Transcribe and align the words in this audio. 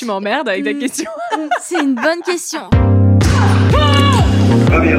Tu 0.00 0.06
m'emmerdes 0.06 0.48
avec 0.48 0.64
ta 0.64 0.72
Hmm. 0.72 0.78
question. 0.78 1.10
C'est 1.60 1.78
une 1.82 1.94
bonne 1.94 2.22
question. 2.24 2.70
Première 4.66 4.98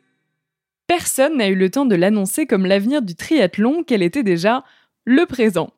Personne 0.91 1.37
n'a 1.37 1.47
eu 1.47 1.55
le 1.55 1.69
temps 1.69 1.85
de 1.85 1.95
l'annoncer 1.95 2.45
comme 2.45 2.65
l'avenir 2.65 3.01
du 3.01 3.15
triathlon 3.15 3.85
qu'elle 3.85 4.03
était 4.03 4.23
déjà 4.23 4.65
le 5.05 5.25
présent. 5.25 5.69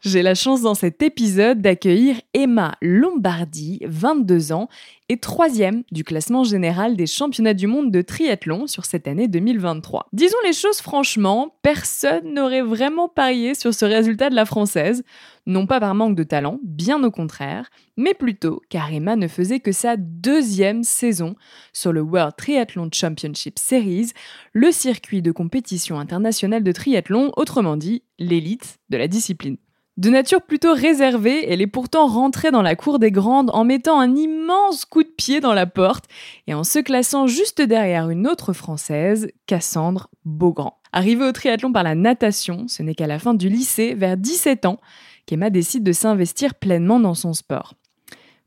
J'ai 0.00 0.22
la 0.22 0.36
chance 0.36 0.62
dans 0.62 0.76
cet 0.76 1.02
épisode 1.02 1.60
d'accueillir 1.60 2.20
Emma 2.32 2.76
Lombardi, 2.80 3.80
22 3.84 4.52
ans, 4.52 4.68
et 5.08 5.18
troisième 5.18 5.82
du 5.90 6.04
classement 6.04 6.44
général 6.44 6.94
des 6.94 7.08
championnats 7.08 7.52
du 7.52 7.66
monde 7.66 7.90
de 7.90 8.00
triathlon 8.00 8.68
sur 8.68 8.84
cette 8.84 9.08
année 9.08 9.26
2023. 9.26 10.06
Disons 10.12 10.36
les 10.46 10.52
choses 10.52 10.80
franchement, 10.80 11.58
personne 11.62 12.32
n'aurait 12.32 12.62
vraiment 12.62 13.08
parié 13.08 13.56
sur 13.56 13.74
ce 13.74 13.84
résultat 13.84 14.30
de 14.30 14.36
la 14.36 14.44
française, 14.44 15.02
non 15.46 15.66
pas 15.66 15.80
par 15.80 15.96
manque 15.96 16.14
de 16.14 16.22
talent, 16.22 16.60
bien 16.62 17.02
au 17.02 17.10
contraire, 17.10 17.68
mais 17.96 18.14
plutôt 18.14 18.62
car 18.68 18.92
Emma 18.92 19.16
ne 19.16 19.26
faisait 19.26 19.58
que 19.58 19.72
sa 19.72 19.96
deuxième 19.96 20.84
saison 20.84 21.34
sur 21.72 21.92
le 21.92 22.02
World 22.02 22.36
Triathlon 22.36 22.88
Championship 22.92 23.58
Series, 23.58 24.12
le 24.52 24.70
circuit 24.70 25.22
de 25.22 25.32
compétition 25.32 25.98
internationale 25.98 26.62
de 26.62 26.70
triathlon, 26.70 27.32
autrement 27.36 27.76
dit 27.76 28.04
l'élite 28.20 28.78
de 28.90 28.96
la 28.96 29.08
discipline. 29.08 29.56
De 29.98 30.10
nature 30.10 30.42
plutôt 30.42 30.74
réservée, 30.74 31.50
elle 31.50 31.60
est 31.60 31.66
pourtant 31.66 32.06
rentrée 32.06 32.52
dans 32.52 32.62
la 32.62 32.76
cour 32.76 33.00
des 33.00 33.10
grandes 33.10 33.50
en 33.52 33.64
mettant 33.64 33.98
un 33.98 34.14
immense 34.14 34.84
coup 34.84 35.02
de 35.02 35.08
pied 35.08 35.40
dans 35.40 35.54
la 35.54 35.66
porte 35.66 36.04
et 36.46 36.54
en 36.54 36.62
se 36.62 36.78
classant 36.78 37.26
juste 37.26 37.60
derrière 37.60 38.08
une 38.08 38.28
autre 38.28 38.52
française, 38.52 39.28
Cassandre 39.46 40.08
Beaugrand. 40.24 40.78
Arrivée 40.92 41.24
au 41.24 41.32
triathlon 41.32 41.72
par 41.72 41.82
la 41.82 41.96
natation, 41.96 42.68
ce 42.68 42.84
n'est 42.84 42.94
qu'à 42.94 43.08
la 43.08 43.18
fin 43.18 43.34
du 43.34 43.48
lycée, 43.48 43.94
vers 43.94 44.16
17 44.16 44.66
ans, 44.66 44.78
qu'Emma 45.26 45.50
décide 45.50 45.82
de 45.82 45.90
s'investir 45.90 46.54
pleinement 46.54 47.00
dans 47.00 47.14
son 47.14 47.32
sport. 47.32 47.74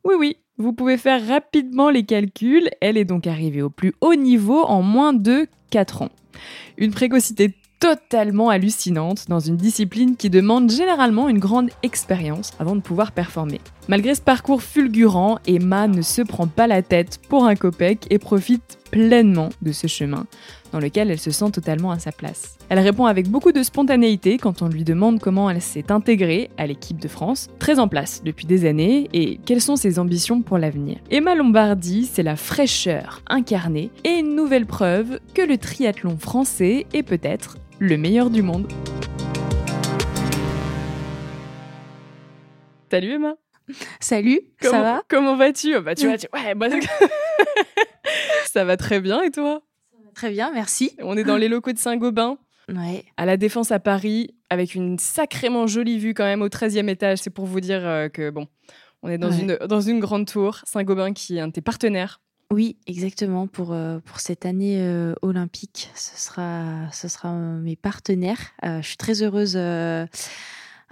Oui, 0.05 0.15
oui, 0.17 0.37
vous 0.57 0.71
pouvez 0.71 0.95
faire 0.95 1.27
rapidement 1.27 1.89
les 1.89 2.03
calculs, 2.03 2.69
elle 2.79 2.95
est 2.95 3.03
donc 3.03 3.27
arrivée 3.27 3.61
au 3.61 3.69
plus 3.69 3.93
haut 3.99 4.15
niveau 4.15 4.63
en 4.63 4.81
moins 4.83 5.11
de 5.11 5.47
4 5.69 6.03
ans. 6.03 6.11
Une 6.77 6.91
précocité 6.91 7.53
totalement 7.81 8.49
hallucinante 8.49 9.25
dans 9.27 9.39
une 9.39 9.57
discipline 9.57 10.15
qui 10.15 10.29
demande 10.29 10.69
généralement 10.69 11.27
une 11.27 11.39
grande 11.39 11.71
expérience 11.81 12.51
avant 12.59 12.75
de 12.75 12.81
pouvoir 12.81 13.11
performer. 13.11 13.59
Malgré 13.87 14.13
ce 14.13 14.21
parcours 14.21 14.61
fulgurant, 14.61 15.39
Emma 15.47 15.87
ne 15.87 16.01
se 16.01 16.21
prend 16.21 16.47
pas 16.47 16.67
la 16.67 16.81
tête 16.81 17.19
pour 17.27 17.45
un 17.45 17.55
copec 17.55 18.05
et 18.11 18.19
profite 18.19 18.77
pleinement 18.91 19.49
de 19.61 19.71
ce 19.71 19.87
chemin 19.87 20.27
dans 20.71 20.79
lequel 20.79 21.09
elle 21.09 21.19
se 21.19 21.31
sent 21.31 21.51
totalement 21.51 21.91
à 21.91 21.99
sa 21.99 22.11
place. 22.11 22.57
Elle 22.69 22.79
répond 22.79 23.05
avec 23.05 23.27
beaucoup 23.27 23.51
de 23.51 23.63
spontanéité 23.63 24.37
quand 24.37 24.61
on 24.61 24.67
lui 24.67 24.83
demande 24.83 25.19
comment 25.19 25.49
elle 25.49 25.61
s'est 25.61 25.91
intégrée 25.91 26.49
à 26.57 26.67
l'équipe 26.67 26.99
de 26.99 27.07
France, 27.07 27.49
très 27.59 27.79
en 27.79 27.87
place 27.87 28.21
depuis 28.23 28.45
des 28.45 28.65
années, 28.65 29.09
et 29.13 29.39
quelles 29.45 29.61
sont 29.61 29.75
ses 29.75 29.99
ambitions 29.99 30.41
pour 30.41 30.57
l'avenir. 30.57 30.97
Emma 31.09 31.35
Lombardi, 31.35 32.05
c'est 32.05 32.23
la 32.23 32.35
fraîcheur 32.35 33.21
incarnée 33.27 33.89
et 34.03 34.19
une 34.19 34.35
nouvelle 34.35 34.67
preuve 34.67 35.19
que 35.33 35.41
le 35.41 35.57
triathlon 35.57 36.17
français 36.17 36.85
est 36.93 37.03
peut-être 37.03 37.57
le 37.79 37.97
meilleur 37.97 38.29
du 38.29 38.43
monde. 38.43 38.67
Salut 42.91 43.13
Emma 43.13 43.35
Salut, 43.99 44.41
Comment, 44.61 44.71
ça 44.71 44.81
va? 44.81 45.03
Comment 45.07 45.35
vas-tu? 45.35 45.79
Bah 45.81 45.95
tu 45.95 46.07
vas 46.07 46.17
tu... 46.17 46.27
Ouais, 46.33 46.55
bah... 46.55 46.67
ça 48.45 48.65
va 48.65 48.77
très 48.77 48.99
bien 48.99 49.21
et 49.23 49.31
toi? 49.31 49.61
Très 50.13 50.29
bien, 50.29 50.51
merci. 50.53 50.91
On 51.01 51.15
est 51.17 51.23
dans 51.23 51.37
les 51.37 51.47
locaux 51.47 51.71
de 51.71 51.77
Saint-Gobain, 51.77 52.37
Ouais. 52.69 53.03
à 53.17 53.25
la 53.25 53.37
Défense 53.37 53.71
à 53.71 53.79
Paris, 53.79 54.35
avec 54.49 54.75
une 54.75 54.99
sacrément 54.99 55.67
jolie 55.67 55.97
vue 55.99 56.13
quand 56.13 56.25
même 56.25 56.41
au 56.41 56.47
13e 56.49 56.89
étage. 56.89 57.19
C'est 57.19 57.29
pour 57.29 57.45
vous 57.45 57.59
dire 57.61 57.85
euh, 57.85 58.09
que 58.09 58.29
bon, 58.29 58.47
on 59.03 59.09
est 59.09 59.17
dans, 59.17 59.29
Ouais. 59.31 59.39
une, 59.41 59.57
dans 59.67 59.81
une 59.81 59.99
grande 59.99 60.27
tour. 60.27 60.59
Saint-Gobain 60.65 61.13
qui 61.13 61.37
est 61.37 61.41
un 61.41 61.47
de 61.47 61.53
tes 61.53 61.61
partenaires. 61.61 62.21
Oui, 62.51 62.77
exactement. 62.87 63.47
Pour, 63.47 63.71
euh, 63.71 63.99
pour 63.99 64.19
cette 64.19 64.45
année 64.45 64.77
euh, 64.81 65.13
olympique, 65.21 65.89
ce 65.95 66.17
sera, 66.19 66.91
ce 66.91 67.07
sera 67.07 67.31
mes 67.33 67.77
partenaires. 67.77 68.51
Je 68.63 68.81
suis 68.85 68.97
très 68.97 69.23
heureuse 69.23 69.57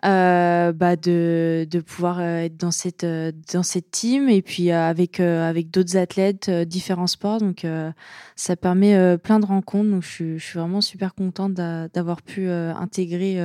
euh, 0.05 0.71
bah, 0.71 0.95
de, 0.95 1.67
de 1.69 1.79
pouvoir 1.81 2.19
euh, 2.19 2.37
être 2.45 2.57
dans 2.57 2.71
cette, 2.71 3.03
euh, 3.03 3.31
dans 3.53 3.63
cette 3.63 3.91
team 3.91 4.29
et 4.29 4.41
puis 4.41 4.71
euh, 4.71 4.89
avec, 4.89 5.19
avec 5.19 5.71
d'autres 5.71 5.97
athlètes, 5.97 6.49
différents 6.49 7.07
sports. 7.07 7.39
Donc, 7.39 7.65
euh, 7.65 7.91
ça 8.35 8.55
permet 8.55 9.17
plein 9.17 9.39
de 9.39 9.45
rencontres. 9.45 9.89
Donc, 9.89 10.03
je, 10.03 10.37
je 10.37 10.43
suis 10.45 10.59
vraiment 10.59 10.81
super 10.81 11.13
contente 11.13 11.53
d'a- 11.53 11.87
d'avoir 11.89 12.21
pu 12.21 12.49
intégrer 12.49 13.39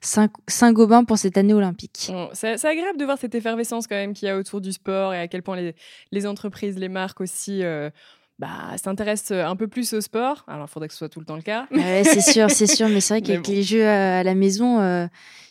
Saint- 0.00 0.28
Saint-Gobain 0.46 1.04
pour 1.04 1.18
cette 1.18 1.36
année 1.36 1.54
olympique. 1.54 2.08
Bon, 2.10 2.28
C'est 2.32 2.56
c'est 2.58 2.68
agréable 2.68 2.98
de 2.98 3.04
voir 3.04 3.18
cette 3.18 3.34
effervescence 3.34 3.86
quand 3.86 3.96
même 3.96 4.14
qu'il 4.14 4.28
y 4.28 4.30
a 4.30 4.36
autour 4.36 4.60
du 4.60 4.72
sport 4.72 5.14
et 5.14 5.18
à 5.18 5.28
quel 5.28 5.42
point 5.42 5.56
les, 5.56 5.74
les 6.12 6.26
entreprises, 6.26 6.78
les 6.78 6.88
marques 6.88 7.20
aussi 7.20 7.62
euh, 7.62 7.90
bah, 8.38 8.76
s'intéressent 8.82 9.32
un 9.32 9.56
peu 9.56 9.68
plus 9.68 9.92
au 9.94 10.00
sport. 10.00 10.44
Alors, 10.46 10.66
il 10.68 10.70
faudrait 10.70 10.88
que 10.88 10.94
ce 10.94 10.98
soit 10.98 11.08
tout 11.08 11.20
le 11.20 11.26
temps 11.26 11.36
le 11.36 11.42
cas. 11.42 11.66
Ouais, 11.70 12.02
c'est 12.04 12.20
sûr, 12.20 12.50
c'est 12.50 12.66
sûr, 12.66 12.88
mais 12.88 13.00
c'est 13.00 13.14
vrai 13.14 13.22
qu'avec 13.26 13.44
bon. 13.44 13.52
les 13.52 13.62
jeux 13.62 13.86
à, 13.86 14.18
à 14.18 14.22
la 14.22 14.34
maison, 14.34 14.80
euh, 14.80 15.06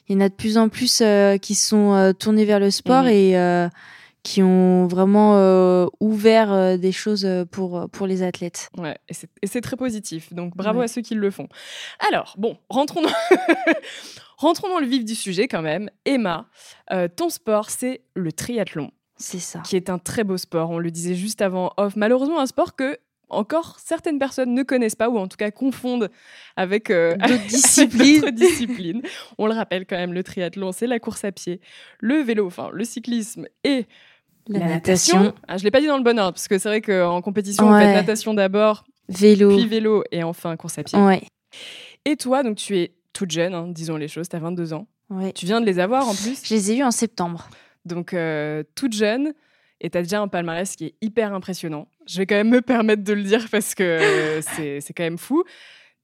il 0.07 0.13
y 0.15 0.17
en 0.17 0.21
a 0.21 0.29
de 0.29 0.33
plus 0.33 0.57
en 0.57 0.69
plus 0.69 1.01
euh, 1.01 1.37
qui 1.37 1.53
sont 1.55 1.93
euh, 1.93 2.13
tournés 2.13 2.45
vers 2.45 2.59
le 2.59 2.71
sport 2.71 3.03
Mhm. 3.03 3.09
et 3.09 3.37
euh, 3.37 3.67
qui 4.23 4.41
ont 4.43 4.87
vraiment 4.87 5.35
euh, 5.37 5.85
ouvert 6.01 6.51
euh, 6.51 6.75
des 6.77 6.91
choses 6.91 7.23
euh, 7.25 7.45
pour, 7.45 7.89
pour 7.91 8.07
les 8.07 8.23
athlètes. 8.23 8.69
Ouais, 8.77 8.97
et 9.09 9.13
c'est- 9.47 9.61
très 9.61 9.77
positif. 9.77 10.33
Donc 10.33 10.55
bravo 10.55 10.79
Ouais. 10.79 10.85
à 10.85 10.87
ceux 10.87 11.01
qui 11.01 11.15
le 11.15 11.31
font. 11.31 11.47
Alors, 12.09 12.35
bon, 12.37 12.57
rentrons 12.69 13.01
dans, 13.01 13.09
rentrons 14.37 14.69
dans 14.69 14.79
le 14.79 14.85
vif 14.87 15.05
du 15.05 15.15
sujet 15.15 15.47
quand 15.47 15.61
même. 15.61 15.89
Emma, 16.05 16.47
euh, 16.91 17.07
ton 17.13 17.29
sport, 17.29 17.69
c'est 17.69 18.01
le 18.15 18.31
triathlon, 18.31 18.91
C'est 19.17 19.39
ça. 19.39 19.59
qui 19.59 19.75
est 19.75 19.89
un 19.89 19.97
très 19.99 20.23
beau 20.23 20.37
sport. 20.37 20.69
On 20.69 20.79
le 20.79 20.91
disait 20.91 21.15
juste 21.15 21.41
avant 21.41 21.71
off. 21.77 21.95
Malheureusement, 21.95 22.39
un 22.39 22.45
sport 22.45 22.75
que 22.75 22.97
encore 23.29 23.77
certaines 23.83 24.19
personnes 24.19 24.53
ne 24.53 24.63
connaissent 24.63 24.95
pas 24.95 25.09
ou 25.09 25.17
en 25.17 25.27
tout 25.27 25.35
cas 25.35 25.51
confondent 25.51 26.09
avec 26.55 26.89
euh, 26.89 27.15
D'autres 27.17 27.45
disciplines. 28.31 29.01
On 29.37 29.47
le 29.47 29.53
rappelle 29.53 29.85
quand 29.85 29.97
même, 29.97 30.13
le 30.13 30.23
triathlon, 30.23 30.71
c'est 30.71 30.87
la 30.87 30.99
course 30.99 31.25
à 31.25 31.31
pied, 31.31 31.59
le 31.99 32.21
vélo, 32.21 32.47
enfin 32.47 32.69
le 32.71 32.85
cyclisme 32.85 33.45
et 33.65 33.85
La, 34.47 34.59
natation, 34.59 35.33
Ah, 35.47 35.57
je 35.57 35.63
l'ai 35.65 35.71
pas 35.71 35.81
dit 35.81 35.87
dans 35.87 35.97
le 35.97 36.03
bon 36.03 36.17
ordre 36.19 36.33
parce 36.33 36.47
que 36.47 36.57
c'est 36.57 36.69
vrai 36.69 36.81
qu'en 36.81 37.21
compétition, 37.21 37.67
on 37.67 37.73
Ouais. 37.73 37.81
fait 37.81 37.93
natation 37.95 38.33
d'abord, 38.33 38.85
vélo. 39.09 39.49
puis 39.57 39.67
vélo 39.67 40.03
et 40.11 40.23
enfin 40.23 40.55
course 40.55 40.77
à 40.77 40.83
pied. 40.83 40.97
Ouais, 40.97 41.21
Et 42.05 42.15
toi, 42.15 42.43
donc 42.43 42.55
tu 42.55 42.77
es 42.77 42.93
toute 43.11 43.31
jeune, 43.31 43.53
hein, 43.53 43.67
disons 43.67 43.97
les 43.97 44.07
choses, 44.07 44.29
tu 44.29 44.37
as 44.37 44.39
22 44.39 44.71
ans. 44.73 44.87
ouais. 45.09 45.33
Tu 45.33 45.45
viens 45.45 45.59
de 45.59 45.65
les 45.65 45.79
avoir 45.79 46.07
en 46.07 46.15
plus, 46.15 46.45
Je 46.45 46.53
les 46.53 46.71
ai 46.71 46.77
eus 46.77 46.83
en 46.83 46.91
septembre. 46.91 47.49
Donc 47.87 48.13
euh, 48.13 48.63
toute 48.75 48.93
jeune, 48.93 49.33
et 49.81 49.89
tu 49.89 49.97
as 49.97 50.01
déjà 50.01 50.21
un 50.21 50.27
palmarès 50.27 50.75
qui 50.75 50.85
est 50.85 50.95
hyper 51.01 51.33
impressionnant. 51.33 51.87
Je 52.07 52.17
vais 52.19 52.25
quand 52.25 52.35
même 52.35 52.49
me 52.49 52.61
permettre 52.61 53.03
de 53.03 53.13
le 53.13 53.23
dire 53.23 53.47
parce 53.51 53.73
que 53.75 53.83
euh, 54.39 54.41
c'est 54.43 54.93
quand 54.93 55.03
même 55.03 55.17
fou. 55.17 55.43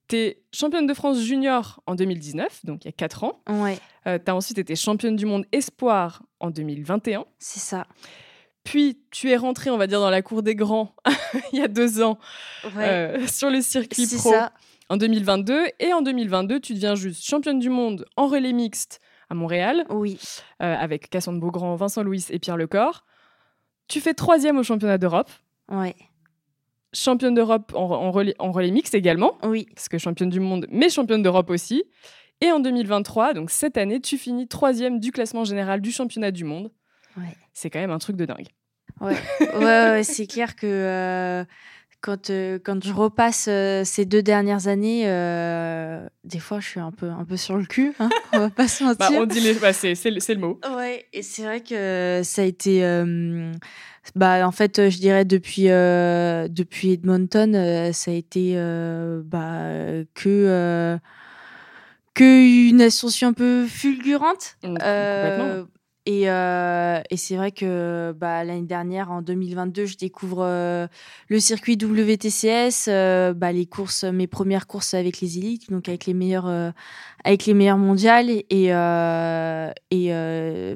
Tu 0.08 0.16
es 0.16 0.42
championne 0.52 0.86
de 0.86 0.94
France 0.94 1.20
junior 1.20 1.82
en 1.86 1.94
2019, 1.94 2.66
donc 2.66 2.84
il 2.84 2.88
y 2.88 2.90
a 2.90 2.92
4 2.92 3.24
ans. 3.24 3.40
Ouais, 3.48 3.78
tu 4.04 4.30
as 4.30 4.34
ensuite 4.34 4.58
été 4.58 4.76
championne 4.76 5.16
du 5.16 5.24
monde 5.26 5.46
espoir 5.52 6.22
en 6.40 6.50
2021. 6.50 7.24
c'est 7.38 7.60
ça. 7.60 7.86
Puis 8.64 8.98
tu 9.10 9.30
es 9.30 9.36
rentrée, 9.36 9.70
on 9.70 9.76
va 9.76 9.86
dire, 9.86 10.00
dans 10.00 10.08
la 10.10 10.22
cour 10.22 10.42
des 10.42 10.54
grands 10.54 10.94
il 11.52 11.58
y 11.58 11.62
a 11.62 11.68
deux 11.68 12.02
ans 12.02 12.18
Ouais, 12.76 12.88
euh, 12.88 13.26
sur 13.26 13.50
le 13.50 13.60
circuit 13.60 14.06
pro 14.06 14.32
ça. 14.32 14.52
en 14.88 14.96
2022. 14.96 15.66
Et 15.80 15.92
en 15.92 16.00
2022, 16.00 16.60
tu 16.60 16.72
deviens 16.74 16.94
juste 16.94 17.24
championne 17.24 17.58
du 17.58 17.68
monde 17.68 18.06
en 18.16 18.26
relais 18.26 18.52
mixte 18.54 19.00
à 19.34 19.36
Montréal 19.36 19.84
Oui, 19.90 20.18
euh, 20.62 20.74
avec 20.76 21.10
Cassandre 21.10 21.40
Beaugrand, 21.40 21.74
Vincent 21.76 22.02
Louis 22.02 22.24
et 22.30 22.38
Pierre 22.38 22.56
Lecor. 22.56 23.04
Tu 23.88 24.00
fais 24.00 24.14
troisième 24.14 24.56
au 24.58 24.62
championnat 24.62 24.96
d'Europe, 24.96 25.30
ouais, 25.70 25.94
championne 26.92 27.34
d'Europe 27.34 27.72
en, 27.74 27.90
en 27.90 28.10
relais, 28.10 28.34
en 28.38 28.52
relais 28.52 28.70
mixte 28.70 28.94
également, 28.94 29.36
oui, 29.42 29.66
parce 29.74 29.88
que 29.88 29.98
championne 29.98 30.30
du 30.30 30.40
monde, 30.40 30.66
mais 30.70 30.88
championne 30.88 31.22
d'Europe 31.22 31.50
aussi. 31.50 31.84
Et 32.40 32.50
en 32.50 32.60
2023, 32.60 33.34
donc 33.34 33.50
cette 33.50 33.76
année, 33.76 34.00
tu 34.00 34.18
finis 34.18 34.48
troisième 34.48 35.00
du 35.00 35.12
classement 35.12 35.44
général 35.44 35.80
du 35.80 35.92
championnat 35.92 36.30
du 36.30 36.44
monde. 36.44 36.72
Ouais. 37.16 37.36
C'est 37.52 37.70
quand 37.70 37.78
même 37.78 37.90
un 37.90 37.98
truc 37.98 38.16
de 38.16 38.24
dingue. 38.24 38.48
Ouais, 39.00 39.16
ouais, 39.40 39.64
ouais, 39.64 40.02
c'est 40.04 40.26
clair 40.26 40.56
que 40.56 40.66
euh, 40.66 41.44
quand, 42.04 42.28
euh, 42.28 42.58
quand 42.62 42.84
je 42.84 42.92
repasse 42.92 43.46
euh, 43.48 43.82
ces 43.82 44.04
deux 44.04 44.22
dernières 44.22 44.68
années, 44.68 45.04
euh, 45.06 46.06
des 46.24 46.38
fois 46.38 46.60
je 46.60 46.68
suis 46.68 46.80
un 46.80 46.90
peu, 46.92 47.08
un 47.08 47.24
peu 47.24 47.38
sur 47.38 47.56
le 47.56 47.64
cul, 47.64 47.94
hein, 47.98 48.10
on 48.34 48.40
va 48.40 48.50
pas 48.50 48.68
se 48.68 48.84
mentir. 48.84 49.08
Bah, 49.10 49.16
on 49.18 49.24
dit 49.24 49.40
les... 49.40 49.54
bah, 49.54 49.72
c'est, 49.72 49.94
c'est 49.94 50.10
le, 50.10 50.36
mot. 50.38 50.60
Ouais, 50.76 51.06
et 51.14 51.22
c'est 51.22 51.44
vrai 51.44 51.60
que 51.62 52.20
ça 52.22 52.42
a 52.42 52.44
été. 52.44 52.84
euh, 52.84 53.50
bah, 54.14 54.46
en 54.46 54.50
fait, 54.52 54.90
je 54.90 54.98
dirais 54.98 55.24
depuis, 55.24 55.70
euh, 55.70 56.46
depuis 56.48 56.92
Edmonton, 56.92 57.54
euh, 57.54 57.92
ça 57.92 58.10
a 58.10 58.14
été 58.14 58.52
euh, 58.56 59.22
bah, 59.24 60.04
que, 60.12 60.28
euh, 60.28 60.98
que 62.12 62.68
une 62.68 62.82
ascension 62.82 63.28
un 63.28 63.32
peu 63.32 63.64
fulgurante. 63.66 64.56
Mm, 64.62 64.76
Euh, 64.82 65.36
Complètement. 65.38 65.68
Et 66.06 66.28
euh, 66.28 67.00
et 67.08 67.16
c'est 67.16 67.36
vrai 67.36 67.50
que 67.50 68.12
bah, 68.12 68.44
l'année 68.44 68.66
dernière, 68.66 69.10
en 69.10 69.22
2022, 69.22 69.86
je 69.86 69.96
découvre 69.96 70.44
euh, 70.44 70.86
le 71.28 71.40
circuit 71.40 71.78
WTCS, 71.80 72.88
euh, 72.88 73.32
bah, 73.32 73.52
les 73.52 73.64
courses, 73.64 74.04
mes 74.04 74.26
premières 74.26 74.66
courses 74.66 74.92
avec 74.92 75.20
les 75.22 75.38
élites, 75.38 75.70
donc 75.70 75.88
avec 75.88 76.04
les 76.04 76.12
meilleurs, 76.12 76.46
avec 77.24 77.46
les 77.46 77.54
meilleurs 77.54 77.78
mondiales. 77.78 78.28
Et, 78.28 78.44
et 78.50 78.74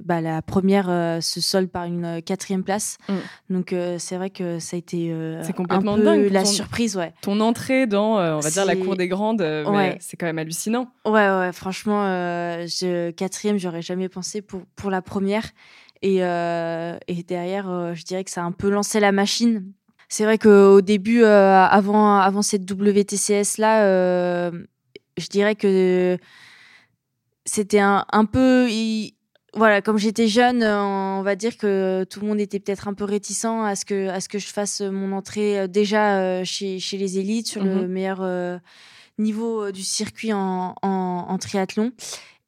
bah, 0.04 0.20
la 0.22 0.40
première 0.40 1.18
se 1.22 1.40
solde 1.42 1.68
par 1.68 1.84
une 1.84 2.22
quatrième 2.22 2.64
place. 2.64 2.96
Mm. 3.08 3.14
Donc 3.50 3.74
c'est 3.98 4.16
vrai 4.16 4.30
que 4.30 4.58
ça 4.58 4.76
a 4.76 4.78
été 4.78 5.12
complètement 5.54 5.94
un 5.94 5.98
peu 5.98 6.04
dingue 6.04 6.30
la 6.32 6.44
ton- 6.44 6.48
surprise, 6.48 6.96
ouais. 6.96 7.12
Ton 7.20 7.40
entrée 7.40 7.86
dans, 7.86 8.14
on 8.36 8.40
va 8.40 8.50
dire, 8.50 8.64
la 8.64 8.76
cour 8.76 8.96
des 8.96 9.08
grandes, 9.08 9.42
Ouais. 9.42 9.98
c'est 10.00 10.16
quand 10.16 10.26
même 10.26 10.38
hallucinant. 10.38 10.88
Ouais, 11.04 11.28
ouais, 11.28 11.52
franchement, 11.52 12.02
je, 12.66 13.10
quatrième, 13.10 13.58
j'aurais 13.58 13.82
jamais 13.82 14.08
pensé 14.08 14.40
pour, 14.40 14.62
pour 14.74 14.90
la 14.90 15.02
première. 15.02 15.17
Et, 16.02 16.22
euh, 16.24 16.96
et 17.08 17.22
derrière, 17.24 17.68
euh, 17.68 17.94
je 17.94 18.04
dirais 18.04 18.22
que 18.24 18.30
ça 18.30 18.42
a 18.42 18.44
un 18.44 18.52
peu 18.52 18.70
lancé 18.70 19.00
la 19.00 19.10
machine. 19.12 19.72
C'est 20.08 20.24
vrai 20.24 20.38
qu'au 20.38 20.80
début, 20.80 21.22
euh, 21.22 21.64
avant, 21.66 22.16
avant 22.18 22.40
cette 22.42 22.70
WTCS-là, 22.70 24.50
je 24.50 25.26
dirais 25.28 25.54
que 25.56 26.16
c'était 27.44 27.80
un, 27.80 28.04
un 28.12 28.24
peu... 28.24 28.68
il- 28.70 29.12
voilà, 29.54 29.80
comme 29.80 29.96
j'étais 29.98 30.28
jeune, 30.28 30.62
on 30.62 31.22
va 31.22 31.34
dire 31.34 31.56
que 31.56 32.04
tout 32.04 32.20
le 32.20 32.26
monde 32.28 32.38
était 32.38 32.60
peut-être 32.60 32.86
un 32.86 32.94
peu 32.94 33.04
réticent 33.04 33.46
à 33.46 33.74
ce 33.76 33.84
que, 33.86 34.08
à 34.08 34.20
ce 34.20 34.28
que 34.28 34.38
je 34.38 34.46
fasse 34.46 34.82
mon 34.82 35.10
entrée 35.16 35.66
déjà 35.68 36.44
chez, 36.44 36.78
chez 36.78 36.98
les 36.98 37.18
élites 37.18 37.46
sur 37.48 37.64
le 37.64 37.82
Mhm. 37.82 37.86
meilleur 37.86 38.60
niveau 39.18 39.72
du 39.72 39.82
circuit 39.82 40.32
en, 40.34 40.74
en, 40.82 41.26
en 41.28 41.38
triathlon. 41.38 41.92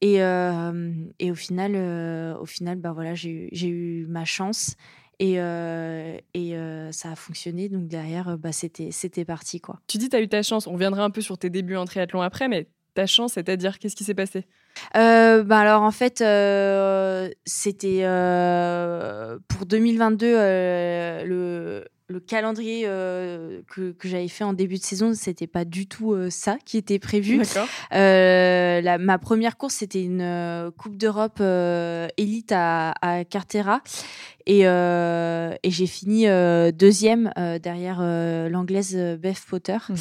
Et, 0.02 0.22
euh, 0.22 0.92
et 1.18 1.30
au 1.30 1.34
final, 1.34 1.72
euh, 1.74 2.34
au 2.38 2.46
final 2.46 2.78
bah 2.78 2.92
voilà, 2.92 3.14
j'ai 3.14 3.30
eu- 3.30 3.48
j'ai 3.52 3.68
eu 3.68 4.06
ma 4.08 4.24
chance 4.24 4.74
et, 5.18 5.34
euh, 5.40 6.16
et 6.32 6.56
euh, 6.56 6.90
ça 6.92 7.10
a 7.12 7.16
fonctionné. 7.16 7.68
Donc 7.68 7.86
derrière, 7.88 8.38
bah, 8.38 8.52
c'était 8.52 8.90
c'était 8.92 9.26
parti. 9.26 9.60
quoi. 9.60 9.78
Tu 9.86 9.98
dis, 9.98 10.08
tu 10.08 10.16
as 10.16 10.22
eu 10.22 10.28
ta 10.28 10.42
chance. 10.42 10.66
On 10.66 10.72
reviendra 10.72 11.04
un 11.04 11.10
peu 11.10 11.20
sur 11.20 11.36
tes 11.36 11.50
débuts 11.50 11.76
en 11.76 11.84
triathlon 11.84 12.22
après, 12.22 12.48
mais 12.48 12.68
ta 12.94 13.06
chance, 13.06 13.34
c'est-à-dire, 13.34 13.78
qu'est-ce 13.78 13.94
qui 13.94 14.04
s'est 14.04 14.14
passé? 14.14 14.46
Euh, 14.96 15.44
bah 15.44 15.58
alors 15.58 15.82
en 15.82 15.90
fait, 15.90 16.22
c'était 17.44 18.00
pour 19.48 19.66
2022 19.66 20.26
euh, 20.34 21.24
le, 21.24 21.84
le 22.10 22.20
calendrier 22.20 22.82
euh, 22.86 23.60
que, 23.72 23.92
que 23.92 24.08
j'avais 24.08 24.28
fait 24.28 24.44
en 24.44 24.52
début 24.52 24.78
de 24.78 24.82
saison, 24.82 25.12
c'était 25.14 25.46
pas 25.46 25.64
du 25.64 25.86
tout 25.86 26.12
euh, 26.12 26.28
ça 26.28 26.58
qui 26.64 26.76
était 26.76 26.98
prévu. 26.98 27.38
Euh, 27.92 28.80
la- 28.80 28.98
ma 28.98 29.18
première 29.18 29.56
course, 29.56 29.74
c'était 29.74 30.02
une 30.02 30.70
Coupe 30.76 30.96
d'Europe 30.96 31.40
élite 32.16 32.52
à, 32.52 32.92
à 33.00 33.24
Cartera. 33.24 33.80
Et, 34.46 34.62
et 34.62 35.70
j'ai 35.70 35.86
fini 35.86 36.26
deuxième 36.72 37.30
derrière 37.62 38.00
l'anglaise 38.50 38.96
Beth 39.20 39.42
Potter. 39.48 39.76
Mhm. 39.88 39.96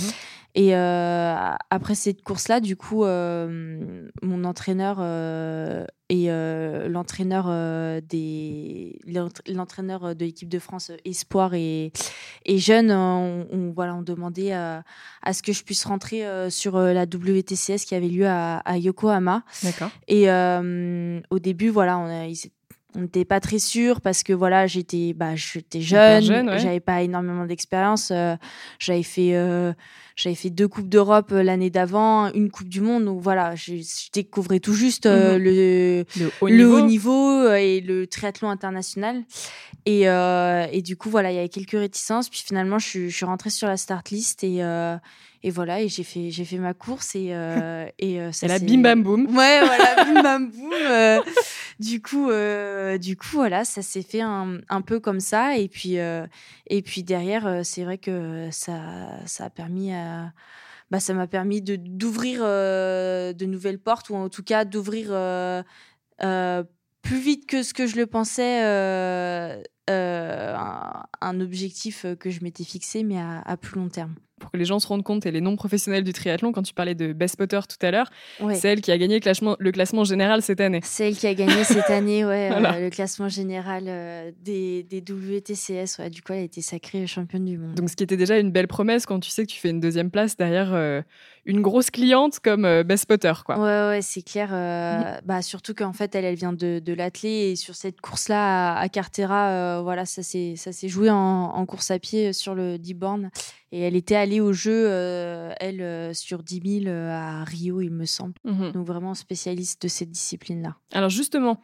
Et 0.55 0.75
euh, 0.75 1.35
après 1.69 1.93
cette 1.95 2.23
course-là, 2.23 2.59
du 2.59 2.75
coup, 2.75 3.03
euh, 3.05 4.07
mon 4.23 4.43
entraîneur 4.43 4.97
euh, 4.99 5.85
et 6.09 6.27
l'entraîneur 6.89 7.45
des 8.01 8.99
l'entra- 9.05 9.43
l'entraîneur 9.53 10.15
de 10.15 10.25
l'équipe 10.25 10.49
de 10.49 10.57
France 10.59 10.91
espoir 11.05 11.53
et, 11.53 11.91
et 12.45 12.57
jeune, 12.57 12.91
on, 12.91 13.47
on- 13.51 13.71
voilà, 13.71 13.93
on 13.95 14.01
demandait 14.01 14.51
à, 14.53 14.83
à 15.21 15.33
ce 15.33 15.43
que 15.43 15.53
je 15.53 15.63
puisse 15.63 15.85
rentrer 15.85 16.23
sur 16.49 16.79
la 16.79 17.03
WTCS 17.03 17.85
qui 17.85 17.93
avait 17.93 18.07
lieu 18.07 18.27
à, 18.27 18.57
à 18.57 18.77
Yokohama. 18.77 19.43
D'accord. 19.63 19.91
Et 20.07 20.29
au 21.29 21.39
début, 21.39 21.69
voilà, 21.69 21.99
on 21.99 22.05
a- 22.07 22.25
ils- 22.25 22.51
on 22.95 23.01
n'était 23.01 23.23
pas 23.25 23.39
très 23.39 23.59
sûr 23.59 24.01
parce 24.01 24.23
que 24.23 24.33
voilà, 24.33 24.65
j'étais 24.65 25.13
bah, 25.13 25.35
j'étais 25.35 25.79
jeune, 25.81 26.23
jeune, 26.23 26.49
ouais. 26.49 26.57
j'avais 26.59 26.79
pas 26.79 27.01
énormément 27.03 27.45
d'expérience. 27.45 28.09
euh, 28.11 28.35
j'avais 28.79 29.03
fait 29.03 29.35
euh, 29.35 29.73
j'avais 30.15 30.35
fait 30.35 30.49
deux 30.49 30.67
coupes 30.67 30.89
d'Europe 30.89 31.31
euh, 31.31 31.43
l'année 31.43 31.69
d'avant, 31.69 32.31
une 32.33 32.49
coupe 32.49 32.67
du 32.67 32.81
monde. 32.81 33.05
Donc 33.05 33.21
voilà, 33.21 33.55
je, 33.55 33.75
je 33.75 34.09
découvrais 34.11 34.59
tout 34.59 34.73
juste 34.73 35.05
euh, 35.05 35.37
Mhm. 35.37 35.43
le 35.43 36.05
Le 36.19 36.31
haut 36.41 36.47
le 36.49 36.55
niveau. 36.55 36.77
haut 36.77 36.85
niveau 36.87 37.53
et 37.53 37.79
le 37.81 38.07
triathlon 38.07 38.49
international. 38.49 39.23
Et, 39.85 40.01
et 40.03 40.81
du 40.81 40.97
coup, 40.97 41.09
voilà, 41.09 41.31
il 41.31 41.35
y 41.35 41.39
avait 41.39 41.49
quelques 41.49 41.71
réticences. 41.71 42.29
Puis 42.29 42.43
finalement, 42.45 42.79
je, 42.79 42.87
suis- 42.87 43.09
je 43.09 43.15
suis 43.15 43.25
rentrée 43.25 43.49
sur 43.49 43.67
la 43.67 43.77
start 43.77 44.09
list 44.09 44.43
et, 44.43 44.61
et 45.41 45.51
voilà, 45.51 45.81
et 45.81 45.87
j'ai 45.87 46.03
fait, 46.03 46.31
j'ai 46.31 46.43
fait 46.45 46.57
ma 46.57 46.73
course 46.73 47.15
et, 47.15 47.29
euh, 47.31 47.85
et 47.99 48.19
euh, 48.19 48.31
ça 48.31 48.45
Et 48.45 48.49
là, 48.49 48.59
bim 48.59 48.81
bam 48.81 49.03
boum. 49.03 49.25
Ouais, 49.27 49.59
voilà, 49.65 50.03
bim 50.05 50.21
bam 50.21 50.51
boum. 50.51 50.73
euh, 50.73 51.21
du 51.79 52.01
coup, 52.01 52.29
euh, 52.29 52.97
du 52.97 53.15
coup, 53.15 53.27
voilà, 53.33 53.63
ça 53.63 53.81
s'est 53.81 54.01
fait 54.01 54.21
un, 54.21 54.57
un 54.67 54.81
peu 54.81 54.99
comme 54.99 55.19
ça. 55.21 55.57
Et 55.57 55.69
puis, 55.69 55.97
euh, 55.99 56.27
et 56.67 56.81
puis 56.81 57.03
derrière, 57.03 57.61
c'est 57.63 57.83
vrai 57.85 57.97
que 57.97 58.49
ça, 58.51 58.81
ça 59.25 59.45
a 59.45 59.49
permis 59.49 59.93
à, 59.93 60.33
bah, 60.91 60.99
ça 60.99 61.13
m'a 61.13 61.27
permis 61.27 61.61
de 61.61 61.77
d'ouvrir 61.77 62.41
de 62.41 63.45
nouvelles 63.45 63.79
portes 63.79 64.09
ou 64.09 64.15
en 64.15 64.27
tout 64.27 64.43
cas 64.43 64.65
d'ouvrir 64.65 65.07
plus 67.01 67.19
vite 67.19 67.45
que 67.47 67.63
ce 67.63 67.73
que 67.73 67.87
je 67.87 67.95
le 67.95 68.07
pensais. 68.07 68.59
un, 69.87 71.03
un 71.21 71.39
objectif 71.41 72.05
que 72.19 72.29
je 72.29 72.43
m'étais 72.43 72.63
fixé, 72.63 73.03
mais 73.03 73.17
à, 73.19 73.41
à 73.45 73.57
plus 73.57 73.79
long 73.79 73.89
terme. 73.89 74.15
Pour 74.39 74.51
que 74.51 74.57
les 74.57 74.65
gens 74.65 74.79
se 74.79 74.87
rendent 74.87 75.03
compte, 75.03 75.25
et 75.25 75.31
les 75.31 75.41
non-professionnels 75.41 76.03
du 76.03 76.13
triathlon, 76.13 76.51
quand 76.51 76.63
tu 76.63 76.73
parlais 76.73 76.95
de 76.95 77.13
Best 77.13 77.35
Potter 77.37 77.59
tout 77.67 77.85
à 77.85 77.91
l'heure, 77.91 78.09
c'est 78.53 78.69
elle 78.69 78.81
qui 78.81 78.91
a 78.91 78.97
gagné 78.97 79.15
le 79.15 79.19
classement, 79.19 79.55
le 79.59 79.71
classement 79.71 80.03
général 80.03 80.41
cette 80.41 80.61
année. 80.61 80.79
Celle 80.83 81.15
qui 81.15 81.27
a 81.27 81.33
gagné 81.33 81.63
cette 81.63 81.89
année, 81.89 82.25
ouais, 82.25 82.49
euh, 82.53 82.79
le 82.79 82.89
classement 82.89 83.27
général 83.29 83.85
euh, 83.87 84.31
des, 84.41 84.83
des 84.83 85.01
WTCS. 85.01 85.99
Ouais, 85.99 86.09
du 86.09 86.21
coup, 86.21 86.33
elle 86.33 86.39
a 86.39 86.43
été 86.43 86.61
sacrée 86.61 87.05
championne 87.07 87.45
du 87.45 87.57
monde. 87.57 87.75
Donc, 87.75 87.89
ce 87.89 87.95
qui 87.95 88.03
était 88.03 88.17
déjà 88.17 88.37
une 88.39 88.51
belle 88.51 88.67
promesse 88.67 89.05
quand 89.05 89.19
tu 89.19 89.29
sais 89.29 89.45
que 89.45 89.51
tu 89.51 89.59
fais 89.59 89.69
une 89.69 89.79
deuxième 89.79 90.11
place 90.11 90.37
derrière 90.37 90.73
euh, 90.73 91.01
une 91.45 91.61
grosse 91.61 91.89
cliente 91.91 92.39
comme 92.39 92.83
Best 92.83 93.05
Potter, 93.07 93.33
quoi. 93.45 93.57
Ouais, 93.59 93.89
ouais, 93.89 94.01
c'est 94.01 94.21
clair. 94.21 94.49
euh, 94.53 95.19
bah, 95.25 95.41
surtout 95.41 95.73
qu'en 95.73 95.93
fait, 95.93 96.15
elle, 96.15 96.25
elle 96.25 96.35
vient 96.35 96.53
de, 96.53 96.79
de 96.79 96.95
et 97.23 97.55
sur 97.55 97.75
cette 97.75 98.01
course-là 98.01 98.73
à, 98.75 98.79
à 98.81 98.89
Cartera, 98.89 99.81
voilà, 99.81 100.05
ça 100.05 100.21
s'est 100.21 100.55
joué 100.87 101.09
en, 101.09 101.15
en 101.15 101.65
course 101.65 101.91
à 101.91 101.99
pied 101.99 102.33
sur 102.33 102.55
le 102.55 102.77
10 102.77 102.93
bornes. 102.93 103.31
Et 103.71 103.81
elle 103.81 103.95
était 103.95 104.15
allée 104.15 104.39
au 104.41 104.51
jeu, 104.51 104.85
euh, 104.87 105.51
elle, 105.59 105.81
euh, 105.81 106.13
sur 106.13 106.41
10 106.41 106.81
000 106.83 106.87
euh, 106.87 107.11
à 107.11 107.43
Rio, 107.43 107.81
il 107.81 107.91
me 107.91 108.05
semble. 108.05 108.33
Mhm. 108.43 108.71
Donc 108.71 108.85
vraiment 108.87 109.13
spécialiste 109.13 109.83
de 109.83 109.87
cette 109.87 110.09
discipline-là. 110.09 110.75
Alors 110.93 111.09
justement, 111.09 111.55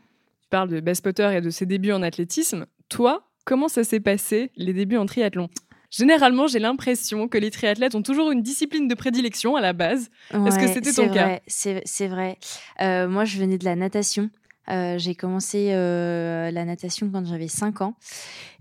tu 0.42 0.50
parles 0.50 0.70
de 0.70 0.80
Best 0.80 1.04
Potter 1.04 1.30
et 1.36 1.42
de 1.42 1.50
ses 1.50 1.66
débuts 1.66 1.92
en 1.92 2.04
athlétisme. 2.04 2.68
Toi, 2.90 3.28
comment 3.44 3.68
ça 3.68 3.84
s'est 3.84 4.00
passé, 4.00 4.52
les 4.56 4.74
débuts 4.74 4.98
en 4.98 5.06
triathlon? 5.08 5.50
Généralement, 5.90 6.46
j'ai 6.48 6.60
l'impression 6.60 7.28
que 7.28 7.38
les 7.38 7.52
triathlètes 7.52 7.96
ont 7.96 8.02
toujours 8.02 8.30
une 8.32 8.42
discipline 8.42 8.88
de 8.88 8.96
prédilection 8.96 9.56
à 9.56 9.62
la 9.62 9.72
base. 9.74 10.10
Est-ce 10.32 10.58
que 10.60 10.66
Ouais, 10.66 10.74
c'était 10.74 10.92
ton 10.92 11.08
cas? 11.10 11.24
vrai, 11.26 11.42
C'est 11.48 11.82
c'est 11.86 12.08
vrai. 12.08 12.38
Euh, 12.82 13.08
moi, 13.08 13.24
je 13.26 13.38
venais 13.40 13.58
de 13.58 13.66
la 13.66 13.76
natation. 13.76 14.30
Euh, 14.68 14.98
j'ai 14.98 15.14
commencé 15.16 15.70
euh, 15.72 16.50
la 16.52 16.66
natation 16.66 17.10
quand 17.12 17.24
j'avais 17.26 17.48
5 17.48 17.82
ans. 17.82 17.96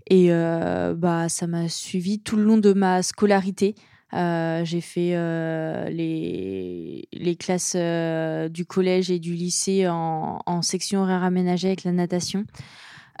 Et 0.07 0.27
euh, 0.29 0.93
bah, 0.95 1.29
ça 1.29 1.47
m'a 1.47 1.67
suivi 1.67 2.19
tout 2.19 2.35
le 2.35 2.43
long 2.43 2.57
de 2.57 2.73
ma 2.73 3.01
scolarité. 3.01 3.75
Euh, 4.13 4.63
j'ai 4.63 4.81
fait 4.81 5.11
euh, 5.13 5.89
les, 5.89 7.07
les 7.11 7.35
classes 7.35 7.73
euh, 7.75 8.47
du 8.47 8.65
collège 8.65 9.11
et 9.11 9.19
du 9.19 9.33
lycée 9.33 9.87
en, 9.87 10.39
en 10.45 10.61
section 10.61 11.01
horaire 11.01 11.23
aménagée 11.23 11.67
avec 11.67 11.83
la 11.83 11.91
natation. 11.91 12.45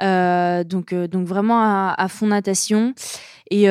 Euh, 0.01 0.63
donc, 0.63 0.93
donc 0.93 1.27
vraiment 1.27 1.59
à, 1.59 1.95
à 1.97 2.07
fond 2.07 2.27
natation. 2.27 2.93
Et 3.51 3.63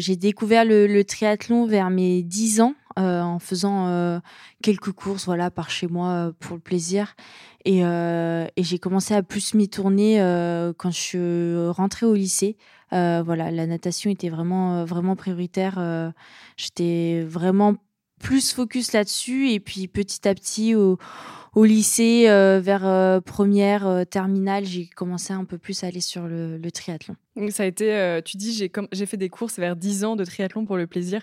j'ai 0.00 0.16
découvert 0.16 0.64
le, 0.64 0.86
le 0.86 1.04
triathlon 1.04 1.66
vers 1.66 1.90
mes 1.90 2.22
10 2.22 2.60
ans 2.60 2.74
euh, 2.98 3.20
en 3.20 3.38
faisant 3.38 3.86
euh, 3.86 4.18
quelques 4.62 4.90
courses 4.90 5.24
voilà, 5.26 5.52
par 5.52 5.70
chez 5.70 5.86
moi 5.86 6.08
euh, 6.08 6.32
pour 6.40 6.56
le 6.56 6.60
plaisir. 6.60 7.14
Et, 7.64 7.82
j'ai 8.58 8.78
commencé 8.78 9.14
à 9.14 9.22
plus 9.22 9.54
m'y 9.54 9.68
tourner 9.68 10.16
quand 10.78 10.90
je 10.90 10.98
suis 10.98 11.68
rentrée 11.70 12.06
au 12.06 12.14
lycée. 12.14 12.56
Voilà, 12.90 13.50
la 13.50 13.66
natation 13.66 14.10
était 14.10 14.30
vraiment, 14.30 14.84
vraiment 14.84 15.14
prioritaire. 15.14 16.12
J'étais 16.56 17.22
vraiment 17.22 17.76
plus 18.18 18.52
focus 18.52 18.92
là-dessus. 18.92 19.50
Et 19.50 19.60
puis 19.60 19.88
petit 19.88 20.26
à 20.26 20.34
petit, 20.34 20.74
au, 20.74 20.98
lycée, 21.54 22.24
vers 22.24 23.22
première, 23.22 24.06
terminale, 24.08 24.64
j'ai 24.64 24.86
commencé 24.86 25.34
un 25.34 25.44
peu 25.44 25.58
plus 25.58 25.84
à 25.84 25.88
aller 25.88 26.00
sur 26.00 26.26
le, 26.26 26.58
triathlon. 26.70 27.14
Ça 27.50 27.64
a 27.64 27.66
été, 27.66 28.20
tu 28.24 28.38
dis, 28.38 28.54
j'ai 28.54 28.72
j'ai 28.92 29.04
fait 29.04 29.18
des 29.18 29.28
courses 29.28 29.58
vers 29.58 29.76
10 29.76 30.04
ans 30.04 30.16
de 30.16 30.24
triathlon 30.24 30.64
pour 30.64 30.78
le 30.78 30.86
plaisir. 30.86 31.20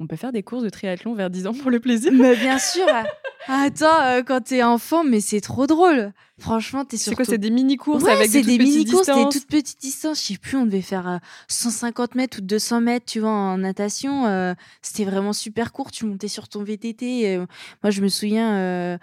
On 0.00 0.06
peut 0.06 0.16
faire 0.16 0.32
des 0.32 0.42
courses 0.42 0.62
de 0.64 0.70
triathlon 0.70 1.14
vers 1.14 1.28
10 1.30 1.46
ans 1.46 1.52
pour 1.54 1.70
le 1.70 1.78
plaisir 1.78 2.10
Mais 2.12 2.34
bien 2.34 2.58
sûr 2.58 2.86
Attends, 3.48 4.00
euh, 4.02 4.22
quand 4.22 4.40
t'es 4.42 4.62
enfant, 4.62 5.04
mais 5.04 5.20
c'est 5.20 5.40
trop 5.40 5.66
drôle 5.66 6.12
Franchement, 6.38 6.84
t'es 6.86 6.96
C'est 6.96 7.04
surtout... 7.04 7.16
quoi 7.16 7.24
C'est 7.26 7.38
des 7.38 7.50
mini-courses 7.50 8.02
Ouais, 8.04 8.12
avec 8.12 8.30
c'est 8.30 8.40
des, 8.42 8.56
des 8.56 8.58
toutes 8.58 8.66
petites 8.66 8.76
mini-courses, 8.86 9.06
des 9.06 9.28
toutes 9.38 9.46
petites 9.48 9.80
distances. 9.80 10.22
Je 10.22 10.26
sais 10.32 10.38
plus, 10.38 10.56
on 10.56 10.64
devait 10.64 10.80
faire 10.80 11.06
euh, 11.08 11.18
150 11.48 12.14
mètres 12.14 12.38
ou 12.38 12.40
200 12.40 12.80
mètres, 12.80 13.04
tu 13.06 13.20
vois, 13.20 13.30
en 13.30 13.58
natation. 13.58 14.26
euh, 14.26 14.54
C'était 14.80 15.04
vraiment 15.04 15.32
super 15.34 15.72
court. 15.72 15.90
Tu 15.90 16.06
montais 16.06 16.28
sur 16.28 16.48
ton 16.48 16.62
VTT. 16.64 17.36
euh, 17.36 17.46
moi, 17.82 17.90
je 17.90 18.00
me 18.00 18.08
souviens, 18.08 18.56
euh, 18.56 18.98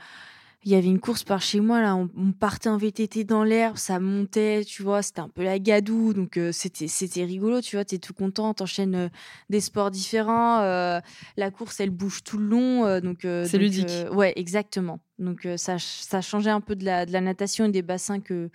il 0.68 0.72
y 0.72 0.76
avait 0.76 0.88
une 0.90 1.00
course 1.00 1.24
par 1.24 1.42
chez 1.42 1.62
moi, 1.62 1.80
là. 1.82 1.96
On, 1.96 2.10
on 2.18 2.34
partait 2.34 2.68
en 2.68 2.76
VTT 2.76 3.24
dans 3.24 3.46
l'herbe, 3.46 3.78
ça 3.78 4.02
montait, 4.02 4.66
tu 4.66 4.84
vois. 4.84 5.02
C'était 5.02 5.22
un 5.22 5.30
peu 5.30 5.42
la 5.42 5.60
gadoue. 5.60 6.14
Donc, 6.14 6.36
euh, 6.36 6.52
c'était 6.52 6.90
c'était 6.90 7.24
rigolo, 7.24 7.62
tu 7.62 7.78
vois. 7.78 7.86
T'es 7.86 8.00
tout 8.00 8.14
content, 8.14 8.54
t'enchaînes 8.54 8.96
euh, 8.96 9.10
des 9.50 9.62
sports 9.62 9.92
différents. 9.92 10.60
euh, 10.60 11.00
la 11.38 11.52
course, 11.52 11.80
elle 11.80 11.90
bouge 11.90 12.22
tout 12.26 12.38
le 12.38 12.48
long. 12.48 12.86
euh, 12.86 13.00
donc, 13.00 13.20
C'est 13.22 13.58
ludique. 13.58 13.88
ouais, 14.12 14.34
exactement. 14.36 15.00
Donc, 15.20 15.48
ça, 15.56 15.78
ça 15.80 16.20
changeait 16.20 16.50
un 16.50 16.60
peu 16.60 16.76
de 16.76 16.84
la, 16.84 17.06
de 17.06 17.14
la 17.14 17.22
natation 17.22 17.64
et 17.64 17.70
des 17.72 17.82
bassins 17.82 18.20
que 18.20 18.50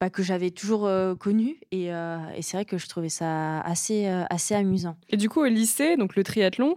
bah, 0.00 0.08
que 0.08 0.22
j'avais 0.22 0.50
toujours 0.50 0.90
connu 1.20 1.60
et, 1.70 1.88
et 1.88 2.42
c'est 2.42 2.56
vrai 2.56 2.64
que 2.64 2.76
je 2.78 2.88
trouvais 2.88 3.08
ça 3.10 3.60
assez 3.60 4.06
assez 4.06 4.54
amusant. 4.54 4.96
Et 5.10 5.16
du 5.18 5.28
coup, 5.28 5.40
au 5.42 5.46
lycée, 5.46 5.96
donc 5.98 6.16
le 6.16 6.24
triathlon, 6.24 6.76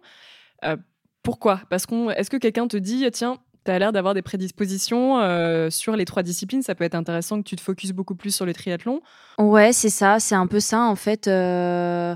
pourquoi? 1.23 1.61
Parce 1.69 1.85
qu'on, 1.85 2.09
est-ce 2.11 2.29
que 2.29 2.37
quelqu'un 2.37 2.67
te 2.67 2.77
dit, 2.77 3.07
tiens, 3.11 3.39
tu 3.65 3.71
as 3.71 3.79
l'air 3.79 3.91
d'avoir 3.91 4.13
des 4.13 4.21
prédispositions 4.21 5.19
euh, 5.19 5.69
sur 5.69 5.95
les 5.95 6.05
trois 6.05 6.23
disciplines, 6.23 6.61
ça 6.61 6.75
peut 6.75 6.83
être 6.83 6.95
intéressant 6.95 7.41
que 7.41 7.47
tu 7.47 7.55
te 7.55 7.61
focuses 7.61 7.93
beaucoup 7.93 8.15
plus 8.15 8.33
sur 8.33 8.45
le 8.45 8.53
triathlon. 8.53 9.01
Ouais, 9.39 9.73
c'est 9.73 9.89
ça, 9.89 10.19
c'est 10.19 10.35
un 10.35 10.47
peu 10.47 10.59
ça 10.59 10.81
en 10.81 10.95
fait. 10.95 11.27
euh, 11.27 12.15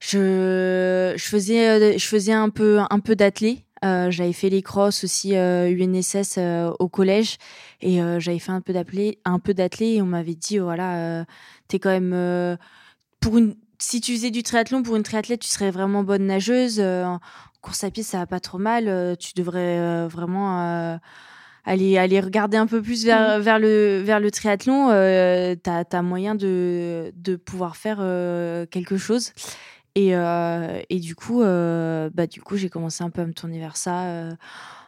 je 0.00 1.14
faisais 1.18 1.68
euh, 1.68 1.98
je 1.98 2.06
faisais 2.06 2.32
un 2.32 2.48
peu 2.48 2.80
un 2.88 3.00
peu 3.00 3.14
d'athlé. 3.14 3.64
J'avais 3.84 4.32
fait 4.32 4.48
les 4.48 4.62
crosses 4.62 5.02
aussi 5.02 5.34
UNSS 5.34 6.38
au 6.78 6.88
collège 6.88 7.38
et 7.80 7.98
j'avais 8.20 8.38
fait 8.38 8.52
un 8.52 8.60
peu 8.60 8.72
d'athlé 8.72 9.18
un 9.24 9.40
peu 9.40 9.54
et 9.80 10.00
on 10.00 10.06
m'avait 10.06 10.36
dit 10.36 10.60
oh, 10.60 10.64
voilà 10.64 11.26
t'es 11.66 11.80
quand 11.80 11.90
même 11.90 12.56
pour 13.18 13.38
une 13.38 13.56
si 13.80 14.00
tu 14.00 14.14
faisais 14.14 14.30
du 14.30 14.44
triathlon 14.44 14.84
pour 14.84 14.94
une 14.94 15.02
triathlète 15.02 15.40
tu 15.40 15.48
serais 15.48 15.72
vraiment 15.72 16.04
bonne 16.04 16.26
nageuse 16.26 16.80
course 17.62 17.84
à 17.84 17.90
pied 17.90 18.02
ça 18.02 18.18
va 18.18 18.26
pas 18.26 18.40
trop 18.40 18.58
mal 18.58 18.88
euh, 18.88 19.14
tu 19.14 19.32
devrais 19.34 19.78
euh, 19.78 20.08
vraiment 20.08 20.60
euh, 20.60 20.96
aller 21.64 21.98
aller 21.98 22.20
regarder 22.20 22.56
un 22.56 22.66
peu 22.66 22.82
plus 22.82 23.04
vers, 23.04 23.40
vers 23.40 23.58
le 23.58 24.02
vers 24.04 24.20
le 24.20 24.30
triathlon. 24.30 24.90
Euh, 24.90 25.54
t'as 25.54 25.84
as 25.90 26.02
moyen 26.02 26.34
de 26.34 27.12
de 27.16 27.36
pouvoir 27.36 27.76
faire 27.76 27.98
euh, 28.00 28.66
quelque 28.66 28.96
chose. 28.96 29.32
Et 29.94 30.16
euh, 30.16 30.80
et 30.90 30.98
du 30.98 31.14
coup 31.14 31.40
bah 31.42 32.26
du 32.26 32.40
coup 32.40 32.56
j'ai 32.56 32.68
commencé 32.68 33.04
un 33.04 33.10
peu 33.10 33.22
à 33.22 33.26
me 33.26 33.32
tourner 33.32 33.58
vers 33.58 33.76
ça 33.76 34.28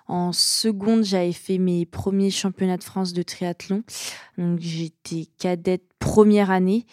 en 0.06 0.32
seconde, 0.32 1.02
j'avais 1.04 1.32
fait 1.32 1.56
mes 1.56 1.86
premiers 1.86 2.30
championnats 2.30 2.76
de 2.76 2.84
France 2.84 3.12
de 3.14 3.22
triathlon. 3.22 3.84
Donc 4.36 4.58
j'étais 4.60 5.26
cadette 5.38 5.84
première 5.98 6.50
année. 6.50 6.86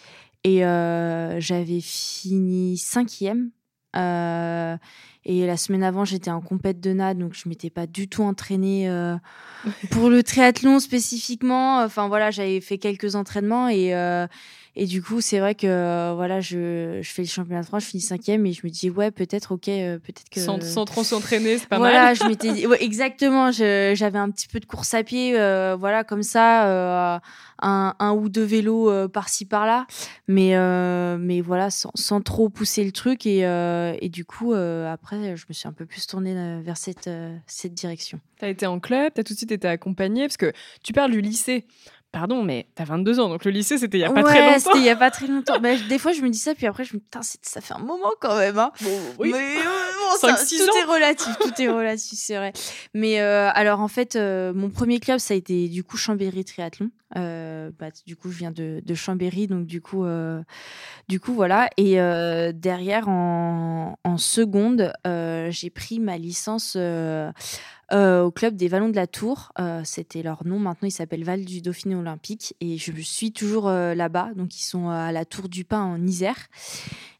Et 0.44 0.60
j'avais 0.60 1.80
fini 1.80 2.76
cinquième. 2.78 3.50
Euh, 3.96 4.76
et 5.24 5.46
la 5.46 5.56
semaine 5.56 5.84
avant, 5.84 6.04
j'étais 6.04 6.30
en 6.30 6.40
compète 6.40 6.80
de 6.80 6.92
nade, 6.92 7.18
donc 7.18 7.34
je 7.34 7.48
m'étais 7.48 7.70
pas 7.70 7.86
du 7.86 8.08
tout 8.08 8.22
entraînée 8.22 8.88
euh, 8.88 9.16
pour 9.90 10.10
le 10.10 10.22
triathlon 10.22 10.80
spécifiquement. 10.80 11.82
Enfin 11.82 12.08
voilà, 12.08 12.30
j'avais 12.30 12.60
fait 12.60 12.78
quelques 12.78 13.14
entraînements 13.14 13.68
et 13.68 13.94
euh, 13.94 14.26
et 14.74 14.86
du 14.86 15.02
coup, 15.02 15.20
c'est 15.20 15.38
vrai 15.38 15.54
que 15.54 15.66
euh, 15.66 16.12
voilà, 16.14 16.40
je, 16.40 17.00
je 17.02 17.10
fais 17.10 17.22
le 17.22 17.28
championnat 17.28 17.60
de 17.60 17.66
France, 17.66 17.84
je 17.84 17.88
finis 17.90 18.02
cinquième 18.02 18.46
et 18.46 18.52
je 18.52 18.62
me 18.64 18.70
dis 18.70 18.88
ouais, 18.88 19.10
peut-être 19.10 19.52
ok, 19.52 19.68
euh, 19.68 19.98
peut-être 19.98 20.30
que 20.30 20.40
Sans, 20.40 20.60
sans 20.62 20.86
trop 20.86 21.04
s'entraîner, 21.04 21.58
c'est 21.58 21.68
pas 21.68 21.76
voilà, 21.76 22.04
mal. 22.04 22.16
je 22.16 22.24
m'étais 22.24 22.52
dit, 22.52 22.66
ouais, 22.66 22.82
exactement. 22.82 23.50
J'avais 23.50 24.18
un 24.18 24.30
petit 24.30 24.48
peu 24.48 24.60
de 24.60 24.64
course 24.66 24.94
à 24.94 25.02
pied, 25.02 25.38
euh, 25.38 25.76
voilà, 25.78 26.04
comme 26.04 26.22
ça, 26.22 26.66
euh, 26.68 27.18
un, 27.60 27.94
un 27.98 28.12
ou 28.12 28.28
deux 28.30 28.44
vélos 28.44 29.08
par-ci 29.10 29.44
par-là, 29.44 29.86
mais 30.26 30.56
mais 31.18 31.40
voilà, 31.42 31.70
sans, 31.70 31.90
sans 31.94 32.20
trop 32.22 32.48
pousser 32.48 32.82
le 32.84 32.92
truc 32.92 33.26
et 33.26 33.40
et 34.00 34.08
du 34.08 34.24
coup 34.24 34.54
après, 34.54 35.36
je 35.36 35.44
me 35.48 35.52
suis 35.52 35.68
un 35.68 35.72
peu 35.72 35.84
plus 35.86 36.06
tournée 36.06 36.34
vers 36.62 36.76
cette 36.76 37.10
cette 37.46 37.74
direction. 37.74 38.20
Tu 38.38 38.46
as 38.46 38.48
été 38.48 38.66
en 38.66 38.80
club, 38.80 39.12
tu 39.14 39.20
as 39.20 39.24
tout 39.24 39.34
de 39.34 39.38
suite 39.38 39.52
été 39.52 39.68
accompagnée, 39.68 40.22
parce 40.26 40.36
que 40.38 40.52
tu 40.82 40.92
parles 40.92 41.12
du 41.12 41.20
lycée. 41.20 41.66
Pardon, 42.12 42.42
mais 42.42 42.66
tu 42.76 42.82
as 42.82 42.84
22 42.84 43.20
ans, 43.20 43.30
donc 43.30 43.44
le 43.46 43.50
lycée, 43.50 43.78
c'était 43.78 43.96
il 43.96 44.02
y 44.02 44.04
a 44.04 44.10
pas 44.12 44.22
très 44.22 44.40
longtemps. 44.46 44.58
c'était 44.58 44.78
il 44.78 44.84
y 44.84 44.90
a 44.90 44.96
pas 44.96 45.10
très 45.10 45.26
longtemps. 45.28 45.58
Bah, 45.60 45.70
des 45.88 45.98
fois, 45.98 46.12
je 46.12 46.20
me 46.20 46.28
dis 46.28 46.38
ça, 46.38 46.54
puis 46.54 46.66
après, 46.66 46.84
je 46.84 46.92
me 46.92 46.98
dis, 46.98 47.04
putain, 47.04 47.20
ça 47.22 47.60
fait 47.62 47.72
un 47.72 47.78
moment 47.78 48.10
quand 48.20 48.36
même. 48.36 48.58
Hein. 48.58 48.70
oui. 49.18 49.30
Mais 49.32 49.38
euh, 49.38 49.62
bon, 49.62 50.16
Cinq, 50.20 50.36
ça- 50.36 50.44
six 50.44 50.58
tout 50.58 50.64
ans. 50.70 50.76
est 50.80 50.84
relatif, 50.94 51.38
tout 51.40 51.62
est 51.62 51.68
relatif, 51.70 52.18
c'est 52.18 52.36
vrai. 52.36 52.52
Mais 52.92 53.20
euh, 53.22 53.48
alors 53.54 53.80
en 53.80 53.88
fait, 53.88 54.14
euh, 54.16 54.52
mon 54.52 54.68
premier 54.68 55.00
club, 55.00 55.18
ça 55.20 55.32
a 55.32 55.36
été 55.38 55.68
du 55.68 55.82
coup 55.84 55.96
Chambéry 55.96 56.44
Triathlon. 56.44 56.90
Bah, 57.14 57.88
du 58.06 58.16
coup, 58.16 58.30
je 58.30 58.38
viens 58.38 58.50
de, 58.50 58.82
de 58.84 58.94
Chambéry, 58.94 59.46
donc 59.46 59.66
du 59.66 59.80
coup, 59.80 60.04
du 61.08 61.20
coup 61.20 61.32
voilà. 61.34 61.68
Et 61.76 61.94
derrière, 62.54 63.08
en, 63.08 63.98
en 64.04 64.18
seconde, 64.18 64.92
j'ai 65.04 65.70
pris 65.70 65.98
ma 65.98 66.18
licence. 66.18 66.76
Euh, 67.92 68.22
au 68.22 68.30
club 68.30 68.56
des 68.56 68.68
Vallons 68.68 68.88
de 68.88 68.96
la 68.96 69.06
Tour. 69.06 69.52
Euh, 69.58 69.82
C'était 69.84 70.22
leur 70.22 70.46
nom. 70.46 70.58
Maintenant, 70.58 70.88
ils 70.88 70.92
s'appellent 70.92 71.24
Val 71.24 71.44
du 71.44 71.60
Dauphiné 71.60 71.94
Olympique. 71.94 72.54
Et 72.60 72.78
je 72.78 72.92
suis 73.00 73.32
toujours 73.32 73.68
euh, 73.68 73.94
là-bas. 73.94 74.30
Donc, 74.36 74.56
ils 74.56 74.64
sont 74.64 74.88
à 74.88 75.12
la 75.12 75.24
Tour 75.24 75.48
du 75.48 75.64
Pin 75.64 75.82
en 75.82 76.06
Isère. 76.06 76.48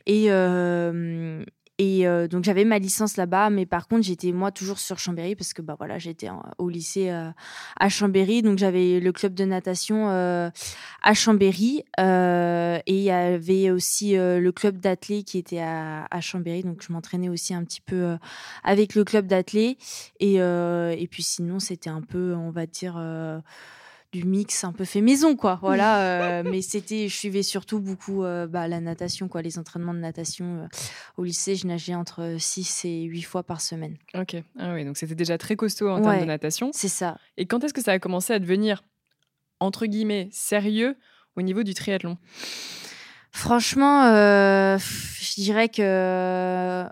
Et, 0.07 0.33
euh, 0.33 1.45
et 1.83 2.07
euh, 2.07 2.29
donc, 2.29 2.45
j'avais 2.45 2.65
ma 2.65 2.79
licence 2.79 3.17
là-bas. 3.17 3.51
Mais 3.51 3.67
par 3.67 3.89
contre, 3.89 4.05
j'étais 4.05 4.31
moi 4.31 4.53
toujours 4.53 4.79
sur 4.79 5.01
Chambéry 5.01 5.35
parce 5.35 5.53
que 5.53 5.62
bah, 5.62 5.75
voilà, 5.77 5.99
j'étais 5.99 6.29
au 6.59 6.69
lycée 6.69 7.11
euh, 7.11 7.29
à 7.77 7.89
Chambéry. 7.89 8.41
Donc, 8.41 8.57
j'avais 8.57 9.01
le 9.01 9.11
club 9.11 9.35
de 9.35 9.45
natation 9.45 10.09
euh, 10.09 10.49
à 11.03 11.15
Chambéry. 11.15 11.83
Et 11.99 12.83
il 12.87 13.03
y 13.03 13.11
avait 13.11 13.73
aussi 13.73 14.15
le 14.15 14.51
club 14.53 14.79
d'athlé 14.79 15.25
qui 15.25 15.39
était 15.39 15.59
à, 15.59 16.21
Chambéry. 16.21 16.62
Donc, 16.62 16.85
je 16.87 16.93
m'entraînais 16.93 17.29
aussi 17.29 17.53
un 17.53 17.65
petit 17.65 17.81
peu 17.81 18.17
avec 18.62 18.95
le 18.95 19.03
club 19.03 19.27
d'athlé. 19.27 19.77
Et, 20.21 20.35
et 20.35 21.09
puis 21.11 21.25
sinon, 21.25 21.59
c'était 21.59 21.91
un 21.91 22.01
peu, 22.01 22.33
on 22.37 22.51
va 22.51 22.67
dire, 22.67 22.95
du 24.12 24.25
mix 24.25 24.62
un 24.64 24.73
peu 24.73 24.85
fait 24.85 25.00
maison, 25.00 25.37
quoi. 25.37 25.59
Voilà. 25.62 26.00
euh, 26.00 26.42
mais 26.50 26.61
c'était, 26.62 27.09
je 27.09 27.14
suivais 27.16 27.42
surtout 27.42 27.81
beaucoup 27.81 28.25
euh, 28.25 28.47
bah, 28.47 28.69
la 28.69 28.81
natation, 28.81 29.26
quoi, 29.28 29.42
les 29.42 29.59
entraînements 29.59 29.95
de 29.95 29.99
natation. 30.00 30.64
euh. 30.64 30.66
Au 31.16 31.25
lycée, 31.25 31.57
je 31.57 31.66
nageais 31.66 31.95
entre 31.95 32.37
6 32.38 32.85
et 32.85 33.02
8 33.04 33.23
fois 33.23 33.42
par 33.42 33.61
semaine. 33.61 33.97
Ok, 34.14 34.37
ah 34.59 34.75
oui, 34.75 34.85
donc 34.85 34.97
c'était 34.99 35.14
déjà 35.14 35.38
très 35.38 35.57
costaud 35.57 35.88
en 35.88 36.00
termes 36.00 36.21
de 36.21 36.25
natation. 36.26 36.71
C'est 36.75 36.88
ça. 36.88 37.16
Et 37.37 37.47
quand 37.47 37.64
est-ce 37.64 37.75
que 37.75 37.83
ça 37.83 37.92
a 37.92 37.99
commencé 37.99 38.33
à 38.33 38.38
devenir, 38.38 38.85
entre 39.61 39.87
guillemets, 39.87 40.28
sérieux 40.31 40.97
au 41.37 41.42
niveau 41.42 41.62
du 41.62 41.73
triathlon? 41.75 42.19
Franchement, 43.31 44.04
euh, 44.09 44.76
je 44.78 45.35
dirais 45.40 45.71
que 45.71 46.85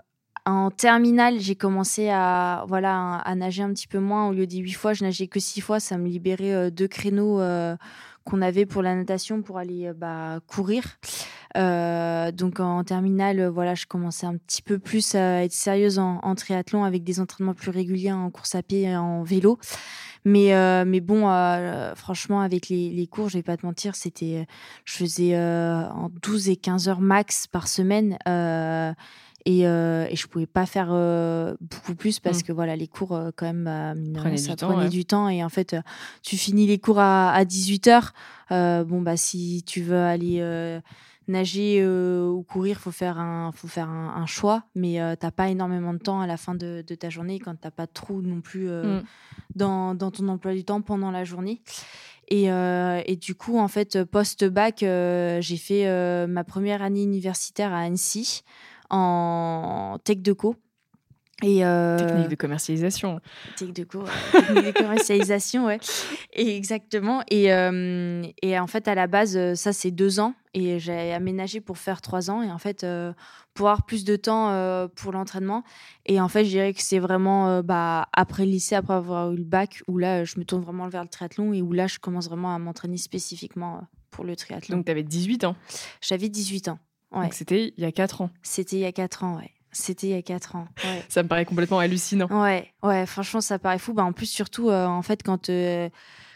en 0.45 0.71
terminale, 0.71 1.39
j'ai 1.39 1.55
commencé 1.55 2.09
à 2.09 2.65
voilà 2.67 3.17
à 3.17 3.35
nager 3.35 3.61
un 3.61 3.71
petit 3.73 3.87
peu 3.87 3.99
moins. 3.99 4.27
Au 4.27 4.33
lieu 4.33 4.47
des 4.47 4.57
huit 4.57 4.73
fois, 4.73 4.93
je 4.93 5.03
nageais 5.03 5.27
que 5.27 5.39
six 5.39 5.61
fois. 5.61 5.79
Ça 5.79 5.97
me 5.97 6.07
libérait 6.07 6.53
euh, 6.53 6.69
deux 6.71 6.87
créneaux 6.87 7.39
euh, 7.39 7.75
qu'on 8.23 8.41
avait 8.41 8.65
pour 8.65 8.81
la 8.81 8.95
natation 8.95 9.43
pour 9.43 9.59
aller 9.59 9.87
euh, 9.87 9.93
bah, 9.93 10.39
courir. 10.47 10.97
Donc 11.53 12.59
en 12.59 12.83
terminale, 12.83 13.45
voilà, 13.47 13.75
je 13.75 13.85
commençais 13.85 14.25
un 14.25 14.37
petit 14.37 14.61
peu 14.61 14.79
plus 14.79 15.15
à 15.15 15.43
être 15.43 15.53
sérieuse 15.53 15.99
en, 15.99 16.35
triathlon 16.35 16.85
avec 16.85 17.03
des 17.03 17.19
entraînements 17.19 17.53
plus 17.53 17.71
réguliers 17.71 18.13
en 18.13 18.31
course 18.31 18.55
à 18.55 18.63
pied 18.63 18.83
et 18.83 18.95
en 18.95 19.23
vélo. 19.23 19.59
Mais, 20.23 20.53
mais 20.85 21.01
bon, 21.01 21.23
franchement, 21.95 22.39
avec 22.39 22.69
les, 22.69 22.89
les 22.91 23.05
cours, 23.05 23.27
je 23.27 23.37
vais 23.37 23.43
pas 23.43 23.57
te 23.57 23.65
mentir, 23.65 23.95
c'était, 23.95 24.47
je 24.85 24.95
faisais 24.95 25.37
en 25.37 26.09
12 26.21 26.47
et 26.47 26.55
15 26.55 26.87
heures 26.87 27.01
max 27.01 27.47
par 27.47 27.67
semaine. 27.67 28.17
Euh, 29.47 29.51
et, 29.51 29.67
euh, 29.67 30.05
et 30.09 30.15
je 30.15 30.27
pouvais 30.27 30.45
pas 30.47 30.65
faire 30.65 30.89
euh, 30.91 31.55
beaucoup 31.61 31.95
plus 31.95 32.19
parce 32.19 32.39
Mm. 32.39 32.43
que 32.43 32.51
voilà 32.53 32.75
les 32.75 32.87
cours 32.87 33.13
euh, 33.13 33.31
quand 33.35 33.45
même 33.51 33.63
bah, 33.63 34.29
du 34.31 34.37
ça 34.37 34.55
temps, 34.55 34.67
prenait 34.69 34.83
ouais. 34.85 34.89
du 34.89 35.05
temps 35.05 35.29
et 35.29 35.43
en 35.43 35.49
fait 35.49 35.73
euh, 35.73 35.81
tu 36.21 36.37
finis 36.37 36.67
les 36.67 36.77
cours 36.79 36.99
à, 36.99 37.31
à 37.31 37.43
18h 37.43 38.11
bon 38.49 39.01
bah 39.01 39.17
si 39.17 39.63
tu 39.65 39.81
veux 39.81 39.97
aller 40.01 40.37
euh, 40.41 40.79
nager 41.27 41.79
euh, 41.81 42.27
ou 42.27 42.43
courir 42.43 42.79
faut 42.79 42.91
faire 42.91 43.17
un 43.19 43.51
faut 43.53 43.67
faire 43.67 43.89
un, 43.89 44.13
un 44.15 44.25
choix 44.25 44.63
mais 44.75 44.99
euh, 45.01 45.15
t'as 45.17 45.31
pas 45.31 45.49
énormément 45.49 45.93
de 45.93 45.99
temps 45.99 46.19
à 46.21 46.27
la 46.27 46.37
fin 46.37 46.55
de, 46.55 46.83
de 46.85 46.95
ta 46.95 47.09
journée 47.09 47.39
quand 47.39 47.55
t'as 47.59 47.71
pas 47.71 47.85
de 47.85 47.91
trou 47.93 48.21
non 48.21 48.41
plus 48.41 48.67
euh, 48.69 48.99
Mm. 48.99 49.03
dans, 49.55 49.95
dans 49.95 50.11
ton 50.11 50.27
emploi 50.27 50.53
du 50.53 50.63
temps 50.63 50.81
pendant 50.81 51.11
la 51.11 51.23
journée 51.23 51.61
et, 52.27 52.51
euh, 52.51 53.01
et 53.05 53.15
du 53.15 53.35
coup 53.35 53.57
en 53.59 53.67
fait 53.67 54.03
post 54.03 54.43
bac 54.45 54.77
j'ai 54.79 55.57
fait 55.57 55.87
euh, 55.87 56.27
ma 56.27 56.43
première 56.43 56.81
année 56.81 57.03
universitaire 57.03 57.71
à 57.73 57.79
Annecy 57.79 58.41
en 58.91 59.97
tech 60.03 60.17
de 60.19 60.33
co 60.33 60.55
Et 61.41 61.65
euh, 61.65 61.97
Technique 61.97 62.27
de 62.27 62.35
commercialisation. 62.35 63.19
technique 63.57 63.77
de 63.77 63.97
euh, 63.97 64.05
technique 64.31 64.65
de 64.65 64.71
commercialisation, 64.71 65.65
ouais. 65.65 65.79
Et 66.33 66.55
exactement. 66.55 67.23
Et, 67.31 67.51
euh, 67.53 68.21
et 68.43 68.59
en 68.59 68.67
fait, 68.67 68.87
à 68.87 68.93
la 68.95 69.07
base, 69.07 69.35
euh, 69.37 69.55
ça, 69.55 69.73
c'est 69.73 69.91
deux 69.91 70.19
ans. 70.19 70.35
Et 70.53 70.79
j'ai 70.79 71.13
aménagé 71.13 71.61
pour 71.61 71.77
faire 71.77 72.01
trois 72.01 72.29
ans. 72.29 72.43
Et 72.43 72.51
en 72.51 72.57
fait, 72.57 72.83
euh, 72.83 73.13
pour 73.53 73.69
avoir 73.69 73.85
plus 73.85 74.03
de 74.03 74.17
temps 74.17 74.87
pour 74.95 75.13
l'entraînement. 75.13 75.63
Et 76.05 76.19
en 76.19 76.27
fait, 76.27 76.43
je 76.43 76.49
dirais 76.49 76.73
que 76.73 76.81
c'est 76.81 76.99
vraiment 76.99 77.61
bah, 77.63 78.07
après 78.13 78.45
le 78.45 78.51
lycée, 78.51 78.75
après 78.75 78.93
avoir 78.93 79.31
eu 79.31 79.37
le 79.37 79.43
bac, 79.45 79.81
où 79.87 79.97
là, 79.97 80.25
je 80.25 80.37
me 80.39 80.43
tourne 80.43 80.61
vraiment 80.61 80.89
vers 80.89 81.03
le 81.03 81.07
triathlon 81.09 81.53
et 81.53 81.61
où 81.61 81.71
là, 81.71 81.87
je 81.87 81.99
commence 81.99 82.27
vraiment 82.27 82.53
à 82.53 82.59
m'entraîner 82.59 82.97
spécifiquement 82.97 83.81
pour 84.09 84.25
le 84.25 84.35
triathlon. 84.35 84.75
Donc, 84.77 84.85
tu 84.85 84.91
avais 84.91 85.03
18 85.03 85.45
ans. 85.45 85.55
J'avais 86.01 86.27
18 86.29 86.67
ans. 86.67 86.79
Ouais. 87.11 87.23
Donc, 87.23 87.33
c'était 87.33 87.73
il 87.75 87.83
y 87.83 87.85
a 87.85 87.91
4 87.91 88.21
ans. 88.21 88.29
C'était 88.41 88.77
il 88.77 88.79
y 88.79 88.85
a 88.85 88.91
quatre 88.91 89.23
ans, 89.23 89.37
ouais. 89.37 89.51
C'était 89.71 90.07
il 90.07 90.09
y 90.11 90.15
a 90.15 90.21
quatre 90.21 90.55
ans. 90.55 90.67
Ouais. 90.83 91.03
Ça 91.09 91.23
me 91.23 91.27
paraît 91.27 91.45
complètement 91.45 91.79
hallucinant. 91.79 92.27
Ouais, 92.27 92.73
ouais, 92.83 93.05
franchement, 93.05 93.41
ça 93.41 93.57
paraît 93.57 93.79
fou. 93.79 93.93
Bah, 93.93 94.03
en 94.03 94.11
plus, 94.11 94.25
surtout, 94.25 94.69
euh, 94.69 94.85
en 94.85 95.01
fait, 95.01 95.23
quand, 95.23 95.49
euh, 95.49 95.89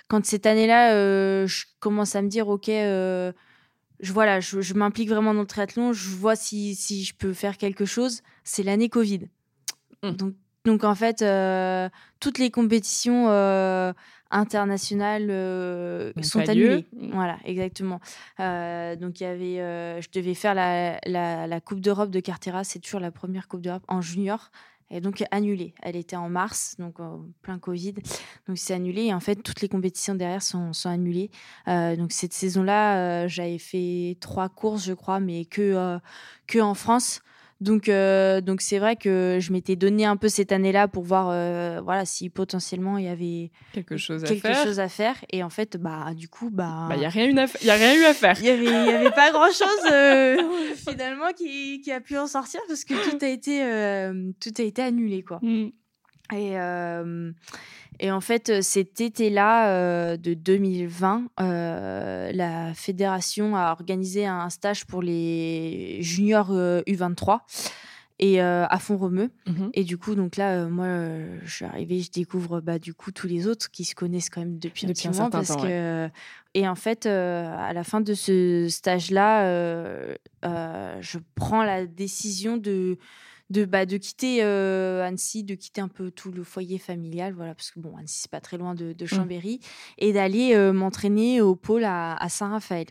quand 0.08 0.25
cette 0.25 0.46
année-là, 0.46 0.94
euh, 0.94 1.46
je 1.48 1.65
commence 1.79 2.15
à 2.15 2.22
me 2.22 2.29
dire, 2.29 2.48
OK, 2.48 2.67
je, 2.67 3.34
voilà, 4.12 4.39
je, 4.39 4.62
je 4.62 4.74
m'implique 4.74 5.10
vraiment 5.10 5.34
dans 5.34 5.41
le 5.41 5.48
triathlon, 5.48 5.94
je 5.94 6.10
vois 6.10 6.36
si, 6.36 6.75
si 6.75 7.03
je 7.03 7.13
peux 7.13 7.34
faire 7.34 7.58
quelque 7.58 7.86
chose, 7.86 8.22
c'est 8.44 8.63
l'année 8.63 8.89
Covid. 8.89 9.27
Mm. 10.03 10.12
Donc, 10.12 10.34
donc, 10.65 10.84
en 10.84 10.95
fait, 10.95 11.22
euh, 11.22 11.89
toutes 12.19 12.39
les 12.39 12.50
compétitions 12.50 13.27
euh, 13.29 13.93
internationales 14.31 15.27
euh, 15.29 16.12
sont 16.24 16.39
lieu. 16.39 16.50
annulées. 16.50 16.86
Voilà, 17.13 17.38
exactement. 17.45 18.00
Donc, 18.39 19.22
il 19.22 19.24
y 19.24 19.25
avait, 19.25 20.01
je 20.01 20.07
devais 20.12 20.34
faire 20.34 20.55
la, 20.55 21.00
la, 21.05 21.45
la 21.45 21.62
Coupe 21.62 21.79
d'Europe 21.79 22.10
de 22.10 22.19
Cartera, 22.19 22.63
c'est 22.63 22.79
toujours 22.79 23.00
la 23.00 23.12
première 23.12 23.48
Coupe 23.48 23.62
d'Europe 23.62 23.84
en 23.88 24.01
junior. 24.01 24.51
Et 24.91 25.01
donc 25.01 25.24
annulée. 25.31 25.74
Elle 25.81 25.95
était 25.95 26.15
en 26.15 26.29
mars, 26.29 26.75
donc 26.77 27.00
en 27.00 27.25
plein 27.41 27.57
Covid. 27.57 27.95
Donc 28.48 28.60
c'est 28.60 28.75
annulé. 28.75 29.05
Et 29.05 29.13
en 29.15 29.19
fait, 29.19 29.36
toutes 29.36 29.62
les 29.62 29.67
compétitions 29.67 30.13
derrière 30.13 30.43
sont, 30.43 30.74
sont 30.74 30.89
annulées. 30.89 31.31
Donc 31.65 32.12
cette 32.12 32.34
saison-là, 32.34 33.27
j'avais 33.27 33.57
fait 33.57 34.15
trois 34.19 34.48
courses, 34.48 34.86
je 34.86 34.93
crois, 34.93 35.19
mais 35.19 35.45
que, 35.45 35.98
que 36.45 36.60
en 36.60 36.75
France. 36.75 37.22
Donc 37.62 37.88
euh, 37.88 38.41
donc 38.41 38.59
c'est 38.62 38.79
vrai 38.79 38.97
que 38.97 39.38
je 39.39 39.53
m'étais 39.53 39.77
donné 39.77 40.03
un 40.05 40.17
peu 40.17 40.27
cette 40.27 40.51
année-là 40.51 40.89
pour 40.89 41.03
voir 41.03 41.29
euh, 41.29 41.79
voilà 41.81 42.03
si 42.05 42.29
potentiellement 42.29 42.97
il 42.97 43.05
y 43.05 43.07
avait 43.07 43.51
Quelque 43.71 43.95
chose 43.95 44.24
à 44.25 44.27
quelque 44.27 44.41
faire. 44.41 44.63
chose 44.63 44.79
à 44.81 44.89
faire. 44.89 45.15
Et 45.31 45.41
en 45.41 45.50
fait, 45.50 45.77
bah 45.77 46.13
du 46.13 46.27
coup, 46.27 46.50
bah 46.50 46.88
Bah, 46.89 46.95
il 46.95 47.00
n'y 47.00 47.05
a, 47.05 47.09
rien 47.09 47.27
eu 47.27 47.39
à 47.39 47.45
y 47.63 47.69
a 47.69 47.75
rien 47.75 47.95
eu 47.95 48.03
à 48.03 48.13
faire. 48.13 48.35
il 48.39 48.45
y 48.45 48.50
avait, 48.50 49.05
y 49.05 49.12
pas 49.12 49.31
grand 49.31 49.47
chose 49.47 50.75
finalement 50.89 51.31
qui, 51.35 51.79
qui 51.81 51.91
a 51.93 52.01
pu 52.01 52.17
en 52.17 52.27
sortir 52.27 52.59
parce 52.67 52.83
que 52.83 52.93
tout 53.09 53.24
a 53.24 53.29
été 53.29 53.63
euh, 53.63 54.31
tout 54.41 54.51
a 54.57 54.63
été 54.63 54.81
annulé 54.81 55.24
quoi. 55.24 55.39
Mm. 55.41 55.71
Et 56.33 56.59
euh, 56.59 57.31
et 57.99 58.11
en 58.11 58.21
fait 58.21 58.49
euh, 58.49 58.61
cet 58.61 59.01
été-là 59.01 59.69
euh, 59.69 60.17
de 60.17 60.33
2020, 60.33 61.23
euh, 61.39 62.31
la 62.33 62.73
fédération 62.73 63.55
a 63.55 63.71
organisé 63.71 64.25
un 64.25 64.49
stage 64.49 64.85
pour 64.85 65.01
les 65.01 66.01
juniors 66.01 66.51
euh, 66.51 66.81
U23 66.87 67.39
et 68.19 68.39
à 68.39 68.79
Font-Romeu. 68.79 69.29
Mhm. 69.45 69.71
Et 69.73 69.83
du 69.83 69.97
coup, 69.97 70.15
donc 70.15 70.37
là, 70.37 70.67
moi, 70.69 70.87
je 71.43 71.53
suis 71.53 71.65
arrivée, 71.65 71.99
je 71.99 72.09
découvre 72.11 72.61
bah, 72.61 72.79
du 72.79 72.93
coup 72.93 73.11
tous 73.11 73.27
les 73.27 73.45
autres 73.45 73.69
qui 73.69 73.83
se 73.83 73.93
connaissent 73.93 74.29
quand 74.29 74.39
même 74.39 74.57
depuis, 74.57 74.87
Depuis 74.87 75.09
un 75.09 75.11
petit 75.11 75.19
moment. 75.19 75.29
certain 75.31 75.37
Parce 75.39 75.61
temps, 75.61 75.67
que... 75.67 76.09
Et 76.53 76.65
en 76.65 76.75
fait, 76.75 77.07
à 77.07 77.73
la 77.73 77.83
fin 77.83 77.99
de 77.99 78.13
ce 78.13 78.67
stage-là, 78.69 79.45
je 80.43 81.17
prends 81.35 81.63
la 81.65 81.85
décision 81.85 82.55
de, 82.55 82.97
de, 83.49 83.65
bah, 83.65 83.85
de 83.85 83.97
quitter 83.97 84.43
euh, 84.43 85.03
Annecy, 85.03 85.43
de 85.43 85.55
quitter 85.55 85.81
un 85.81 85.87
peu 85.87 86.11
tout 86.11 86.31
le 86.31 86.43
foyer 86.43 86.77
familial, 86.77 87.33
voilà, 87.33 87.53
parce 87.53 87.71
que 87.71 87.79
bon, 87.79 87.95
Annecy, 87.97 88.21
c'est 88.21 88.31
pas 88.31 88.41
très 88.41 88.57
loin 88.57 88.75
de, 88.75 88.93
de 88.93 89.05
Chambéry, 89.05 89.59
et 89.97 90.13
d'aller 90.13 90.55
euh, 90.55 90.73
m'entraîner 90.73 91.41
au 91.41 91.55
pôle 91.55 91.83
à, 91.83 92.15
à 92.15 92.29
Saint-Raphaël. 92.29 92.87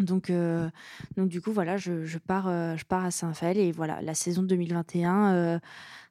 Donc, 0.00 0.28
euh, 0.30 0.68
donc 1.16 1.28
du 1.28 1.40
coup, 1.40 1.52
voilà, 1.52 1.76
je, 1.76 2.04
je 2.04 2.18
pars, 2.18 2.48
euh, 2.48 2.76
je 2.76 2.84
pars 2.84 3.04
à 3.04 3.10
Saint-Raphaël 3.10 3.56
et 3.58 3.72
voilà, 3.72 4.02
la 4.02 4.14
saison 4.14 4.42
2021, 4.42 5.34
euh, 5.34 5.58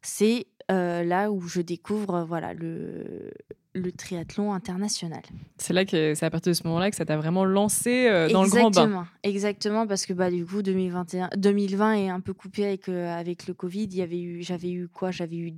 c'est 0.01 0.47
là 0.69 1.31
où 1.31 1.41
je 1.41 1.61
découvre 1.61 2.23
voilà 2.23 2.55
le, 2.55 3.31
le 3.75 3.91
triathlon 3.91 4.53
international. 4.53 5.21
C'est 5.57 5.73
là 5.73 5.85
que 5.85 6.15
c'est 6.15 6.25
à 6.25 6.29
partir 6.29 6.51
de 6.51 6.55
ce 6.55 6.63
moment-là 6.63 6.89
que 6.89 6.95
ça 6.95 7.05
t'a 7.05 7.17
vraiment 7.17 7.45
lancé 7.45 8.07
euh, 8.07 8.29
dans 8.29 8.43
le 8.43 8.49
grand 8.49 8.71
bain. 8.71 8.81
Exactement, 8.81 9.05
exactement, 9.23 9.87
parce 9.87 10.05
que 10.05 10.13
bah 10.13 10.31
du 10.31 10.45
coup 10.45 10.61
2021, 10.61 11.29
2020 11.35 11.93
est 11.93 12.09
un 12.09 12.21
peu 12.21 12.33
coupé 12.33 12.65
avec 12.65 12.89
euh, 12.89 13.13
avec 13.13 13.47
le 13.47 13.53
Covid. 13.53 13.83
Il 13.83 13.95
y 13.95 14.01
avait 14.01 14.21
eu, 14.21 14.41
j'avais 14.41 14.71
eu 14.71 14.87
quoi? 14.87 15.11
J'avais 15.11 15.35
eu, 15.35 15.53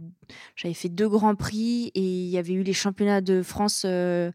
j'avais 0.56 0.73
fait 0.73 0.89
deux 0.89 1.08
grands 1.08 1.36
prix 1.36 1.91
et 1.93 2.01
il 2.01 2.30
y 2.30 2.38
avait 2.38 2.53
eu 2.53 2.63
les 2.63 2.73
championnats 2.73 3.21
de 3.21 3.43
France 3.43 3.84
euh, 3.86 4.32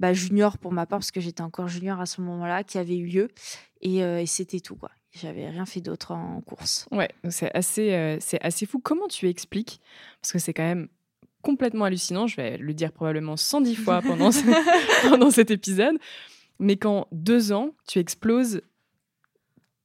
bah, 0.00 0.14
junior 0.14 0.56
pour 0.56 0.72
ma 0.72 0.86
part 0.86 0.98
parce 0.98 1.10
que 1.10 1.20
j'étais 1.20 1.42
encore 1.42 1.68
junior 1.68 2.00
à 2.00 2.06
ce 2.06 2.22
moment-là 2.22 2.64
qui 2.64 2.78
avaient 2.78 2.96
eu 2.96 3.06
lieu 3.06 3.28
et, 3.82 4.02
euh, 4.02 4.20
et 4.20 4.26
c'était 4.26 4.60
tout 4.60 4.74
quoi. 4.76 4.90
J'avais 5.12 5.48
rien 5.48 5.66
fait 5.66 5.80
d'autre 5.80 6.12
en 6.12 6.40
course. 6.42 6.86
Ouais, 6.92 7.08
c'est 7.28 7.52
assez, 7.54 8.18
c'est 8.20 8.40
assez 8.44 8.66
fou. 8.66 8.78
Comment 8.78 9.08
tu 9.08 9.26
expliques? 9.26 9.80
Parce 10.20 10.32
que 10.32 10.38
c'est 10.38 10.52
quand 10.52 10.62
même 10.62 10.88
complètement 11.42 11.84
hallucinant. 11.86 12.26
Je 12.26 12.36
vais 12.36 12.56
le 12.58 12.74
dire 12.74 12.92
probablement 12.92 13.36
110 13.36 13.74
fois 13.76 14.00
pendant, 14.06 14.32
ce- 14.32 15.08
pendant 15.08 15.30
cet 15.30 15.50
épisode. 15.50 15.96
Mais 16.58 16.76
qu'en 16.76 17.06
deux 17.12 17.52
ans, 17.52 17.70
tu 17.86 17.98
exploses 18.00 18.62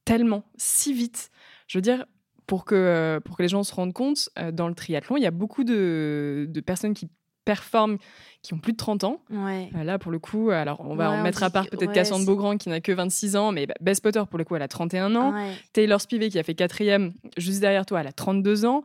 tellement, 0.05 0.43
si 0.57 0.93
vite. 0.93 1.29
Je 1.67 1.77
veux 1.77 1.81
dire, 1.81 2.05
pour 2.47 2.65
que, 2.65 2.75
euh, 2.75 3.19
pour 3.19 3.37
que 3.37 3.41
les 3.43 3.47
gens 3.49 3.63
se 3.63 3.73
rendent 3.73 3.93
compte, 3.93 4.29
euh, 4.37 4.51
dans 4.51 4.67
le 4.67 4.75
triathlon, 4.75 5.17
il 5.17 5.23
y 5.23 5.27
a 5.27 5.31
beaucoup 5.31 5.63
de, 5.63 6.45
de 6.49 6.61
personnes 6.61 6.93
qui 6.93 7.09
performent, 7.45 7.97
qui 8.41 8.53
ont 8.53 8.57
plus 8.57 8.71
de 8.71 8.77
30 8.77 9.03
ans. 9.03 9.21
Ouais. 9.29 9.69
Euh, 9.75 9.83
Là, 9.83 9.99
pour 9.99 10.11
le 10.11 10.19
coup, 10.19 10.49
alors 10.49 10.79
on 10.81 10.95
va 10.95 11.09
Ouais, 11.11 11.17
en 11.17 11.23
mettre 11.23 11.43
à 11.43 11.49
part 11.49 11.67
peut-être 11.67 11.89
ouais, 11.89 11.93
Cassandre 11.93 12.25
Beaugrand 12.25 12.57
qui 12.57 12.69
n'a 12.69 12.79
que 12.81 12.91
26 12.91 13.35
ans, 13.35 13.51
mais 13.51 13.65
bah, 13.65 13.73
Bess 13.81 13.99
Potter, 13.99 14.23
pour 14.29 14.37
le 14.39 14.45
coup, 14.45 14.55
elle 14.55 14.61
a 14.61 14.67
31 14.69 15.15
ans. 15.15 15.33
Taylor 15.73 15.99
Spivet 16.01 16.29
qui 16.29 16.39
a 16.39 16.43
fait 16.43 16.55
quatrième 16.55 17.13
juste 17.37 17.59
derrière 17.59 17.85
toi, 17.85 17.99
elle 18.01 18.07
a 18.07 18.13
32 18.13 18.65
ans. 18.65 18.83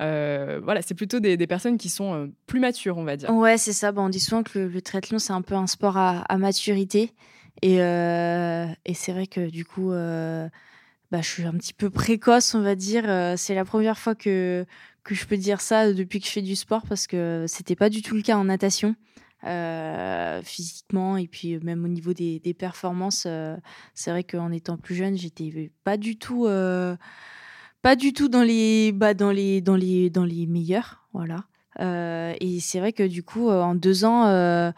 Euh, 0.00 0.60
voilà, 0.62 0.82
c'est 0.82 0.94
plutôt 0.94 1.18
des, 1.20 1.36
personnes 1.46 1.76
qui 1.76 1.88
sont 1.88 2.14
euh, 2.14 2.26
plus 2.46 2.60
matures, 2.60 2.98
on 2.98 3.04
va 3.04 3.16
dire. 3.16 3.30
Ouais, 3.30 3.58
c'est 3.58 3.72
ça. 3.72 3.92
Bah, 3.92 4.02
on 4.02 4.08
dit 4.08 4.20
souvent 4.20 4.42
que 4.42 4.58
le, 4.58 4.68
le 4.68 4.82
triathlon, 4.82 5.18
c'est 5.18 5.32
un 5.32 5.42
peu 5.42 5.54
un 5.54 5.66
sport 5.66 5.96
à, 5.96 6.38
maturité. 6.38 7.12
Et, 7.62 7.82
euh, 7.82 8.66
et 8.84 8.94
c'est 8.94 9.12
vrai 9.12 9.26
que 9.26 9.50
du 9.50 9.64
coup, 9.64 9.90
bah, 9.90 11.20
je 11.20 11.28
suis 11.28 11.44
un 11.44 11.52
petit 11.52 11.74
peu 11.74 11.90
précoce, 11.90 12.54
on 12.54 12.60
va 12.60 12.74
dire. 12.74 13.04
C'est 13.36 13.54
la 13.54 13.64
première 13.64 13.98
fois 13.98 14.14
que, 14.14 14.64
que 15.02 15.14
je 15.14 15.26
peux 15.26 15.36
dire 15.36 15.60
ça 15.60 15.92
depuis 15.92 16.20
que 16.20 16.26
je 16.26 16.32
fais 16.32 16.42
du 16.42 16.54
sport 16.54 16.82
parce 16.88 17.06
que 17.06 17.46
c'était 17.48 17.76
pas 17.76 17.90
du 17.90 18.02
tout 18.02 18.14
le 18.14 18.22
cas 18.22 18.36
en 18.36 18.44
natation. 18.44 18.94
physiquement 20.44 21.16
et 21.16 21.26
puis 21.26 21.58
même 21.58 21.84
au 21.84 21.88
niveau 21.88 22.12
des, 22.12 22.54
performances 22.56 23.26
c'est 23.94 24.10
vrai 24.10 24.22
qu'en 24.22 24.52
étant 24.52 24.76
plus 24.76 24.94
jeune 24.94 25.16
j'étais 25.16 25.72
pas 25.82 25.96
du 25.96 26.16
tout 26.16 26.46
pas 27.82 27.96
du 27.96 28.12
tout 28.12 28.28
dans 28.28 28.42
les 28.42 28.92
bah, 28.92 29.14
dans 29.14 29.30
les 29.30 29.60
dans 29.60 29.76
les 29.76 30.10
dans 30.10 30.24
les 30.24 30.46
meilleurs 30.46 31.06
voilà 31.12 31.44
euh, 31.80 32.34
et 32.40 32.60
c'est 32.60 32.80
vrai 32.80 32.92
que 32.92 33.06
du 33.06 33.22
coup, 33.22 33.50
euh, 33.50 33.62
en 33.62 33.74
deux 33.74 34.04
ans, 34.04 34.26
euh, 34.26 34.72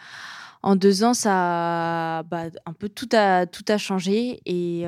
en 0.62 0.76
deux 0.76 1.02
ans, 1.04 1.14
ça, 1.14 2.22
bah, 2.24 2.44
un 2.66 2.72
peu 2.72 2.88
tout 2.88 3.08
a 3.12 3.46
tout 3.46 3.64
a 3.68 3.78
changé 3.78 4.40
et 4.46 4.82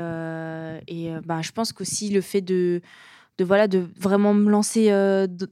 et 0.88 1.11
bah, 1.25 1.40
je 1.42 1.53
pense 1.53 1.72
qu'aussi 1.72 2.11
le 2.11 2.20
fait 2.20 2.42
de 2.42 2.83
de 3.38 3.44
voilà 3.44 3.66
de 3.68 3.87
vraiment 3.98 4.35
me 4.35 4.51
lancer 4.51 4.90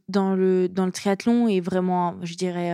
dans 0.08 0.34
le 0.34 0.68
dans 0.68 0.86
le 0.86 0.92
triathlon 0.92 1.48
et 1.48 1.60
vraiment, 1.60 2.16
je 2.22 2.34
dirais 2.34 2.72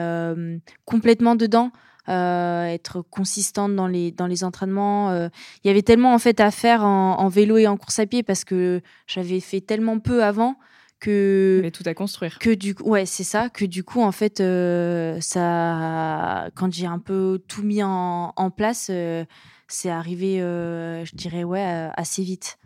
complètement 0.84 1.36
dedans. 1.36 1.70
Euh, 2.08 2.64
être 2.66 3.02
consistante 3.02 3.74
dans 3.74 3.86
les 3.86 4.12
dans 4.12 4.26
les 4.26 4.44
entraînements 4.44 5.10
euh, 5.10 5.28
il 5.64 5.68
y 5.68 5.70
avait 5.70 5.82
tellement 5.82 6.14
en 6.14 6.18
fait 6.18 6.40
à 6.40 6.50
faire 6.50 6.84
en, 6.84 7.18
en 7.18 7.28
vélo 7.28 7.56
et 7.56 7.66
en 7.66 7.76
course 7.76 7.98
à 7.98 8.06
pied 8.06 8.22
parce 8.22 8.44
que 8.44 8.80
j'avais 9.06 9.40
fait 9.40 9.60
tellement 9.60 9.98
peu 9.98 10.24
avant 10.24 10.56
que 11.00 11.60
Mais 11.62 11.70
tout 11.70 11.82
à 11.86 11.94
construire. 11.94 12.38
que 12.38 12.54
du 12.54 12.74
coup, 12.74 12.84
ouais, 12.84 13.06
c'est 13.06 13.24
ça, 13.24 13.48
que 13.48 13.64
du 13.64 13.84
coup, 13.84 14.00
en 14.02 14.12
fait, 14.12 14.40
euh, 14.40 15.18
ça, 15.20 16.48
quand 16.54 16.72
j'ai 16.72 16.86
un 16.86 16.98
peu 16.98 17.42
tout 17.48 17.62
mis 17.62 17.82
en, 17.82 18.32
en 18.36 18.50
place, 18.50 18.88
euh, 18.90 19.24
c'est 19.68 19.90
arrivé, 19.90 20.40
euh, 20.40 21.04
je 21.04 21.14
dirais, 21.14 21.44
ouais, 21.44 21.64
euh, 21.64 21.90
assez 21.96 22.22
vite. 22.22 22.58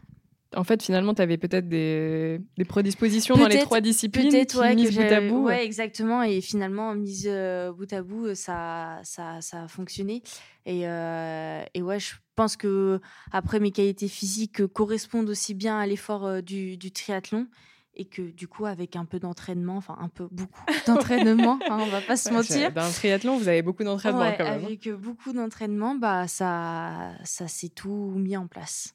En 0.57 0.65
fait, 0.65 0.83
finalement, 0.83 1.15
tu 1.15 1.23
avais 1.23 1.39
peut-être 1.39 1.69
des, 1.69 2.41
des 2.59 2.65
prédispositions 2.65 3.37
dans 3.37 3.47
les 3.47 3.59
trois 3.61 3.81
disciplines 3.81 4.31
Peut-être, 4.31 4.59
ouais, 4.61 4.75
mises 4.75 4.97
bout 4.97 5.03
à 5.03 5.21
bout. 5.21 5.45
ouais, 5.45 5.65
exactement. 5.65 6.23
Et 6.25 6.41
finalement, 6.41 6.93
mise 6.95 7.27
euh, 7.29 7.73
bout 7.73 7.93
à 7.93 8.03
bout, 8.03 8.35
ça, 8.35 8.99
ça, 9.05 9.41
ça 9.41 9.63
a 9.65 9.69
fonctionné. 9.69 10.23
Et, 10.67 10.89
euh, 10.89 11.63
et 11.75 11.83
ouais, 11.83 12.01
je 12.01 12.15
pense 12.35 12.57
que 12.57 13.01
après 13.31 13.61
mes 13.61 13.71
qualités 13.71 14.09
physiques 14.09 14.67
correspondent 14.67 15.29
aussi 15.31 15.55
bien 15.55 15.79
à 15.79 15.87
l'effort 15.87 16.27
euh, 16.27 16.41
du, 16.41 16.77
du 16.77 16.91
triathlon. 16.91 17.47
Et 17.95 18.05
que 18.07 18.23
du 18.23 18.47
coup, 18.49 18.67
avec 18.67 18.95
un 18.97 19.05
peu 19.05 19.19
d'entraînement, 19.19 19.77
enfin 19.77 19.97
un 20.01 20.09
peu 20.09 20.27
beaucoup 20.31 20.65
d'entraînement, 20.87 21.59
hein, 21.69 21.79
on 21.81 21.87
va 21.87 22.01
pas 22.01 22.17
se 22.17 22.29
Ouais, 22.29 22.37
mentir. 22.37 22.73
Dans 22.73 22.87
le 22.87 22.93
triathlon, 22.93 23.37
vous 23.37 23.49
avez 23.49 23.63
beaucoup 23.63 23.85
d'entraînement 23.85 24.21
Ouais, 24.21 24.35
quand 24.39 24.45
même. 24.45 24.61
hein. 24.63 24.65
avec 24.65 24.89
beaucoup 24.95 25.33
d'entraînement, 25.33 25.95
bah 25.97 26.27
ça, 26.29 27.13
ça 27.25 27.47
s'est 27.49 27.69
tout 27.69 28.13
mis 28.17 28.37
en 28.37 28.47
place. 28.47 28.95